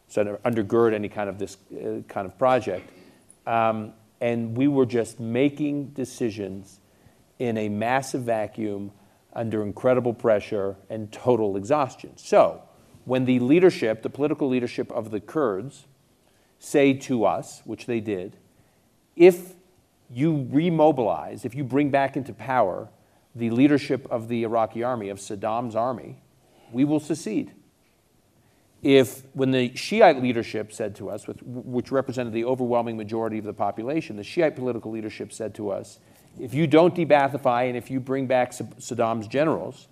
sort 0.08 0.26
of 0.26 0.42
undergird 0.42 0.92
any 0.92 1.08
kind 1.08 1.28
of 1.28 1.38
this 1.38 1.56
uh, 1.72 2.02
kind 2.08 2.26
of 2.26 2.36
project. 2.38 2.90
Um, 3.46 3.92
and 4.20 4.56
we 4.56 4.66
were 4.66 4.86
just 4.86 5.20
making 5.20 5.88
decisions 5.88 6.80
in 7.38 7.58
a 7.58 7.68
massive 7.68 8.22
vacuum 8.22 8.90
under 9.32 9.62
incredible 9.62 10.14
pressure 10.14 10.76
and 10.88 11.12
total 11.12 11.56
exhaustion. 11.56 12.16
So, 12.16 12.62
when 13.04 13.24
the 13.24 13.38
leadership, 13.38 14.02
the 14.02 14.10
political 14.10 14.48
leadership 14.48 14.90
of 14.90 15.10
the 15.10 15.20
Kurds, 15.20 15.86
say 16.58 16.94
to 16.94 17.24
us, 17.24 17.62
which 17.64 17.86
they 17.86 18.00
did, 18.00 18.36
if 19.14 19.54
you 20.10 20.48
remobilize, 20.52 21.44
if 21.44 21.54
you 21.54 21.64
bring 21.64 21.90
back 21.90 22.16
into 22.16 22.32
power 22.32 22.88
the 23.34 23.50
leadership 23.50 24.06
of 24.10 24.28
the 24.28 24.44
Iraqi 24.44 24.82
army, 24.82 25.08
of 25.08 25.18
Saddam's 25.18 25.76
army, 25.76 26.22
we 26.72 26.84
will 26.84 27.00
secede. 27.00 27.52
If, 28.82 29.22
when 29.34 29.50
the 29.50 29.74
Shiite 29.74 30.22
leadership 30.22 30.72
said 30.72 30.94
to 30.96 31.10
us, 31.10 31.26
which 31.26 31.90
represented 31.90 32.32
the 32.32 32.44
overwhelming 32.44 32.96
majority 32.96 33.38
of 33.38 33.44
the 33.44 33.52
population, 33.52 34.16
the 34.16 34.24
Shiite 34.24 34.54
political 34.54 34.90
leadership 34.90 35.32
said 35.32 35.54
to 35.56 35.70
us, 35.70 35.98
if 36.38 36.54
you 36.54 36.66
don't 36.66 36.94
de-Baathify 36.94 37.68
and 37.68 37.76
if 37.76 37.90
you 37.90 37.98
bring 37.98 38.26
back 38.26 38.52
Saddam's 38.52 39.26
generals, 39.26 39.88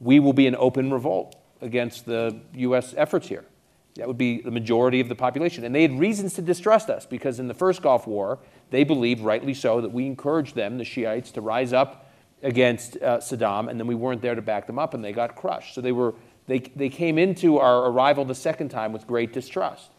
we 0.00 0.20
will 0.20 0.32
be 0.32 0.46
in 0.46 0.56
open 0.56 0.92
revolt 0.92 1.36
against 1.60 2.04
the 2.04 2.40
U.S. 2.54 2.94
efforts 2.96 3.28
here. 3.28 3.44
That 3.96 4.08
would 4.08 4.18
be 4.18 4.40
the 4.40 4.50
majority 4.50 5.00
of 5.00 5.08
the 5.08 5.14
population. 5.14 5.64
And 5.64 5.74
they 5.74 5.82
had 5.82 5.98
reasons 5.98 6.34
to 6.34 6.42
distrust 6.42 6.88
us 6.90 7.06
because 7.06 7.40
in 7.40 7.48
the 7.48 7.54
first 7.54 7.82
Gulf 7.82 8.06
War, 8.06 8.38
they 8.70 8.84
believed, 8.84 9.20
rightly 9.22 9.54
so, 9.54 9.80
that 9.80 9.92
we 9.92 10.06
encouraged 10.06 10.54
them, 10.54 10.78
the 10.78 10.84
Shiites, 10.84 11.30
to 11.32 11.40
rise 11.40 11.72
up 11.72 12.10
against 12.42 12.96
uh, 12.96 13.18
Saddam, 13.18 13.70
and 13.70 13.80
then 13.80 13.86
we 13.86 13.94
weren't 13.94 14.22
there 14.22 14.34
to 14.34 14.42
back 14.42 14.66
them 14.66 14.78
up, 14.78 14.94
and 14.94 15.04
they 15.04 15.12
got 15.12 15.34
crushed. 15.34 15.74
So 15.74 15.80
they, 15.80 15.92
were, 15.92 16.14
they, 16.46 16.58
they 16.58 16.88
came 16.88 17.18
into 17.18 17.58
our 17.58 17.86
arrival 17.86 18.24
the 18.24 18.34
second 18.34 18.68
time 18.68 18.92
with 18.92 19.06
great 19.06 19.32
distrust. 19.32 19.90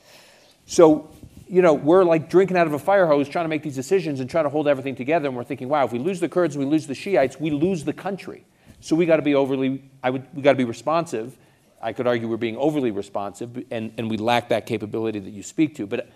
So 0.65 1.09
you 1.49 1.61
know, 1.61 1.73
we're 1.73 2.03
like 2.03 2.29
drinking 2.29 2.57
out 2.57 2.67
of 2.67 2.73
a 2.73 2.79
fire 2.79 3.07
hose 3.07 3.29
trying 3.29 3.45
to 3.45 3.49
make 3.49 3.63
these 3.63 3.75
decisions 3.75 4.19
and 4.19 4.29
trying 4.29 4.43
to 4.43 4.49
hold 4.49 4.67
everything 4.67 4.95
together. 4.95 5.27
And 5.27 5.37
we're 5.37 5.43
thinking, 5.43 5.69
wow, 5.69 5.85
if 5.85 5.91
we 5.91 5.99
lose 5.99 6.19
the 6.19 6.29
Kurds 6.29 6.55
and 6.55 6.63
we 6.63 6.69
lose 6.69 6.87
the 6.87 6.95
Shiites, 6.95 7.39
we 7.39 7.49
lose 7.49 7.83
the 7.83 7.93
country. 7.93 8.45
So 8.79 8.95
we 8.95 9.05
got 9.05 9.15
to 9.15 9.21
be 9.21 9.33
overly, 9.33 9.89
I 10.03 10.09
would, 10.09 10.27
we 10.35 10.41
got 10.41 10.51
to 10.51 10.57
be 10.57 10.65
responsive. 10.65 11.37
I 11.87 11.93
could 11.93 12.05
argue 12.05 12.27
we're 12.27 12.35
being 12.35 12.57
overly 12.57 12.91
responsive, 12.91 13.63
and, 13.71 13.93
and 13.97 14.09
we 14.11 14.17
lack 14.17 14.49
that 14.49 14.65
capability 14.65 15.19
that 15.19 15.29
you 15.29 15.41
speak 15.41 15.75
to. 15.75 15.87
But 15.87 16.09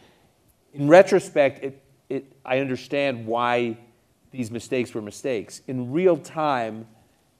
in 0.73 0.89
retrospect, 0.89 1.63
it, 1.63 1.81
it, 2.09 2.25
I 2.43 2.59
understand 2.59 3.25
why 3.25 3.77
these 4.31 4.51
mistakes 4.51 4.93
were 4.93 5.01
mistakes. 5.01 5.61
In 5.69 5.93
real 5.93 6.17
time, 6.17 6.87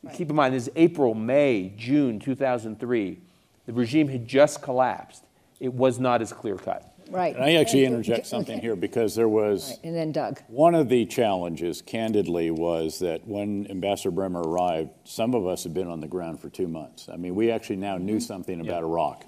right. 0.01 0.15
keep 0.15 0.29
in 0.29 0.36
mind, 0.38 0.53
this 0.53 0.69
is 0.69 0.73
April, 0.77 1.13
May, 1.13 1.73
June 1.75 2.19
2003. 2.19 3.19
The 3.65 3.73
regime 3.73 4.07
had 4.07 4.25
just 4.25 4.61
collapsed. 4.61 5.25
It 5.59 5.73
was 5.73 5.99
not 5.99 6.21
as 6.21 6.32
clear 6.32 6.55
cut. 6.55 6.91
Right. 7.12 7.36
And 7.36 7.43
I 7.43 7.53
actually 7.53 7.86
interject 7.86 8.26
something 8.36 8.59
here 8.59 8.76
because 8.76 9.16
there 9.16 9.28
was. 9.28 9.70
Right. 9.70 9.80
And 9.84 9.95
then 9.95 10.12
Doug. 10.12 10.41
One 10.47 10.76
of 10.76 10.89
the 10.89 11.05
challenges, 11.05 11.82
candidly, 11.82 12.51
was 12.51 12.99
that 12.99 13.28
when 13.28 13.68
Ambassador 13.70 14.12
Bremer 14.12 14.41
arrived, 14.41 14.91
some 15.03 15.36
of 15.36 15.45
us 15.45 15.64
had 15.64 15.74
been 15.74 15.88
on 15.88 15.99
the 15.99 16.07
ground 16.07 16.39
for 16.39 16.49
two 16.49 16.68
months. 16.68 17.09
I 17.12 17.18
mean, 17.18 17.36
we 17.36 17.51
actually 17.51 17.78
now 17.78 17.97
knew 17.97 18.14
mm-hmm. 18.14 18.20
something 18.20 18.62
about 18.62 18.82
yeah. 18.82 18.88
Iraq. 18.88 19.26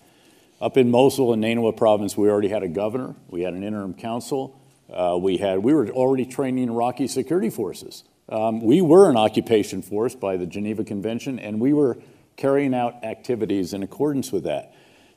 Up 0.61 0.77
in 0.77 0.89
Mosul 0.89 1.33
and 1.33 1.43
Nainawa 1.43 1.75
province, 1.75 2.15
we 2.15 2.29
already 2.29 2.47
had 2.47 2.63
a 2.63 2.69
governor, 2.69 3.15
we 3.27 3.41
had 3.41 3.53
an 3.53 3.63
interim 3.63 3.93
council, 3.93 4.59
uh, 4.89 5.17
we 5.19 5.37
had 5.37 5.59
we 5.59 5.73
were 5.73 5.89
already 5.89 6.25
training 6.25 6.69
Iraqi 6.69 7.07
security 7.07 7.49
forces. 7.49 8.03
Um, 8.29 8.61
we 8.61 8.81
were 8.81 9.09
an 9.09 9.17
occupation 9.17 9.81
force 9.81 10.15
by 10.15 10.37
the 10.37 10.45
Geneva 10.45 10.83
Convention, 10.83 11.39
and 11.39 11.59
we 11.59 11.73
were 11.73 11.97
carrying 12.37 12.73
out 12.73 13.03
activities 13.03 13.73
in 13.73 13.83
accordance 13.83 14.31
with 14.31 14.45
that. 14.45 14.73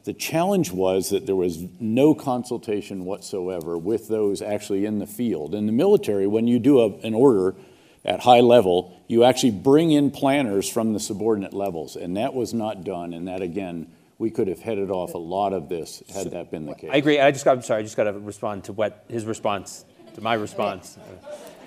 The 0.06 0.12
challenge 0.12 0.70
was 0.70 1.10
that 1.10 1.26
there 1.26 1.34
was 1.34 1.64
no 1.80 2.14
consultation 2.14 3.04
whatsoever 3.04 3.76
with 3.76 4.06
those 4.06 4.40
actually 4.40 4.86
in 4.86 5.00
the 5.00 5.06
field. 5.06 5.52
In 5.52 5.66
the 5.66 5.72
military, 5.72 6.28
when 6.28 6.46
you 6.46 6.60
do 6.60 6.78
a, 6.78 6.90
an 6.98 7.12
order 7.12 7.56
at 8.04 8.20
high 8.20 8.38
level, 8.38 9.02
you 9.08 9.24
actually 9.24 9.50
bring 9.50 9.90
in 9.90 10.12
planners 10.12 10.70
from 10.70 10.92
the 10.92 11.00
subordinate 11.00 11.52
levels, 11.52 11.96
and 11.96 12.16
that 12.16 12.34
was 12.34 12.54
not 12.54 12.84
done. 12.84 13.14
And 13.14 13.26
that 13.26 13.42
again, 13.42 13.90
we 14.16 14.30
could 14.30 14.46
have 14.46 14.60
headed 14.60 14.92
off 14.92 15.14
a 15.14 15.18
lot 15.18 15.52
of 15.52 15.68
this 15.68 16.04
had 16.14 16.30
that 16.30 16.52
been 16.52 16.66
the 16.66 16.76
case. 16.76 16.90
I 16.92 16.98
agree. 16.98 17.18
I 17.18 17.32
just 17.32 17.44
got. 17.44 17.56
I'm 17.56 17.62
sorry. 17.62 17.80
I 17.80 17.82
just 17.82 17.96
got 17.96 18.04
to 18.04 18.12
respond 18.12 18.62
to 18.64 18.72
what 18.72 19.06
his 19.08 19.24
response 19.24 19.84
to 20.14 20.20
my 20.20 20.34
response. 20.34 20.98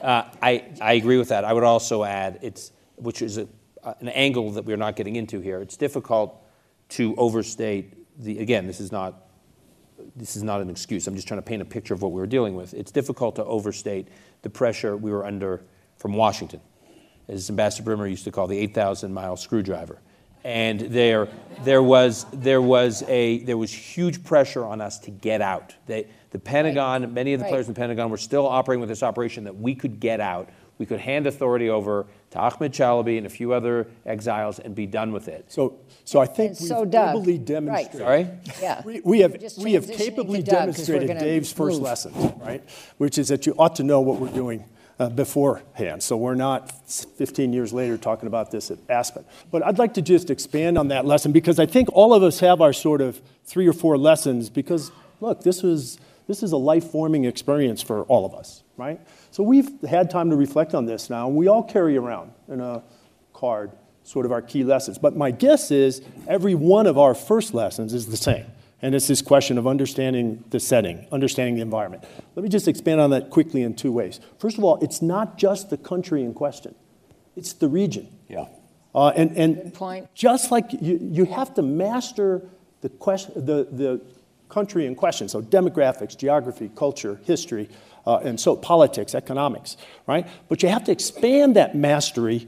Uh, 0.02 0.24
I 0.42 0.64
I 0.80 0.94
agree 0.94 1.18
with 1.18 1.28
that. 1.28 1.44
I 1.44 1.52
would 1.52 1.66
also 1.66 2.06
add 2.06 2.40
it's 2.42 2.72
which 2.96 3.22
is 3.22 3.38
a, 3.38 3.50
an 3.84 4.08
angle 4.08 4.52
that 4.52 4.64
we're 4.64 4.78
not 4.78 4.96
getting 4.96 5.18
into 5.18 5.42
here. 5.42 5.60
It's 5.60 5.76
difficult 5.76 6.42
to 6.92 7.14
overstate 7.18 7.99
the, 8.20 8.40
again, 8.40 8.68
this 8.68 8.80
is 8.80 8.92
not 8.92 9.26
this 10.16 10.36
is 10.36 10.44
not 10.44 10.62
an 10.62 10.70
excuse. 10.70 11.08
I'm 11.08 11.16
just 11.16 11.28
trying 11.28 11.40
to 11.40 11.46
paint 11.46 11.62
a 11.62 11.66
picture 11.66 11.94
of 11.94 12.02
what 12.02 12.12
we 12.12 12.22
were 12.22 12.28
dealing 12.28 12.56
with. 12.56 12.74
It's 12.74 12.92
difficult 12.92 13.36
to 13.36 13.46
overstate 13.46 14.08
the 14.44 14.50
pressure 14.50 14.96
we 14.96 15.12
were 15.12 15.26
under 15.26 15.62
from 15.98 16.14
Washington, 16.14 16.62
as 17.28 17.50
Ambassador 17.50 17.84
Bremer 17.84 18.08
used 18.08 18.24
to 18.24 18.32
call 18.32 18.48
the 18.48 18.58
8,000 18.58 19.14
mile 19.14 19.36
screwdriver. 19.36 20.00
And 20.46 20.80
there, 20.80 21.28
there, 21.64 21.84
was, 21.84 22.26
there, 22.32 22.62
was 22.62 23.04
a, 23.10 23.40
there 23.40 23.58
was 23.58 23.74
huge 23.74 24.24
pressure 24.24 24.64
on 24.64 24.80
us 24.80 24.98
to 25.00 25.12
get 25.12 25.42
out. 25.42 25.76
They, 25.86 26.08
the 26.32 26.40
Pentagon, 26.40 27.02
right. 27.02 27.12
many 27.12 27.34
of 27.34 27.40
the 27.40 27.44
right. 27.44 27.50
players 27.50 27.68
in 27.68 27.74
the 27.74 27.80
Pentagon 27.80 28.10
were 28.10 28.18
still 28.18 28.48
operating 28.48 28.80
with 28.80 28.90
this 28.90 29.04
operation 29.04 29.44
that 29.44 29.58
we 29.58 29.76
could 29.76 30.00
get 30.00 30.22
out. 30.22 30.50
We 30.80 30.86
could 30.86 31.02
hand 31.02 31.28
authority 31.28 31.70
over 31.70 32.08
to 32.32 32.40
Ahmed 32.40 32.72
Chalabi 32.72 33.18
and 33.18 33.28
a 33.28 33.30
few 33.30 33.52
other 33.52 33.88
exiles 34.06 34.60
and 34.60 34.74
be 34.74 34.86
done 34.88 35.12
with 35.12 35.28
it. 35.28 35.46
So, 35.52 35.78
so 36.06 36.22
I 36.22 36.26
think 36.26 36.58
we've 36.60 36.70
so 36.70 36.86
capably 36.86 37.38
demonstrated. 37.38 38.02
Right. 38.02 38.46
Sorry? 38.46 38.62
Yeah. 38.62 38.82
We, 38.86 39.02
we 39.02 39.20
have, 39.20 39.36
we 39.58 39.74
have 39.74 39.86
capably 39.92 40.42
demonstrated 40.42 41.20
Dave's 41.20 41.52
first 41.52 41.76
move. 41.76 41.84
lesson, 41.84 42.14
right? 42.40 42.64
Which 42.98 43.18
is 43.18 43.28
that 43.28 43.46
you 43.46 43.54
ought 43.60 43.76
to 43.76 43.84
know 43.84 44.00
what 44.00 44.22
we're 44.22 44.34
doing 44.34 44.64
uh, 45.00 45.10
beforehand. 45.10 46.02
So 46.02 46.16
we're 46.16 46.36
not 46.36 46.72
15 46.90 47.52
years 47.52 47.74
later 47.74 47.98
talking 47.98 48.28
about 48.28 48.50
this 48.52 48.72
at 48.72 48.78
Aspen. 48.90 49.26
But 49.52 49.66
I'd 49.66 49.80
like 49.80 49.94
to 49.96 50.02
just 50.02 50.30
expand 50.30 50.78
on 50.78 50.88
that 50.90 51.06
lesson 51.06 51.34
because 51.34 51.60
I 51.60 51.66
think 51.66 51.90
all 51.92 52.14
of 52.14 52.24
us 52.24 52.40
have 52.40 52.62
our 52.62 52.74
sort 52.74 53.02
of 53.02 53.22
three 53.44 53.68
or 53.68 53.74
four 53.74 53.98
lessons 53.98 54.50
because, 54.50 54.92
look, 55.20 55.44
this 55.44 55.62
was 55.62 56.00
this 56.30 56.44
is 56.44 56.52
a 56.52 56.58
life-forming 56.58 57.26
experience 57.26 57.82
for 57.82 58.04
all 58.04 58.24
of 58.24 58.36
us, 58.36 58.62
right? 58.78 59.00
So 59.32 59.44
we've 59.44 59.82
had 59.84 60.10
time 60.10 60.30
to 60.30 60.36
reflect 60.36 60.74
on 60.74 60.86
this 60.86 61.10
now, 61.10 61.28
and 61.28 61.36
we 61.36 61.48
all 61.48 61.64
carry 61.64 61.98
around 61.98 62.32
in 62.48 62.62
a 62.62 62.84
card 63.34 63.72
sort 64.04 64.26
of 64.26 64.32
our 64.32 64.42
key 64.42 64.64
lessons. 64.64 64.98
But 64.98 65.16
my 65.16 65.32
guess 65.32 65.72
is 65.72 66.02
every 66.28 66.56
one 66.56 66.88
of 66.88 66.98
our 66.98 67.14
first 67.14 67.54
lessons 67.54 67.94
is 67.94 68.08
the 68.08 68.18
same. 68.18 68.46
And 68.82 68.96
it's 68.96 69.08
this 69.08 69.22
question 69.22 69.58
of 69.58 69.68
understanding 69.68 70.44
the 70.50 70.60
setting, 70.60 71.06
understanding 71.12 71.56
the 71.56 71.62
environment. 71.62 72.06
Let 72.36 72.44
me 72.44 72.50
just 72.50 72.68
expand 72.68 73.02
on 73.02 73.10
that 73.10 73.30
quickly 73.30 73.62
in 73.62 73.76
two 73.76 73.92
ways. 73.92 74.20
First 74.40 74.58
of 74.58 74.64
all, 74.64 74.78
it's 74.82 75.02
not 75.02 75.38
just 75.38 75.70
the 75.70 75.78
country 75.78 76.24
in 76.24 76.34
question, 76.34 76.76
it's 77.36 77.54
the 77.54 77.68
region. 77.68 78.08
Yeah. 78.30 78.46
Uh, 78.96 79.10
and 79.10 79.38
and 79.38 80.08
just 80.16 80.50
like 80.50 80.74
you, 80.82 80.98
you 81.00 81.26
have 81.26 81.54
to 81.54 81.62
master 81.62 82.50
the, 82.82 82.90
question, 82.90 83.34
the, 83.46 83.68
the 83.72 84.02
country 84.50 84.86
in 84.86 84.96
question. 84.96 85.30
So 85.30 85.42
demographics, 85.42 86.18
geography, 86.18 86.70
culture, 86.76 87.20
history, 87.24 87.70
uh, 88.06 88.18
and 88.24 88.40
so 88.40 88.56
politics, 88.56 89.14
economics, 89.16 89.78
right? 90.08 90.28
But 90.48 90.64
you 90.64 90.70
have 90.70 90.84
to 90.86 90.92
expand 90.92 91.56
that 91.56 91.76
mastery 91.76 92.48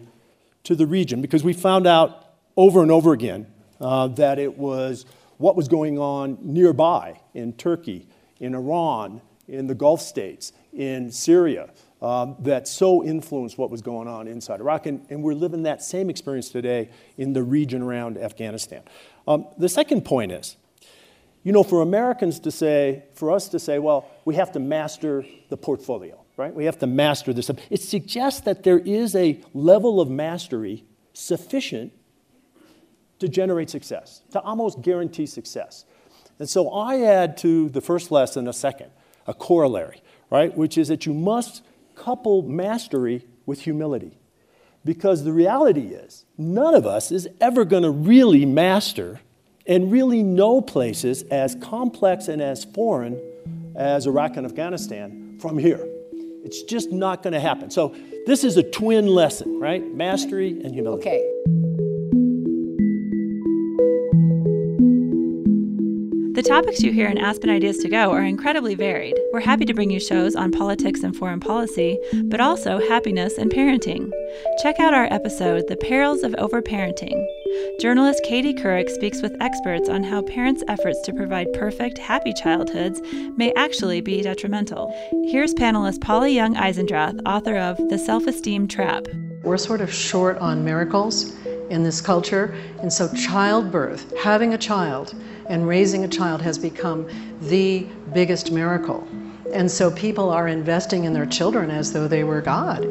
to 0.64 0.76
the 0.76 0.86
region 0.86 1.22
because 1.22 1.43
we 1.43 1.54
found 1.54 1.88
out 1.88 2.36
over 2.58 2.82
and 2.82 2.91
over 2.91 3.14
again 3.14 3.47
uh, 3.80 4.08
that 4.08 4.39
it 4.39 4.58
was 4.58 5.06
what 5.38 5.56
was 5.56 5.68
going 5.68 5.97
on 5.97 6.38
nearby 6.41 7.20
in 7.34 7.54
Turkey, 7.54 8.08
in 8.39 8.54
Iran, 8.54 9.22
in 9.47 9.68
the 9.68 9.76
Gulf 9.76 10.02
states, 10.02 10.54
in 10.72 11.12
Syria, 11.12 11.70
um, 12.02 12.36
that 12.39 12.68
so 12.68 13.04
influenced 13.04 13.58
what 13.58 13.70
was 13.70 13.82
going 13.82 14.08
on 14.08 14.28
inside 14.28 14.60
Iraq. 14.60 14.86
And, 14.86 15.06
and, 15.10 15.22
we're 15.22 15.36
living 15.36 15.64
that 15.64 15.84
same 15.84 16.10
experience 16.10 16.49
today 16.49 16.89
in 17.18 17.34
the 17.34 17.43
region 17.43 17.82
around 17.82 18.18
Afghanistan. 18.18 18.82
Um, 19.28 19.45
the 19.58 19.70
second 19.70 20.04
point 20.04 20.32
is 20.32 20.58
you 21.44 21.52
know, 21.52 21.64
for 21.64 21.82
Americans 21.82 22.39
to 22.42 22.52
say, 22.52 23.04
for 23.14 23.32
us 23.32 23.50
to 23.50 23.60
say, 23.60 23.80
well, 23.80 24.08
we 24.26 24.36
have 24.36 24.52
to 24.52 24.60
master 24.60 25.26
the 25.50 25.58
portfolio, 25.58 26.24
right? 26.38 26.54
We 26.54 26.66
have 26.66 26.78
to 26.80 26.88
master 26.88 27.34
this. 27.34 27.50
It 27.70 27.82
suggests 27.82 28.42
that 28.42 28.64
there 28.64 28.80
is 28.80 29.16
a 29.16 29.42
level 29.54 30.00
of 30.00 30.10
mastery 30.10 30.86
sufficient 31.14 31.94
to 33.20 33.28
generate 33.28 33.70
success, 33.70 34.22
to 34.32 34.39
almost 34.42 34.82
guarantee 34.82 35.26
success. 35.26 35.86
And 36.39 36.50
so 36.50 36.72
I 36.72 37.02
add 37.02 37.38
to 37.38 37.70
the 37.70 37.82
first 37.82 38.12
lesson 38.12 38.48
a 38.48 38.54
second, 38.54 38.92
a 39.28 39.34
corollary, 39.34 40.02
right? 40.30 40.56
Which 40.56 40.78
is 40.78 40.88
that 40.88 41.06
you 41.06 41.14
must 41.14 41.64
couple 41.96 42.42
mastery 42.42 43.26
with 43.46 43.62
humility. 43.62 44.18
Because 44.84 45.24
the 45.24 45.32
reality 45.32 45.89
is, 45.89 46.26
none 46.38 46.74
of 46.74 46.88
us 46.88 47.12
is 47.12 47.30
ever 47.39 47.66
going 47.66 47.84
to 47.84 47.92
really 47.92 48.46
master 48.46 49.20
and 49.68 49.91
really 49.91 50.24
know 50.24 50.62
places 50.62 51.24
as 51.24 51.55
complex 51.55 52.28
and 52.28 52.41
as 52.41 52.64
foreign 52.64 53.20
as 53.76 54.07
Iraq 54.07 54.38
and 54.38 54.45
Afghanistan 54.45 55.38
from 55.39 55.57
here. 55.57 55.80
It's 56.43 56.64
just 56.64 56.91
not 56.91 57.24
going 57.24 57.34
to 57.34 57.39
happen. 57.39 57.70
So, 57.70 57.95
this 58.26 58.43
is 58.43 58.57
a 58.57 58.64
twin 58.64 59.07
lesson, 59.07 59.59
right? 59.59 59.84
Mastery 59.95 60.49
and 60.49 60.74
humility. 60.74 61.09
Okay. 61.09 61.61
The 66.42 66.50
topics 66.50 66.82
you 66.82 66.92
hear 66.92 67.08
in 67.08 67.20
Aspen 67.20 67.52
Ideas 67.52 67.78
to 67.84 67.88
Go 67.88 68.10
are 68.10 68.24
incredibly 68.24 68.74
varied. 68.74 69.16
We're 69.32 69.42
happy 69.42 69.64
to 69.64 69.76
bring 69.76 69.92
you 69.92 70.00
shows 70.00 70.36
on 70.36 70.52
politics 70.52 71.04
and 71.04 71.16
foreign 71.16 71.39
policy, 71.39 72.00
but 72.24 72.42
also 72.42 72.80
happiness 72.80 73.38
and 73.38 73.52
parenting. 73.52 74.10
Check 74.64 74.80
out 74.80 74.96
our 74.96 75.06
episode, 75.14 75.68
The 75.68 75.78
Perils 75.78 76.24
of 76.24 76.32
Overparenting. 76.32 77.24
Journalist 77.80 78.24
Katie 78.24 78.56
Couric 78.56 78.89
speaks 78.89 79.22
with 79.22 79.39
experts 79.39 79.88
on 79.88 80.02
how 80.02 80.24
parents' 80.24 80.64
efforts 80.68 81.00
to 81.02 81.14
provide 81.14 81.54
perfect, 81.54 82.00
happy 82.00 82.34
childhoods 82.34 83.00
may 83.38 83.54
actually 83.54 84.02
be 84.02 84.24
detrimental. 84.24 84.92
Here's 85.30 85.54
panelist 85.54 86.02
Polly 86.02 86.34
Young 86.34 86.56
Eisendrath, 86.56 87.22
author 87.24 87.56
of 87.56 87.78
The 87.89 88.00
Self 88.00 88.26
Esteem 88.26 88.68
Trap. 88.68 89.06
We're 89.44 89.58
sort 89.58 89.82
of 89.82 89.94
short 89.94 90.39
on 90.39 90.66
miracles 90.66 91.36
in 91.70 91.84
this 91.84 92.02
culture, 92.02 92.54
and 92.82 92.92
so 92.92 93.08
childbirth, 93.14 94.12
having 94.18 94.54
a 94.54 94.58
child, 94.58 95.16
and 95.52 95.68
raising 95.68 96.06
a 96.06 96.08
child 96.08 96.41
has 96.41 96.58
become 96.58 97.06
the 97.41 97.86
biggest 98.14 98.54
miracle. 98.54 99.06
And 99.54 99.70
so 99.70 99.91
people 99.91 100.30
are 100.30 100.47
investing 100.47 101.04
in 101.04 101.12
their 101.12 101.26
children 101.26 101.70
as 101.70 101.91
though 101.91 102.08
they 102.08 102.24
were 102.24 102.39
God. 102.39 102.88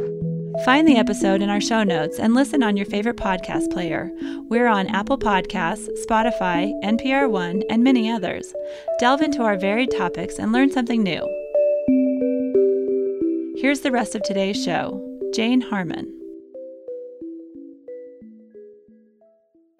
Find 0.66 0.86
the 0.86 0.98
episode 0.98 1.40
in 1.40 1.48
our 1.48 1.62
show 1.62 1.84
notes 1.84 2.18
and 2.18 2.34
listen 2.34 2.62
on 2.62 2.76
your 2.76 2.84
favorite 2.84 3.16
podcast 3.16 3.72
player. 3.72 4.10
We're 4.50 4.66
on 4.66 4.88
Apple 4.88 5.16
Podcasts, 5.16 5.88
Spotify, 6.06 6.70
NPR 6.84 7.30
One, 7.30 7.62
and 7.70 7.82
many 7.82 8.10
others. 8.10 8.52
Delve 8.98 9.22
into 9.22 9.40
our 9.42 9.56
varied 9.56 9.90
topics 9.90 10.38
and 10.38 10.52
learn 10.52 10.70
something 10.70 11.02
new. 11.02 11.22
Here's 13.56 13.80
the 13.80 13.90
rest 13.90 14.14
of 14.14 14.22
today's 14.22 14.62
show 14.62 15.02
Jane 15.34 15.62
Harman. 15.62 16.14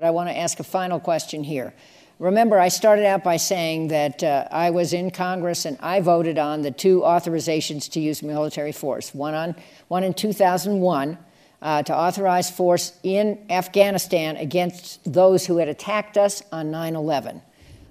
I 0.03 0.11
want 0.13 0.31
to 0.31 0.37
ask 0.37 0.59
a 0.61 0.65
final 0.65 0.99
question 0.99 1.45
here. 1.45 1.75
Remember, 2.21 2.59
I 2.59 2.69
started 2.69 3.07
out 3.07 3.25
by 3.25 3.39
saying 3.39 3.89
that 3.89 4.23
uh, 4.23 4.47
I 4.53 4.71
was 4.71 4.93
in 4.93 5.11
Congress 5.11 5.65
and 5.65 5.77
I 5.81 6.01
voted 6.01 6.39
on 6.39 6.63
the 6.63 6.71
two 6.71 7.01
authorizations 7.01 7.91
to 7.93 8.01
use 8.01 8.23
military 8.23 8.73
force. 8.73 9.13
One 9.15 9.35
on 9.35 9.57
one 9.89 10.05
in 10.05 10.15
2001 10.15 11.19
uh, 11.63 11.83
to 11.83 11.97
authorize 11.97 12.51
force 12.51 12.93
in 13.03 13.45
Afghanistan 13.51 14.37
against 14.37 15.13
those 15.13 15.47
who 15.47 15.57
had 15.57 15.69
attacked 15.69 16.17
us 16.17 16.43
on 16.53 16.71
9/11. 16.71 17.43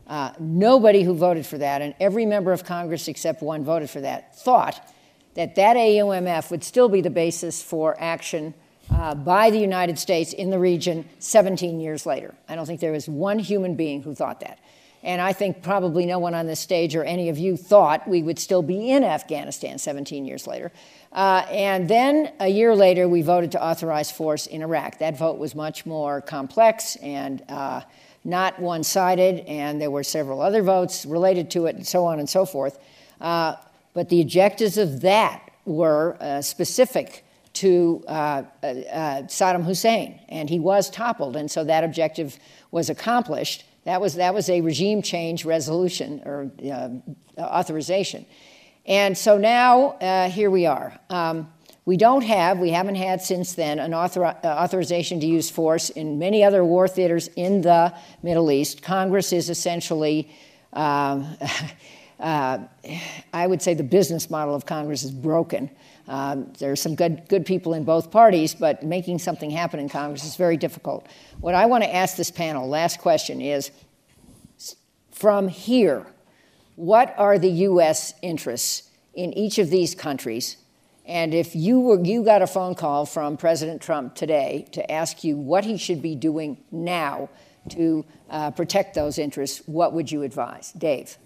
Uh, 0.08 0.32
nobody 0.40 1.04
who 1.04 1.14
voted 1.14 1.46
for 1.46 1.58
that, 1.58 1.82
and 1.82 1.94
every 2.00 2.26
member 2.26 2.52
of 2.52 2.64
Congress 2.64 3.08
except 3.08 3.44
one 3.44 3.64
voted 3.64 3.90
for 3.90 4.02
that, 4.02 4.36
thought 4.36 4.94
that 5.36 5.56
that 5.56 5.76
AUMF 5.76 6.50
would 6.50 6.64
still 6.64 6.90
be 6.90 7.02
the 7.02 7.10
basis 7.10 7.62
for 7.62 7.96
action 8.00 8.54
uh, 8.92 9.16
by 9.16 9.50
the 9.50 9.60
United 9.60 10.00
States 10.00 10.34
in 10.34 10.50
the 10.50 10.60
region 10.60 11.08
17 11.20 11.80
years 11.80 12.06
later. 12.06 12.34
I 12.48 12.56
don't 12.56 12.66
think 12.66 12.80
there 12.80 12.92
was 12.92 13.08
one 13.08 13.40
human 13.40 13.76
being 13.76 14.02
who 14.02 14.16
thought 14.16 14.42
that. 14.42 14.60
And 15.02 15.22
I 15.22 15.32
think 15.32 15.64
probably 15.64 16.06
no 16.06 16.20
one 16.20 16.36
on 16.36 16.46
this 16.46 16.60
stage 16.60 16.96
or 16.96 17.04
any 17.04 17.30
of 17.30 17.38
you 17.38 17.56
thought 17.56 18.08
we 18.08 18.22
would 18.22 18.38
still 18.38 18.62
be 18.62 18.92
in 18.92 19.04
Afghanistan 19.04 19.78
17 19.78 20.26
years 20.26 20.46
later. 20.46 20.72
Uh, 21.14 21.46
and 21.50 21.90
then 21.90 22.34
a 22.40 22.50
year 22.50 22.76
later, 22.76 23.08
we 23.08 23.22
voted 23.22 23.54
to 23.54 23.64
authorize 23.64 24.12
force 24.12 24.46
in 24.46 24.62
Iraq. 24.62 25.00
That 25.00 25.18
vote 25.18 25.38
was 25.38 25.56
much 25.56 25.86
more 25.86 26.22
complex 26.22 26.98
and 26.98 27.42
uh, 27.48 27.82
not 28.26 28.60
one 28.60 28.84
sided, 28.84 29.40
and 29.48 29.82
there 29.82 29.90
were 29.90 30.04
several 30.04 30.42
other 30.42 30.62
votes 30.62 31.06
related 31.06 31.50
to 31.52 31.68
it, 31.68 31.76
and 31.76 31.88
so 31.88 32.06
on 32.06 32.20
and 32.20 32.30
so 32.30 32.46
forth. 32.46 32.78
Uh, 33.22 33.56
but 33.94 34.10
the 34.10 34.22
objectives 34.22 34.78
of 34.78 35.02
that 35.02 35.50
were 35.66 36.18
uh, 36.20 36.42
specific 36.42 37.26
to 37.54 38.04
uh, 38.08 38.43
uh, 38.62 38.74
Saddam 39.24 39.64
Hussein, 39.64 40.20
and 40.30 40.50
he 40.50 40.60
was 40.60 40.89
toppled, 40.89 41.36
and 41.36 41.50
so 41.50 41.64
that 41.64 41.84
objective 41.84 42.38
was 42.72 42.89
accomplished. 42.89 43.66
That 43.86 44.02
was, 44.02 44.16
that 44.16 44.34
was 44.34 44.50
a 44.50 44.62
regime 44.62 45.02
change 45.02 45.45
resolution 45.45 46.22
or 46.26 46.52
uh, 46.72 46.89
authorization. 47.39 48.26
And 48.86 49.18
so 49.18 49.38
now 49.38 49.91
uh, 50.02 50.30
here 50.30 50.50
we 50.50 50.66
are. 50.66 51.00
Um, 51.10 51.52
we 51.86 51.97
don't 51.97 52.24
have, 52.24 52.60
we 52.60 52.70
haven't 52.70 52.95
had 52.95 53.22
since 53.22 53.54
then, 53.54 53.80
an 53.80 53.93
author, 53.93 54.26
uh, 54.26 54.36
authorization 54.43 55.20
to 55.22 55.26
use 55.26 55.50
force 55.50 55.89
in 55.89 56.20
many 56.20 56.43
other 56.43 56.64
war 56.64 56.88
theaters 56.88 57.30
in 57.36 57.62
the 57.62 57.93
Middle 58.22 58.52
East. 58.52 58.84
Congress 58.84 59.34
is 59.34 59.50
essentially, 59.50 60.30
um, 60.74 61.36
uh, 62.20 62.60
I 63.34 63.48
would 63.48 63.62
say 63.62 63.74
the 63.74 63.84
business 63.84 64.30
model 64.30 64.56
of 64.56 64.66
Congress 64.66 65.04
is 65.04 65.12
broken. 65.12 65.70
Um, 66.08 66.52
there 66.60 66.72
are 66.72 66.76
some 66.76 66.96
good, 66.96 67.24
good 67.30 67.46
people 67.46 67.74
in 67.74 67.84
both 67.84 68.12
parties, 68.12 68.56
but 68.56 68.84
making 68.84 69.20
something 69.20 69.52
happen 69.52 69.80
in 69.80 69.90
Congress 69.90 70.24
is 70.24 70.36
very 70.36 70.58
difficult. 70.58 71.08
What 71.40 71.56
I 71.56 71.66
want 71.66 71.84
to 71.84 71.96
ask 71.96 72.18
this 72.18 72.32
panel, 72.32 72.68
last 72.68 73.00
question, 73.00 73.42
is 73.42 73.72
from 75.12 75.48
here, 75.48 76.08
what 76.76 77.14
are 77.18 77.38
the 77.38 77.50
U.S. 77.50 78.14
interests 78.22 78.90
in 79.14 79.34
each 79.34 79.58
of 79.58 79.70
these 79.70 79.94
countries 79.96 80.58
and 81.10 81.34
if 81.34 81.56
you 81.56 81.80
were 81.80 82.00
you 82.00 82.24
got 82.24 82.44
a 82.44 82.48
phone 82.48 82.76
call 82.76 83.04
from 83.08 83.36
President 83.36 83.82
Trump 83.82 84.14
today 84.14 84.68
to 84.74 84.92
ask 84.92 85.24
you 85.24 85.36
what 85.36 85.66
he 85.66 85.76
should 85.76 86.04
be 86.04 86.14
doing 86.16 86.64
now 86.72 87.30
to 87.70 88.06
uh, 88.30 88.52
protect 88.52 88.94
those 88.94 89.18
interests, 89.18 89.64
what 89.66 89.92
would 89.94 90.12
you 90.12 90.22
advise, 90.22 90.72
Dave? 90.74 91.18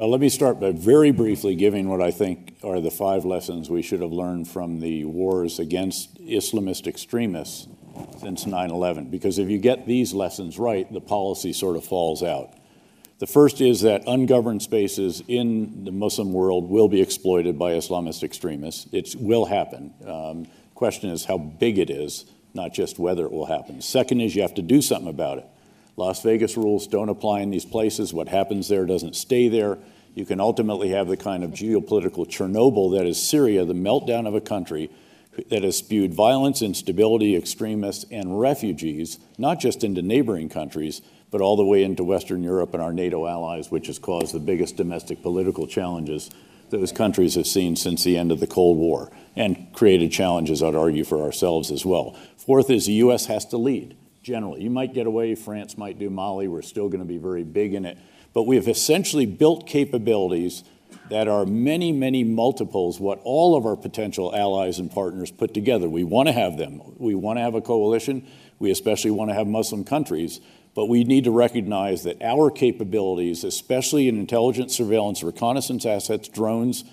Uh, 0.00 0.06
let 0.06 0.20
me 0.20 0.28
start 0.28 0.60
by 0.60 0.70
very 0.70 1.10
briefly 1.10 1.56
giving 1.56 1.88
what 1.88 2.00
I 2.00 2.12
think 2.12 2.54
are 2.62 2.80
the 2.80 2.90
five 2.90 3.24
lessons 3.24 3.68
we 3.68 3.82
should 3.82 4.00
have 4.00 4.12
learned 4.12 4.46
from 4.46 4.78
the 4.78 5.04
wars 5.04 5.58
against 5.58 6.22
Islamist 6.22 6.86
extremists 6.86 7.66
since 8.20 8.46
9 8.46 8.70
11. 8.70 9.10
Because 9.10 9.38
if 9.38 9.48
you 9.48 9.58
get 9.58 9.86
these 9.86 10.12
lessons 10.14 10.56
right, 10.56 10.90
the 10.92 11.00
policy 11.00 11.52
sort 11.52 11.76
of 11.76 11.84
falls 11.84 12.22
out. 12.22 12.52
The 13.18 13.26
first 13.26 13.60
is 13.60 13.80
that 13.80 14.04
ungoverned 14.06 14.62
spaces 14.62 15.20
in 15.26 15.84
the 15.84 15.90
Muslim 15.90 16.32
world 16.32 16.70
will 16.70 16.88
be 16.88 17.00
exploited 17.00 17.58
by 17.58 17.72
Islamist 17.72 18.22
extremists. 18.22 18.86
It 18.92 19.16
will 19.18 19.46
happen. 19.46 19.92
Um, 20.06 20.46
question 20.76 21.10
is 21.10 21.24
how 21.24 21.38
big 21.38 21.78
it 21.78 21.90
is, 21.90 22.26
not 22.54 22.72
just 22.72 23.00
whether 23.00 23.24
it 23.24 23.32
will 23.32 23.46
happen. 23.46 23.80
Second 23.80 24.20
is 24.20 24.36
you 24.36 24.42
have 24.42 24.54
to 24.54 24.62
do 24.62 24.80
something 24.80 25.08
about 25.08 25.38
it. 25.38 25.46
Las 25.98 26.22
Vegas 26.22 26.56
rules 26.56 26.86
don't 26.86 27.08
apply 27.08 27.40
in 27.40 27.50
these 27.50 27.64
places. 27.64 28.14
What 28.14 28.28
happens 28.28 28.68
there 28.68 28.86
doesn't 28.86 29.16
stay 29.16 29.48
there. 29.48 29.78
You 30.14 30.24
can 30.24 30.38
ultimately 30.38 30.90
have 30.90 31.08
the 31.08 31.16
kind 31.16 31.42
of 31.42 31.50
geopolitical 31.50 32.24
Chernobyl 32.24 32.96
that 32.96 33.04
is 33.04 33.20
Syria, 33.20 33.64
the 33.64 33.74
meltdown 33.74 34.26
of 34.28 34.34
a 34.36 34.40
country 34.40 34.90
that 35.50 35.64
has 35.64 35.76
spewed 35.76 36.14
violence, 36.14 36.62
instability, 36.62 37.36
extremists, 37.36 38.04
and 38.12 38.38
refugees, 38.40 39.18
not 39.38 39.58
just 39.58 39.82
into 39.82 40.00
neighboring 40.00 40.48
countries, 40.48 41.02
but 41.32 41.40
all 41.40 41.56
the 41.56 41.64
way 41.64 41.82
into 41.82 42.04
Western 42.04 42.44
Europe 42.44 42.74
and 42.74 42.82
our 42.82 42.92
NATO 42.92 43.26
allies, 43.26 43.70
which 43.72 43.88
has 43.88 43.98
caused 43.98 44.32
the 44.32 44.40
biggest 44.40 44.76
domestic 44.76 45.20
political 45.20 45.66
challenges 45.66 46.30
those 46.70 46.92
countries 46.92 47.34
have 47.34 47.46
seen 47.46 47.76
since 47.76 48.04
the 48.04 48.16
end 48.16 48.30
of 48.30 48.40
the 48.40 48.46
Cold 48.46 48.78
War 48.78 49.10
and 49.34 49.72
created 49.72 50.12
challenges, 50.12 50.62
I'd 50.62 50.74
argue, 50.74 51.04
for 51.04 51.22
ourselves 51.22 51.70
as 51.70 51.84
well. 51.84 52.16
Fourth 52.36 52.70
is 52.70 52.86
the 52.86 52.92
U.S. 52.94 53.26
has 53.26 53.46
to 53.46 53.56
lead, 53.56 53.96
generally. 54.22 54.62
You 54.62 54.70
might 54.70 54.94
get 54.94 55.06
away, 55.06 55.34
France 55.34 55.78
might 55.78 55.98
do 55.98 56.10
Mali, 56.10 56.48
we're 56.48 56.62
still 56.62 56.88
going 56.88 57.00
to 57.00 57.06
be 57.06 57.18
very 57.18 57.44
big 57.44 57.74
in 57.74 57.84
it. 57.84 57.98
But 58.32 58.44
we 58.44 58.56
have 58.56 58.68
essentially 58.68 59.26
built 59.26 59.66
capabilities 59.66 60.64
that 61.10 61.28
are 61.28 61.46
many, 61.46 61.92
many 61.92 62.24
multiples 62.24 63.00
what 63.00 63.20
all 63.24 63.56
of 63.56 63.66
our 63.66 63.76
potential 63.76 64.34
allies 64.34 64.78
and 64.78 64.90
partners 64.90 65.30
put 65.30 65.54
together. 65.54 65.88
We 65.88 66.04
want 66.04 66.28
to 66.28 66.32
have 66.32 66.56
them. 66.56 66.80
We 66.98 67.14
want 67.14 67.38
to 67.38 67.42
have 67.42 67.54
a 67.54 67.60
coalition. 67.60 68.26
We 68.58 68.70
especially 68.70 69.10
want 69.10 69.30
to 69.30 69.34
have 69.34 69.46
Muslim 69.46 69.84
countries. 69.84 70.40
But 70.74 70.86
we 70.86 71.04
need 71.04 71.24
to 71.24 71.30
recognize 71.30 72.04
that 72.04 72.22
our 72.22 72.50
capabilities, 72.50 73.42
especially 73.42 74.08
in 74.08 74.18
intelligence, 74.18 74.76
surveillance, 74.76 75.22
reconnaissance 75.22 75.86
assets, 75.86 76.28
drones, 76.28 76.84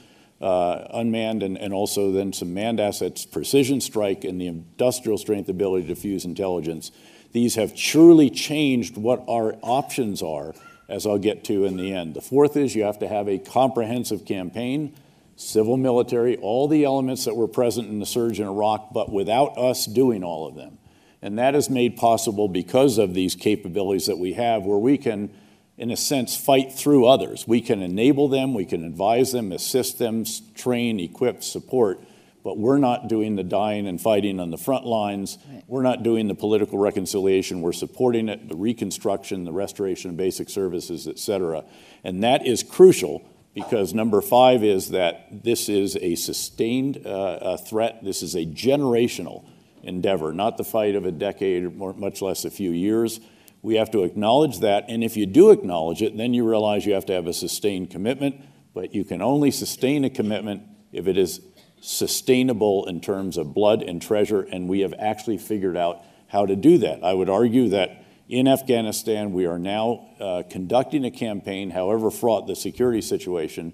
uh, 0.42 0.88
unmanned, 0.92 1.44
and, 1.44 1.58
and 1.58 1.74
also 1.74 2.12
then 2.12 2.34
some 2.34 2.54
manned 2.54 2.80
assets, 2.80 3.26
precision 3.26 3.82
strike, 3.82 4.24
and 4.24 4.40
the 4.40 4.48
industrial 4.48 5.18
strength 5.18 5.50
ability 5.50 5.88
to 5.88 5.96
fuse 5.96 6.26
intelligence, 6.26 6.92
these 7.36 7.56
have 7.56 7.76
truly 7.76 8.30
changed 8.30 8.96
what 8.96 9.22
our 9.28 9.58
options 9.62 10.22
are, 10.22 10.56
as 10.88 11.06
I'll 11.06 11.18
get 11.18 11.44
to 11.44 11.66
in 11.66 11.76
the 11.76 11.94
end. 11.94 12.14
The 12.14 12.22
fourth 12.22 12.56
is 12.56 12.74
you 12.76 12.84
have 12.84 13.00
to 13.00 13.10
have 13.10 13.28
a 13.28 13.40
comprehensive 13.40 14.24
campaign, 14.24 14.96
civil, 15.36 15.76
military, 15.76 16.38
all 16.38 16.70
the 16.70 16.86
elements 16.86 17.26
that 17.26 17.36
were 17.36 17.50
present 17.50 17.90
in 17.90 18.00
the 18.00 18.06
surge 18.06 18.40
in 18.40 18.48
Iraq, 18.48 18.94
but 18.94 19.12
without 19.12 19.58
us 19.58 19.86
doing 19.86 20.24
all 20.24 20.48
of 20.48 20.56
them. 20.56 20.78
And 21.22 21.38
that 21.38 21.56
is 21.56 21.70
made 21.70 21.98
possible 21.98 22.48
because 22.48 22.98
of 22.98 23.14
these 23.14 23.36
capabilities 23.36 24.06
that 24.06 24.18
we 24.18 24.32
have, 24.32 24.64
where 24.64 24.78
we 24.78 24.98
can, 24.98 25.30
in 25.78 25.92
a 25.92 25.98
sense, 25.98 26.38
fight 26.38 26.72
through 26.72 27.06
others. 27.06 27.46
We 27.46 27.60
can 27.60 27.82
enable 27.82 28.30
them, 28.30 28.54
we 28.54 28.64
can 28.64 28.86
advise 28.86 29.34
them, 29.34 29.52
assist 29.52 30.00
them, 30.00 30.24
train, 30.56 31.02
equip, 31.02 31.44
support, 31.44 32.00
but 32.46 32.60
we're 32.60 32.78
not 32.78 33.08
doing 33.08 33.36
the 33.36 33.44
dying 33.44 33.88
and 33.88 34.00
fighting 34.00 34.40
on 34.40 34.52
the 34.52 34.58
front 34.58 34.86
lines. 34.86 35.40
We're 35.66 35.82
not 35.82 36.04
doing 36.04 36.28
the 36.28 36.36
political 36.36 36.78
reconciliation. 36.78 37.64
We're 37.64 37.74
supporting 37.74 38.30
it, 38.30 38.48
the 38.48 38.56
reconstruction, 38.56 39.46
the 39.46 39.52
restoration 39.52 40.12
of 40.12 40.18
basic 40.18 40.52
services, 40.52 41.08
et 41.08 41.18
cetera. 41.18 41.66
And 42.04 42.24
that 42.24 42.46
is 42.46 42.62
crucial 42.62 43.28
because 43.56 43.96
number 43.96 44.22
five 44.22 44.64
is 44.64 44.90
that 44.90 45.44
this 45.44 45.70
is 45.70 45.98
a 46.00 46.14
sustained 46.14 47.04
uh, 47.04 47.58
threat. 47.58 48.04
This 48.04 48.22
is 48.22 48.36
a 48.36 48.46
generational 48.46 49.44
endeavor, 49.82 50.32
not 50.32 50.58
the 50.58 50.64
fight 50.64 50.94
of 50.94 51.04
a 51.04 51.12
decade, 51.12 51.80
or 51.80 51.94
much 51.94 52.22
less 52.22 52.46
a 52.46 52.52
few 52.52 52.70
years. 52.70 53.20
We 53.64 53.78
have 53.78 53.90
to 53.90 54.04
acknowledge 54.04 54.60
that. 54.60 54.86
And 54.88 55.04
if 55.04 55.18
you 55.18 55.26
do 55.26 55.50
acknowledge 55.50 56.04
it, 56.04 56.16
then 56.16 56.36
you 56.36 56.48
realize 56.48 56.86
you 56.86 56.94
have 56.94 57.08
to 57.08 57.14
have 57.14 57.26
a 57.26 57.34
sustained 57.34 57.90
commitment. 57.90 58.40
But 58.76 58.94
you 58.94 59.04
can 59.04 59.24
only 59.24 59.50
sustain 59.50 60.06
a 60.06 60.12
commitment 60.12 60.62
if 60.92 61.08
it 61.08 61.18
is 61.18 61.42
sustainable 61.88 62.86
in 62.86 63.02
terms 63.02 63.38
of 63.38 63.54
blood 63.54 63.82
and 63.82 64.02
treasure. 64.02 64.42
And 64.42 64.68
we 64.68 64.82
have 64.82 64.94
actually 65.00 65.38
figured 65.38 65.78
out 65.78 66.04
how 66.28 66.46
to 66.46 66.56
do 66.56 66.78
that. 66.80 67.04
I 67.04 67.14
would 67.14 67.30
argue 67.30 67.70
that 67.70 68.04
in 68.28 68.48
Afghanistan, 68.48 69.34
we 69.34 69.46
are 69.46 69.60
now 69.60 70.08
uh, 70.20 70.44
conducting 70.50 71.06
a 71.06 71.12
campaign, 71.12 71.70
however 71.70 72.10
fraught 72.10 72.48
the 72.48 72.56
security 72.56 73.02
situation, 73.02 73.72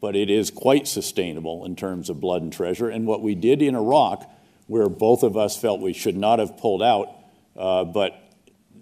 but 0.00 0.16
it 0.16 0.30
is 0.30 0.50
quite 0.50 0.88
sustainable 0.88 1.66
in 1.66 1.76
terms 1.76 2.08
of 2.08 2.20
blood 2.20 2.40
and 2.40 2.52
treasure. 2.52 2.88
And 2.88 3.06
what 3.06 3.20
we 3.20 3.34
did 3.34 3.60
in 3.60 3.74
Iraq 3.74 4.26
where 4.70 4.88
both 4.88 5.24
of 5.24 5.36
us 5.36 5.56
felt 5.56 5.80
we 5.80 5.92
should 5.92 6.16
not 6.16 6.38
have 6.38 6.56
pulled 6.56 6.80
out, 6.80 7.08
uh, 7.56 7.82
but, 7.82 8.14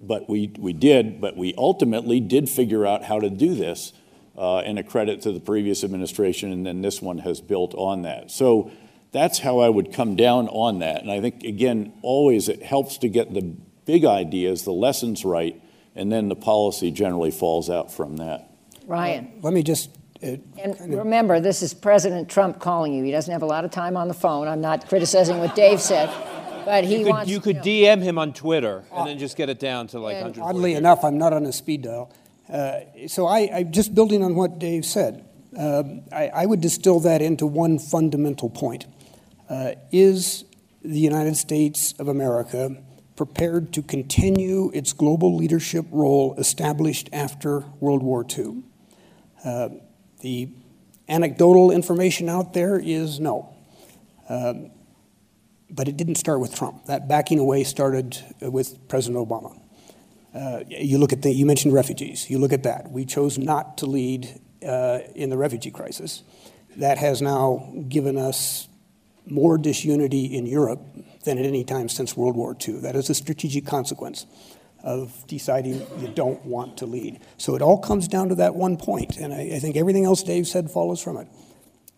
but 0.02 0.28
we, 0.28 0.52
we 0.58 0.74
did. 0.74 1.18
But 1.18 1.34
we 1.34 1.54
ultimately 1.56 2.20
did 2.20 2.46
figure 2.46 2.84
out 2.84 3.02
how 3.02 3.18
to 3.20 3.30
do 3.30 3.54
this, 3.54 3.94
uh, 4.38 4.58
and 4.60 4.78
a 4.78 4.82
credit 4.84 5.20
to 5.22 5.32
the 5.32 5.40
previous 5.40 5.82
administration, 5.82 6.52
and 6.52 6.64
then 6.64 6.80
this 6.80 7.02
one 7.02 7.18
has 7.18 7.40
built 7.40 7.74
on 7.74 8.02
that. 8.02 8.30
So 8.30 8.70
that's 9.10 9.40
how 9.40 9.58
I 9.58 9.68
would 9.68 9.92
come 9.92 10.14
down 10.16 10.48
on 10.48 10.78
that. 10.78 11.02
And 11.02 11.10
I 11.10 11.20
think, 11.20 11.42
again, 11.42 11.92
always 12.02 12.48
it 12.48 12.62
helps 12.62 12.98
to 12.98 13.08
get 13.08 13.34
the 13.34 13.42
big 13.84 14.04
ideas, 14.04 14.62
the 14.64 14.72
lessons 14.72 15.24
right, 15.24 15.60
and 15.96 16.12
then 16.12 16.28
the 16.28 16.36
policy 16.36 16.90
generally 16.92 17.30
falls 17.32 17.68
out 17.68 17.92
from 17.92 18.18
that. 18.18 18.48
Ryan. 18.86 19.32
Let 19.42 19.52
me 19.52 19.62
just 19.62 19.90
and 20.22 20.42
kind 20.56 20.74
of 20.80 20.98
remember, 20.98 21.40
this 21.40 21.62
is 21.62 21.74
President 21.74 22.28
Trump 22.28 22.60
calling 22.60 22.92
you. 22.92 23.04
He 23.04 23.10
doesn't 23.10 23.32
have 23.32 23.42
a 23.42 23.46
lot 23.46 23.64
of 23.64 23.70
time 23.70 23.96
on 23.96 24.08
the 24.08 24.14
phone. 24.14 24.48
I'm 24.48 24.60
not 24.60 24.88
criticizing 24.88 25.38
what 25.38 25.54
Dave 25.54 25.80
said. 25.80 26.10
but 26.64 26.84
he 26.84 26.98
You 26.98 27.04
could, 27.04 27.10
wants. 27.10 27.30
you 27.30 27.40
could 27.40 27.56
know. 27.56 27.62
DM 27.62 28.02
him 28.02 28.18
on 28.18 28.32
Twitter 28.32 28.84
and 28.92 29.06
then 29.08 29.18
just 29.18 29.36
get 29.36 29.48
it 29.48 29.58
down 29.58 29.86
to 29.88 30.00
like 30.00 30.16
100. 30.16 30.40
Oddly 30.42 30.74
enough, 30.74 31.04
I'm 31.04 31.18
not 31.18 31.32
on 31.32 31.44
a 31.46 31.52
speed 31.52 31.82
dial. 31.82 32.12
Uh, 32.52 32.80
so 33.06 33.26
I, 33.26 33.50
I 33.52 33.62
just 33.62 33.94
building 33.94 34.22
on 34.22 34.34
what 34.34 34.58
Dave 34.58 34.84
said, 34.84 35.28
um, 35.56 36.02
I, 36.12 36.28
I 36.28 36.46
would 36.46 36.60
distill 36.60 37.00
that 37.00 37.20
into 37.20 37.46
one 37.46 37.78
fundamental 37.78 38.48
point: 38.48 38.86
uh, 39.50 39.72
Is 39.92 40.44
the 40.82 40.98
United 40.98 41.36
States 41.36 41.92
of 41.98 42.08
America 42.08 42.76
prepared 43.16 43.72
to 43.72 43.82
continue 43.82 44.70
its 44.72 44.92
global 44.92 45.34
leadership 45.36 45.84
role 45.90 46.34
established 46.38 47.08
after 47.12 47.64
World 47.80 48.02
War 48.02 48.24
II? 48.36 48.62
Uh, 49.44 49.68
the 50.20 50.48
anecdotal 51.08 51.70
information 51.70 52.28
out 52.28 52.52
there 52.54 52.78
is 52.78 53.18
no. 53.18 53.54
Um, 54.28 54.70
but 55.70 55.88
it 55.88 55.96
didn't 55.96 56.16
start 56.16 56.40
with 56.40 56.54
Trump. 56.54 56.86
That 56.86 57.08
backing 57.08 57.38
away 57.38 57.64
started 57.64 58.18
with 58.40 58.88
President 58.88 59.26
Obama. 59.26 59.58
Uh, 60.38 60.62
you 60.68 60.98
look 60.98 61.12
at 61.12 61.22
the, 61.22 61.32
you 61.32 61.44
mentioned 61.44 61.74
refugees. 61.74 62.30
You 62.30 62.38
look 62.38 62.52
at 62.52 62.62
that. 62.62 62.92
We 62.92 63.04
chose 63.04 63.38
not 63.38 63.78
to 63.78 63.86
lead 63.86 64.40
uh, 64.64 65.00
in 65.16 65.30
the 65.30 65.36
refugee 65.36 65.72
crisis. 65.72 66.22
That 66.76 66.98
has 66.98 67.20
now 67.20 67.72
given 67.88 68.16
us 68.16 68.68
more 69.26 69.58
disunity 69.58 70.36
in 70.36 70.46
Europe 70.46 70.80
than 71.24 71.38
at 71.38 71.44
any 71.44 71.64
time 71.64 71.88
since 71.88 72.16
World 72.16 72.36
War 72.36 72.56
II. 72.66 72.80
That 72.80 72.94
is 72.94 73.10
a 73.10 73.14
strategic 73.14 73.66
consequence 73.66 74.26
of 74.84 75.26
deciding 75.26 75.84
you 75.98 76.08
don't 76.14 76.44
want 76.44 76.78
to 76.78 76.86
lead. 76.86 77.20
So 77.36 77.56
it 77.56 77.62
all 77.62 77.78
comes 77.78 78.06
down 78.06 78.28
to 78.28 78.36
that 78.36 78.54
one 78.54 78.76
point, 78.76 79.16
and 79.16 79.34
I, 79.34 79.56
I 79.56 79.58
think 79.58 79.76
everything 79.76 80.04
else 80.04 80.22
Dave 80.22 80.46
said 80.46 80.70
follows 80.70 81.02
from 81.02 81.16
it. 81.16 81.26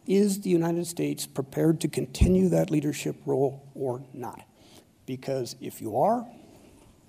Is 0.07 0.41
the 0.41 0.51
United 0.51 0.87
States 0.87 1.27
prepared 1.27 1.83
to 1.83 1.89
continue 1.89 2.49
that 2.49 2.71
leadership 2.71 3.17
role 3.27 3.71
or 3.75 4.03
not? 4.15 4.43
Because 5.05 5.57
if 5.61 5.83
you 5.83 5.99
are, 5.99 6.27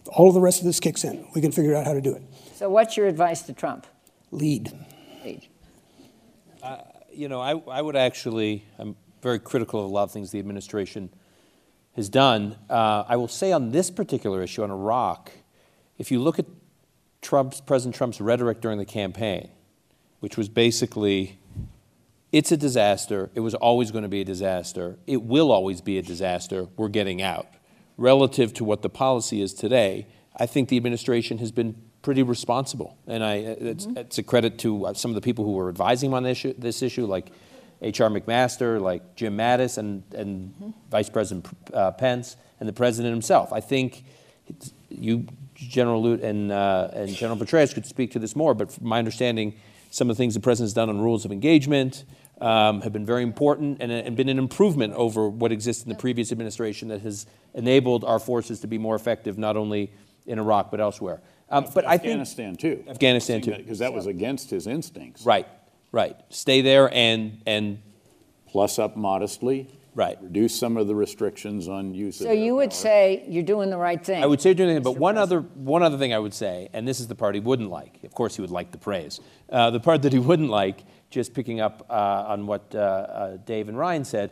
all 0.07 0.27
of 0.27 0.33
the 0.33 0.41
rest 0.41 0.59
of 0.59 0.65
this 0.65 0.79
kicks 0.79 1.03
in. 1.03 1.27
We 1.35 1.41
can 1.41 1.51
figure 1.51 1.75
out 1.75 1.85
how 1.85 1.93
to 1.93 2.01
do 2.01 2.13
it. 2.13 2.23
So, 2.55 2.69
what's 2.69 2.97
your 2.97 3.07
advice 3.07 3.41
to 3.43 3.53
Trump? 3.53 3.87
Lead. 4.31 4.71
Lead. 5.23 5.47
you 7.13 7.27
know, 7.27 7.41
I, 7.41 7.51
I 7.69 7.81
would 7.81 7.95
actually, 7.95 8.63
I'm 8.77 8.95
very 9.21 9.39
critical 9.39 9.79
of 9.79 9.85
a 9.85 9.93
lot 9.93 10.03
of 10.03 10.11
things 10.11 10.31
the 10.31 10.39
administration 10.39 11.09
has 11.95 12.09
done. 12.09 12.55
Uh, 12.69 13.03
I 13.07 13.17
will 13.17 13.27
say 13.27 13.51
on 13.51 13.71
this 13.71 13.91
particular 13.91 14.41
issue, 14.41 14.63
on 14.63 14.71
Iraq, 14.71 15.31
if 15.97 16.11
you 16.11 16.19
look 16.19 16.39
at 16.39 16.45
Trump's, 17.21 17.61
President 17.61 17.95
Trump's 17.95 18.21
rhetoric 18.21 18.61
during 18.61 18.77
the 18.77 18.85
campaign, 18.85 19.49
which 20.19 20.37
was 20.37 20.49
basically, 20.49 21.39
it's 22.31 22.51
a 22.51 22.57
disaster, 22.57 23.29
it 23.35 23.41
was 23.41 23.53
always 23.53 23.91
going 23.91 24.03
to 24.03 24.09
be 24.09 24.21
a 24.21 24.25
disaster, 24.25 24.97
it 25.05 25.21
will 25.21 25.51
always 25.51 25.81
be 25.81 25.97
a 25.97 26.01
disaster, 26.01 26.67
we're 26.77 26.89
getting 26.89 27.21
out. 27.21 27.47
Relative 28.01 28.51
to 28.55 28.63
what 28.63 28.81
the 28.81 28.89
policy 28.89 29.43
is 29.43 29.53
today, 29.53 30.07
I 30.35 30.47
think 30.47 30.69
the 30.69 30.77
administration 30.77 31.37
has 31.37 31.51
been 31.51 31.75
pretty 32.01 32.23
responsible. 32.23 32.97
And 33.05 33.23
I, 33.23 33.35
it's, 33.35 33.85
it's 33.95 34.17
a 34.17 34.23
credit 34.23 34.57
to 34.59 34.87
uh, 34.87 34.93
some 34.95 35.11
of 35.11 35.15
the 35.15 35.21
people 35.21 35.45
who 35.45 35.51
were 35.51 35.69
advising 35.69 36.09
him 36.09 36.15
on 36.15 36.23
this 36.23 36.39
issue, 36.39 36.55
this 36.57 36.81
issue 36.81 37.05
like 37.05 37.31
H.R. 37.79 38.09
McMaster, 38.09 38.81
like 38.81 39.15
Jim 39.15 39.37
Mattis, 39.37 39.77
and, 39.77 40.01
and 40.15 40.73
Vice 40.89 41.11
President 41.11 41.47
uh, 41.75 41.91
Pence, 41.91 42.37
and 42.59 42.67
the 42.67 42.73
president 42.73 43.13
himself. 43.13 43.53
I 43.53 43.59
think 43.59 44.03
you, 44.89 45.27
General 45.53 46.01
Lute, 46.01 46.21
and, 46.21 46.51
uh, 46.51 46.89
and 46.93 47.09
General 47.09 47.37
Petraeus 47.37 47.71
could 47.71 47.85
speak 47.85 48.11
to 48.13 48.19
this 48.19 48.35
more, 48.35 48.55
but 48.55 48.71
from 48.71 48.87
my 48.87 48.97
understanding, 48.97 49.53
some 49.91 50.09
of 50.09 50.17
the 50.17 50.23
things 50.23 50.33
the 50.33 50.39
president's 50.39 50.73
done 50.73 50.89
on 50.89 50.99
rules 51.01 51.23
of 51.23 51.31
engagement 51.31 52.03
um, 52.41 52.81
have 52.81 52.91
been 52.91 53.05
very 53.05 53.23
important 53.23 53.77
and, 53.81 53.91
and 53.91 54.15
been 54.17 54.29
an 54.29 54.39
improvement 54.39 54.93
over 54.95 55.29
what 55.29 55.51
existed 55.51 55.87
in 55.87 55.89
the 55.89 55.99
previous 55.99 56.31
administration 56.31 56.87
that 56.89 57.01
has 57.01 57.25
enabled 57.53 58.03
our 58.03 58.19
forces 58.19 58.59
to 58.61 58.67
be 58.67 58.77
more 58.77 58.95
effective, 58.95 59.37
not 59.37 59.55
only 59.55 59.91
in 60.25 60.39
Iraq, 60.39 60.71
but 60.71 60.79
elsewhere. 60.79 61.21
Um, 61.49 61.67
but 61.73 61.85
I 61.85 61.97
think 61.97 62.11
Afghanistan, 62.11 62.55
too. 62.55 62.83
Afghanistan, 62.87 63.41
too. 63.41 63.55
Because 63.55 63.79
that 63.79 63.93
was 63.93 64.07
against 64.07 64.49
his 64.49 64.67
instincts. 64.67 65.25
Right, 65.25 65.47
right. 65.91 66.15
Stay 66.29 66.61
there 66.61 66.93
and 66.93 67.41
and 67.45 67.79
Plus 68.51 68.79
up 68.79 68.97
modestly. 68.97 69.69
Right. 69.93 70.17
Reduce 70.21 70.57
some 70.57 70.77
of 70.77 70.87
the 70.87 70.95
restrictions 70.95 71.67
on 71.67 71.93
use 71.93 72.19
of 72.21 72.27
So, 72.27 72.33
you 72.33 72.55
would 72.55 72.69
power. 72.69 72.79
say 72.79 73.25
you're 73.27 73.43
doing 73.43 73.69
the 73.69 73.77
right 73.77 74.03
thing. 74.03 74.23
I 74.23 74.25
would 74.25 74.41
say 74.41 74.49
you're 74.49 74.55
doing 74.55 74.69
anything, 74.69 74.83
but 74.83 74.97
one 74.97 75.17
other 75.17 75.41
one 75.41 75.83
other 75.83 75.97
thing 75.97 76.13
I 76.13 76.19
would 76.19 76.33
say, 76.33 76.69
and 76.73 76.87
this 76.87 76.99
is 76.99 77.07
the 77.07 77.15
part 77.15 77.35
he 77.35 77.41
wouldn't 77.41 77.69
like. 77.69 78.03
Of 78.03 78.13
course, 78.13 78.35
he 78.35 78.41
would 78.41 78.51
like 78.51 78.71
the 78.71 78.77
praise. 78.77 79.19
Uh, 79.49 79.69
the 79.69 79.79
part 79.79 80.01
that 80.03 80.13
he 80.13 80.19
wouldn't 80.19 80.49
like, 80.49 80.83
just 81.11 81.33
picking 81.33 81.61
up 81.61 81.85
uh, 81.89 82.25
on 82.27 82.47
what 82.47 82.73
uh, 82.73 82.79
uh, 82.79 83.37
Dave 83.37 83.69
and 83.69 83.77
Ryan 83.77 84.03
said, 84.03 84.31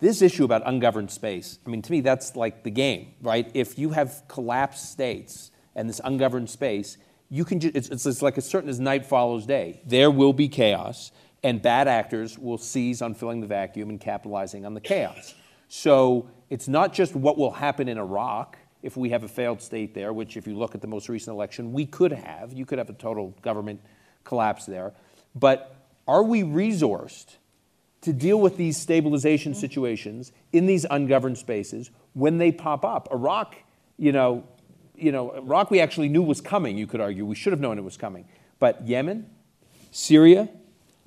this 0.00 0.22
issue 0.22 0.44
about 0.44 0.62
ungoverned 0.64 1.10
space. 1.10 1.58
I 1.66 1.70
mean, 1.70 1.82
to 1.82 1.92
me, 1.92 2.00
that's 2.00 2.34
like 2.34 2.62
the 2.62 2.70
game, 2.70 3.14
right? 3.20 3.50
If 3.52 3.78
you 3.78 3.90
have 3.90 4.22
collapsed 4.28 4.90
states 4.90 5.50
and 5.74 5.88
this 5.88 6.00
ungoverned 6.02 6.48
space, 6.48 6.96
you 7.28 7.44
can. 7.44 7.60
It's, 7.62 7.90
it's 7.90 8.22
like 8.22 8.38
as 8.38 8.46
certain 8.46 8.70
as 8.70 8.80
night 8.80 9.04
follows 9.06 9.46
day. 9.46 9.82
There 9.84 10.10
will 10.10 10.32
be 10.32 10.48
chaos, 10.48 11.12
and 11.44 11.60
bad 11.60 11.86
actors 11.86 12.38
will 12.38 12.58
seize 12.58 13.02
on 13.02 13.14
filling 13.14 13.40
the 13.40 13.46
vacuum 13.46 13.90
and 13.90 14.00
capitalizing 14.00 14.64
on 14.64 14.74
the 14.74 14.80
chaos. 14.80 15.34
So 15.68 16.28
it's 16.48 16.66
not 16.66 16.92
just 16.92 17.14
what 17.14 17.38
will 17.38 17.52
happen 17.52 17.88
in 17.88 17.98
Iraq 17.98 18.56
if 18.82 18.96
we 18.96 19.10
have 19.10 19.22
a 19.22 19.28
failed 19.28 19.60
state 19.60 19.94
there, 19.94 20.12
which, 20.12 20.36
if 20.36 20.46
you 20.46 20.56
look 20.56 20.74
at 20.74 20.80
the 20.80 20.86
most 20.86 21.08
recent 21.08 21.34
election, 21.34 21.72
we 21.72 21.86
could 21.86 22.12
have. 22.12 22.52
You 22.52 22.64
could 22.64 22.78
have 22.78 22.88
a 22.88 22.94
total 22.94 23.36
government 23.42 23.80
collapse 24.24 24.64
there. 24.64 24.92
But 25.34 25.76
are 26.06 26.22
we 26.22 26.42
resourced 26.42 27.36
to 28.02 28.12
deal 28.12 28.40
with 28.40 28.56
these 28.56 28.76
stabilization 28.76 29.52
mm-hmm. 29.52 29.60
situations 29.60 30.32
in 30.52 30.66
these 30.66 30.86
ungoverned 30.90 31.38
spaces 31.38 31.90
when 32.14 32.38
they 32.38 32.52
pop 32.52 32.84
up? 32.84 33.08
Iraq, 33.12 33.56
you 33.96 34.12
know, 34.12 34.44
you 34.96 35.12
know, 35.12 35.30
Iraq 35.30 35.70
we 35.70 35.80
actually 35.80 36.08
knew 36.08 36.22
was 36.22 36.40
coming, 36.40 36.76
you 36.76 36.86
could 36.86 37.00
argue. 37.00 37.24
We 37.24 37.34
should 37.34 37.52
have 37.52 37.60
known 37.60 37.78
it 37.78 37.84
was 37.84 37.96
coming. 37.96 38.26
But 38.58 38.86
Yemen, 38.86 39.30
Syria, 39.90 40.48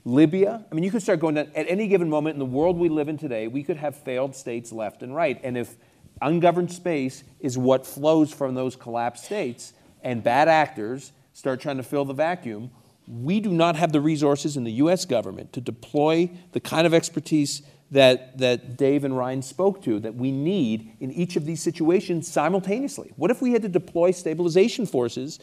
Libya. 0.06 0.66
I 0.70 0.76
mean, 0.76 0.84
you 0.84 0.92
could 0.92 1.02
start 1.02 1.20
going 1.20 1.36
down 1.36 1.52
at 1.56 1.66
any 1.70 1.88
given 1.88 2.10
moment 2.10 2.34
in 2.34 2.40
the 2.40 2.46
world 2.46 2.78
we 2.78 2.90
live 2.90 3.08
in 3.08 3.18
today, 3.18 3.48
we 3.48 3.64
could 3.64 3.78
have 3.78 3.96
failed 3.96 4.36
states 4.36 4.72
left 4.72 5.02
and 5.02 5.16
right. 5.16 5.40
And 5.44 5.58
if 5.58 5.76
ungoverned 6.22 6.72
space 6.72 7.24
is 7.40 7.58
what 7.58 7.86
flows 7.86 8.34
from 8.34 8.56
those 8.56 8.76
collapsed 8.76 9.26
states 9.26 9.74
and 10.02 10.24
bad 10.24 10.48
actors 10.48 11.14
start 11.34 11.62
trying 11.62 11.78
to 11.78 11.84
fill 11.84 12.06
the 12.06 12.14
vacuum, 12.14 12.72
we 13.08 13.40
do 13.40 13.52
not 13.52 13.76
have 13.76 13.92
the 13.92 14.02
resources 14.02 14.58
in 14.58 14.64
the 14.64 14.72
US 14.74 15.06
government 15.06 15.54
to 15.54 15.62
deploy 15.62 16.30
the 16.52 16.60
kind 16.60 16.88
of 16.88 16.94
expertise 16.94 17.62
that, 17.92 18.38
that 18.40 18.78
Dave 18.78 19.04
and 19.04 19.18
Ryan 19.18 19.42
spoke 19.42 19.84
to 19.84 20.00
that 20.00 20.16
we 20.16 20.32
need 20.32 20.94
in 21.00 21.12
each 21.12 21.36
of 21.36 21.46
these 21.46 21.62
situations 21.62 22.28
simultaneously. 22.28 23.12
What 23.16 23.30
if 23.30 23.42
we 23.42 23.52
had 23.52 23.62
to 23.62 23.70
deploy 23.70 24.12
stabilization 24.12 24.86
forces 24.86 25.40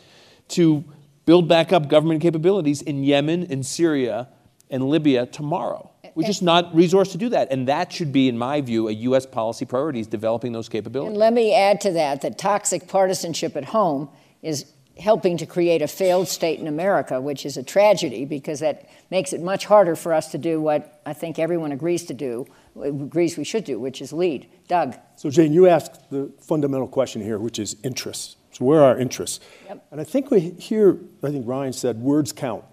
to 0.48 0.84
build 1.26 1.48
back 1.48 1.72
up 1.72 1.88
government 1.88 2.20
capabilities 2.20 2.82
in 2.82 3.04
Yemen 3.04 3.46
and 3.50 3.64
Syria 3.64 4.28
and 4.70 4.88
Libya 4.88 5.26
tomorrow. 5.26 5.90
We're 6.14 6.26
just 6.26 6.42
not 6.42 6.74
resourced 6.74 7.12
to 7.12 7.18
do 7.18 7.28
that. 7.30 7.52
And 7.52 7.68
that 7.68 7.92
should 7.92 8.12
be, 8.12 8.28
in 8.28 8.36
my 8.36 8.61
view, 8.61 8.88
a 8.88 8.92
U.S. 8.92 9.26
policy 9.26 9.64
priority 9.64 10.00
is 10.00 10.06
developing 10.06 10.52
those 10.52 10.68
capabilities. 10.68 11.11
And 11.11 11.18
let 11.18 11.32
me 11.32 11.54
add 11.54 11.80
to 11.82 11.92
that 11.92 12.22
that 12.22 12.36
toxic 12.36 12.88
partisanship 12.88 13.56
at 13.56 13.66
home 13.66 14.08
is 14.42 14.66
helping 15.01 15.36
to 15.38 15.46
create 15.46 15.82
a 15.82 15.88
failed 15.88 16.28
state 16.28 16.61
in 16.61 16.66
America, 16.66 17.20
which 17.20 17.46
is 17.46 17.57
a 17.57 17.62
tragedy 17.62 18.24
because 18.24 18.61
that 18.61 18.88
makes 19.11 19.32
it 19.32 19.42
much 19.42 19.64
harder 19.66 19.96
for 19.96 20.12
us 20.12 20.30
to 20.30 20.38
do 20.38 20.61
what 20.61 21.01
I 21.07 21.12
think 21.12 21.38
everyone 21.38 21.72
agrees 21.72 22.05
to 22.05 22.14
do, 22.14 22.46
agrees 22.80 23.36
we 23.36 23.44
should 23.44 23.64
do, 23.64 23.78
which 23.78 24.01
is 24.01 24.12
lead. 24.12 24.46
Doug. 24.68 24.96
So, 25.16 25.30
Jane, 25.30 25.53
you 25.53 25.66
asked 25.66 26.11
the 26.11 26.32
fundamental 26.40 26.86
question 26.86 27.22
here, 27.22 27.38
which 27.38 27.59
is 27.59 27.76
interests. 27.82 28.36
So, 28.53 28.64
where 28.64 28.80
are 28.80 28.94
our 28.94 28.98
interests? 28.98 29.40
Yep. 29.66 29.86
And 29.90 30.01
I 30.01 30.05
think 30.05 30.30
we 30.30 30.40
here, 30.40 30.98
I 31.22 31.30
think 31.30 31.46
Ryan 31.46 31.72
said, 31.72 31.98
words 31.98 32.32
count. 32.32 32.64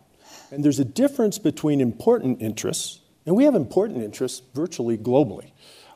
And 0.51 0.63
there's 0.63 0.79
a 0.79 0.85
difference 0.85 1.39
between 1.39 1.81
important 1.81 2.41
interests, 2.41 3.01
and 3.25 3.35
we 3.35 3.43
have 3.43 3.55
important 3.55 4.03
interests 4.03 4.41
virtually 4.53 4.97
globally. 4.97 5.51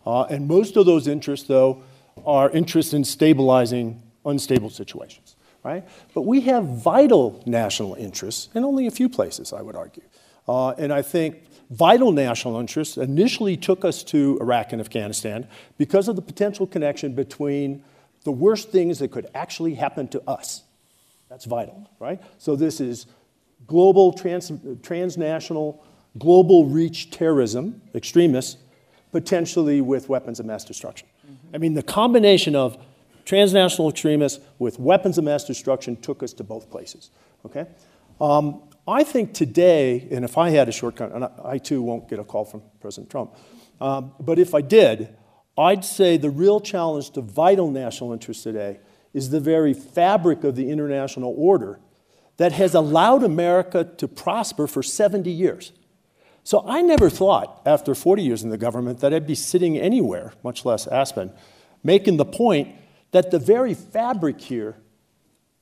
Uh, 0.05 0.23
and 0.23 0.47
most 0.47 0.77
of 0.77 0.85
those 0.85 1.07
interests, 1.07 1.47
though, 1.47 1.83
are 2.25 2.49
interests 2.49 2.93
in 2.93 3.03
stabilizing 3.03 4.01
unstable 4.25 4.69
situations, 4.69 5.35
right? 5.63 5.87
But 6.13 6.23
we 6.23 6.41
have 6.41 6.65
vital 6.65 7.41
national 7.45 7.95
interests 7.95 8.49
in 8.55 8.63
only 8.63 8.87
a 8.87 8.91
few 8.91 9.09
places, 9.09 9.53
I 9.53 9.61
would 9.61 9.75
argue. 9.75 10.03
Uh, 10.47 10.71
and 10.71 10.91
I 10.91 11.01
think 11.01 11.43
vital 11.69 12.11
national 12.11 12.59
interests 12.59 12.97
initially 12.97 13.55
took 13.55 13.85
us 13.85 14.03
to 14.03 14.37
Iraq 14.41 14.73
and 14.73 14.81
Afghanistan 14.81 15.47
because 15.77 16.07
of 16.07 16.15
the 16.15 16.21
potential 16.21 16.67
connection 16.67 17.13
between 17.13 17.83
the 18.23 18.31
worst 18.31 18.69
things 18.71 18.99
that 18.99 19.11
could 19.11 19.27
actually 19.33 19.75
happen 19.75 20.07
to 20.09 20.21
us. 20.29 20.63
That's 21.29 21.45
vital, 21.45 21.89
right? 21.99 22.21
So 22.37 22.55
this 22.55 22.81
is 22.81 23.05
global, 23.67 24.13
trans, 24.13 24.51
transnational, 24.83 25.83
global 26.17 26.65
reach 26.65 27.09
terrorism, 27.11 27.81
extremists, 27.95 28.57
potentially 29.11 29.81
with 29.81 30.09
weapons 30.09 30.39
of 30.39 30.45
mass 30.45 30.65
destruction. 30.65 31.07
I 31.53 31.57
mean, 31.57 31.73
the 31.73 31.83
combination 31.83 32.55
of 32.55 32.77
transnational 33.25 33.89
extremists 33.89 34.39
with 34.59 34.79
weapons 34.79 35.17
of 35.17 35.23
mass 35.23 35.43
destruction 35.43 35.95
took 35.95 36.23
us 36.23 36.33
to 36.33 36.43
both 36.43 36.69
places, 36.69 37.11
okay? 37.45 37.67
Um, 38.19 38.63
I 38.87 39.03
think 39.03 39.33
today, 39.33 40.07
and 40.11 40.25
if 40.25 40.37
I 40.37 40.49
had 40.49 40.67
a 40.67 40.71
shortcut, 40.71 41.11
and 41.11 41.25
I, 41.25 41.29
I 41.43 41.57
too 41.57 41.81
won't 41.81 42.09
get 42.09 42.19
a 42.19 42.23
call 42.23 42.45
from 42.45 42.61
President 42.79 43.09
Trump, 43.09 43.35
um, 43.79 44.13
but 44.19 44.39
if 44.39 44.53
I 44.53 44.61
did, 44.61 45.15
I'd 45.57 45.83
say 45.83 46.17
the 46.17 46.29
real 46.29 46.59
challenge 46.59 47.11
to 47.11 47.21
vital 47.21 47.69
national 47.69 48.13
interest 48.13 48.43
today 48.43 48.79
is 49.13 49.29
the 49.29 49.39
very 49.39 49.73
fabric 49.73 50.43
of 50.43 50.55
the 50.55 50.69
international 50.69 51.33
order 51.37 51.79
that 52.37 52.53
has 52.53 52.73
allowed 52.73 53.23
America 53.23 53.83
to 53.83 54.07
prosper 54.07 54.67
for 54.67 54.81
70 54.81 55.29
years. 55.29 55.73
So 56.43 56.63
I 56.67 56.81
never 56.81 57.09
thought, 57.09 57.61
after 57.65 57.93
40 57.93 58.23
years 58.23 58.43
in 58.43 58.49
the 58.49 58.57
government, 58.57 58.99
that 58.99 59.13
I'd 59.13 59.27
be 59.27 59.35
sitting 59.35 59.77
anywhere, 59.77 60.33
much 60.43 60.65
less 60.65 60.87
Aspen, 60.87 61.31
making 61.83 62.17
the 62.17 62.25
point 62.25 62.75
that 63.11 63.31
the 63.31 63.39
very 63.39 63.73
fabric 63.73 64.39
here 64.39 64.75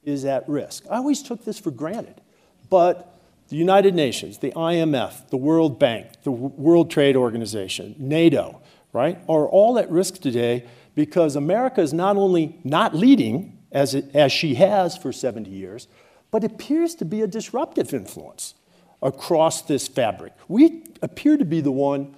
is 0.03 0.25
at 0.25 0.47
risk. 0.47 0.85
I 0.89 0.97
always 0.97 1.21
took 1.21 1.45
this 1.45 1.59
for 1.59 1.71
granted. 1.71 2.21
But 2.69 3.19
the 3.49 3.55
United 3.55 3.95
Nations, 3.95 4.37
the 4.37 4.51
IMF, 4.51 5.29
the 5.29 5.37
World 5.37 5.79
Bank, 5.79 6.07
the 6.23 6.31
World 6.31 6.91
Trade 6.91 7.15
Organization, 7.15 7.95
NATO, 7.97 8.61
right, 8.93 9.17
are 9.27 9.47
all 9.47 9.79
at 9.79 9.89
risk 9.89 10.19
today 10.21 10.65
because 10.95 11.35
America 11.35 11.81
is 11.81 11.93
not 11.93 12.15
only 12.15 12.59
not 12.63 12.95
leading, 12.95 13.57
as, 13.71 13.93
it, 13.93 14.13
as 14.15 14.31
she 14.31 14.55
has 14.55 14.97
for 14.97 15.11
70 15.11 15.49
years, 15.49 15.87
but 16.31 16.43
appears 16.43 16.95
to 16.95 17.05
be 17.05 17.21
a 17.21 17.27
disruptive 17.27 17.93
influence 17.93 18.55
across 19.01 19.61
this 19.63 19.87
fabric. 19.87 20.33
We 20.47 20.83
appear 21.01 21.37
to 21.37 21.45
be 21.45 21.61
the 21.61 21.71
one 21.71 22.15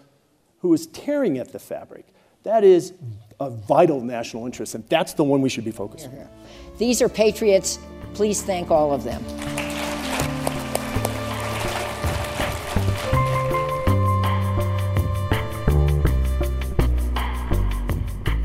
who 0.60 0.74
is 0.74 0.88
tearing 0.88 1.38
at 1.38 1.52
the 1.52 1.60
fabric. 1.60 2.06
That 2.44 2.64
is 2.64 2.94
a 3.42 3.50
vital 3.50 4.02
national 4.02 4.46
interest, 4.46 4.76
and 4.76 4.88
that's 4.88 5.14
the 5.14 5.24
one 5.24 5.42
we 5.42 5.50
should 5.50 5.66
be 5.66 5.72
focusing 5.72 6.12
on. 6.12 6.30
These 6.78 7.02
are 7.02 7.10
patriots. 7.10 7.80
Please 8.14 8.42
thank 8.42 8.70
all 8.70 8.94
of 8.94 9.04
them. 9.04 9.24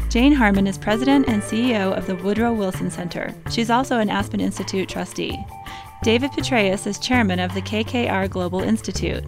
Jane 0.09 0.33
Harman 0.33 0.67
is 0.67 0.79
president 0.79 1.29
and 1.29 1.43
CEO 1.43 1.95
of 1.95 2.07
the 2.07 2.17
Woodrow 2.17 2.55
Wilson 2.55 2.91
Center. 2.91 3.35
She's 3.51 3.69
also 3.69 3.99
an 3.99 4.09
Aspen 4.09 4.41
Institute 4.41 4.89
trustee. 4.89 5.39
David 6.03 6.31
Petraeus 6.31 6.87
is 6.87 6.99
chairman 6.99 7.39
of 7.39 7.53
the 7.53 7.61
KKR 7.61 8.31
Global 8.31 8.63
Institute. 8.63 9.25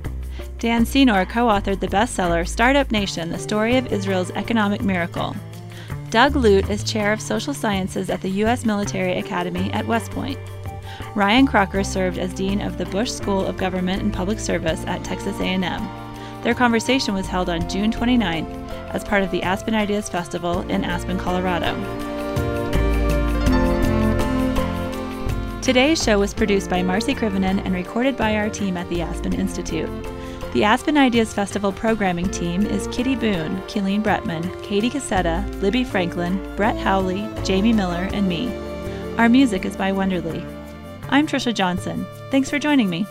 Dan 0.58 0.86
Senor 0.86 1.26
co 1.26 1.46
authored 1.46 1.80
the 1.80 1.88
bestseller 1.88 2.48
Startup 2.48 2.90
Nation 2.90 3.30
The 3.30 3.38
Story 3.38 3.76
of 3.76 3.92
Israel's 3.92 4.30
Economic 4.30 4.80
Miracle. 4.80 5.36
Doug 6.10 6.36
Lute 6.36 6.70
is 6.70 6.82
chair 6.82 7.12
of 7.12 7.20
social 7.20 7.52
sciences 7.52 8.08
at 8.08 8.22
the 8.22 8.30
U.S. 8.30 8.64
Military 8.64 9.18
Academy 9.18 9.70
at 9.72 9.86
West 9.86 10.10
Point. 10.10 10.38
Ryan 11.14 11.46
Crocker 11.46 11.84
served 11.84 12.16
as 12.16 12.32
dean 12.32 12.62
of 12.62 12.78
the 12.78 12.86
Bush 12.86 13.10
School 13.10 13.44
of 13.44 13.58
Government 13.58 14.00
and 14.00 14.12
Public 14.12 14.38
Service 14.38 14.82
at 14.86 15.04
Texas 15.04 15.38
A&M. 15.38 16.42
Their 16.42 16.54
conversation 16.54 17.12
was 17.12 17.26
held 17.26 17.50
on 17.50 17.68
June 17.68 17.92
29th 17.92 18.48
as 18.94 19.04
part 19.04 19.22
of 19.22 19.30
the 19.30 19.42
Aspen 19.42 19.74
Ideas 19.74 20.08
Festival 20.08 20.60
in 20.70 20.82
Aspen, 20.82 21.18
Colorado. 21.18 21.74
Today's 25.60 26.02
show 26.02 26.18
was 26.18 26.32
produced 26.32 26.70
by 26.70 26.82
Marcy 26.82 27.14
Krivonen 27.14 27.62
and 27.62 27.74
recorded 27.74 28.16
by 28.16 28.36
our 28.36 28.48
team 28.48 28.78
at 28.78 28.88
the 28.88 29.02
Aspen 29.02 29.34
Institute. 29.34 29.90
The 30.54 30.64
Aspen 30.64 30.96
Ideas 30.96 31.34
Festival 31.34 31.72
programming 31.72 32.30
team 32.30 32.64
is 32.64 32.88
Kitty 32.88 33.16
Boone, 33.16 33.58
Killeen 33.68 34.02
Bretman, 34.02 34.62
Katie 34.62 34.88
Cassetta, 34.88 35.44
Libby 35.60 35.84
Franklin, 35.84 36.56
Brett 36.56 36.76
Howley, 36.78 37.28
Jamie 37.44 37.74
Miller, 37.74 38.08
and 38.12 38.26
me. 38.26 38.48
Our 39.18 39.28
music 39.28 39.66
is 39.66 39.76
by 39.76 39.92
Wonderly. 39.92 40.42
I'm 41.10 41.26
Trisha 41.26 41.52
Johnson. 41.52 42.06
Thanks 42.30 42.48
for 42.48 42.58
joining 42.58 42.88
me. 42.88 43.06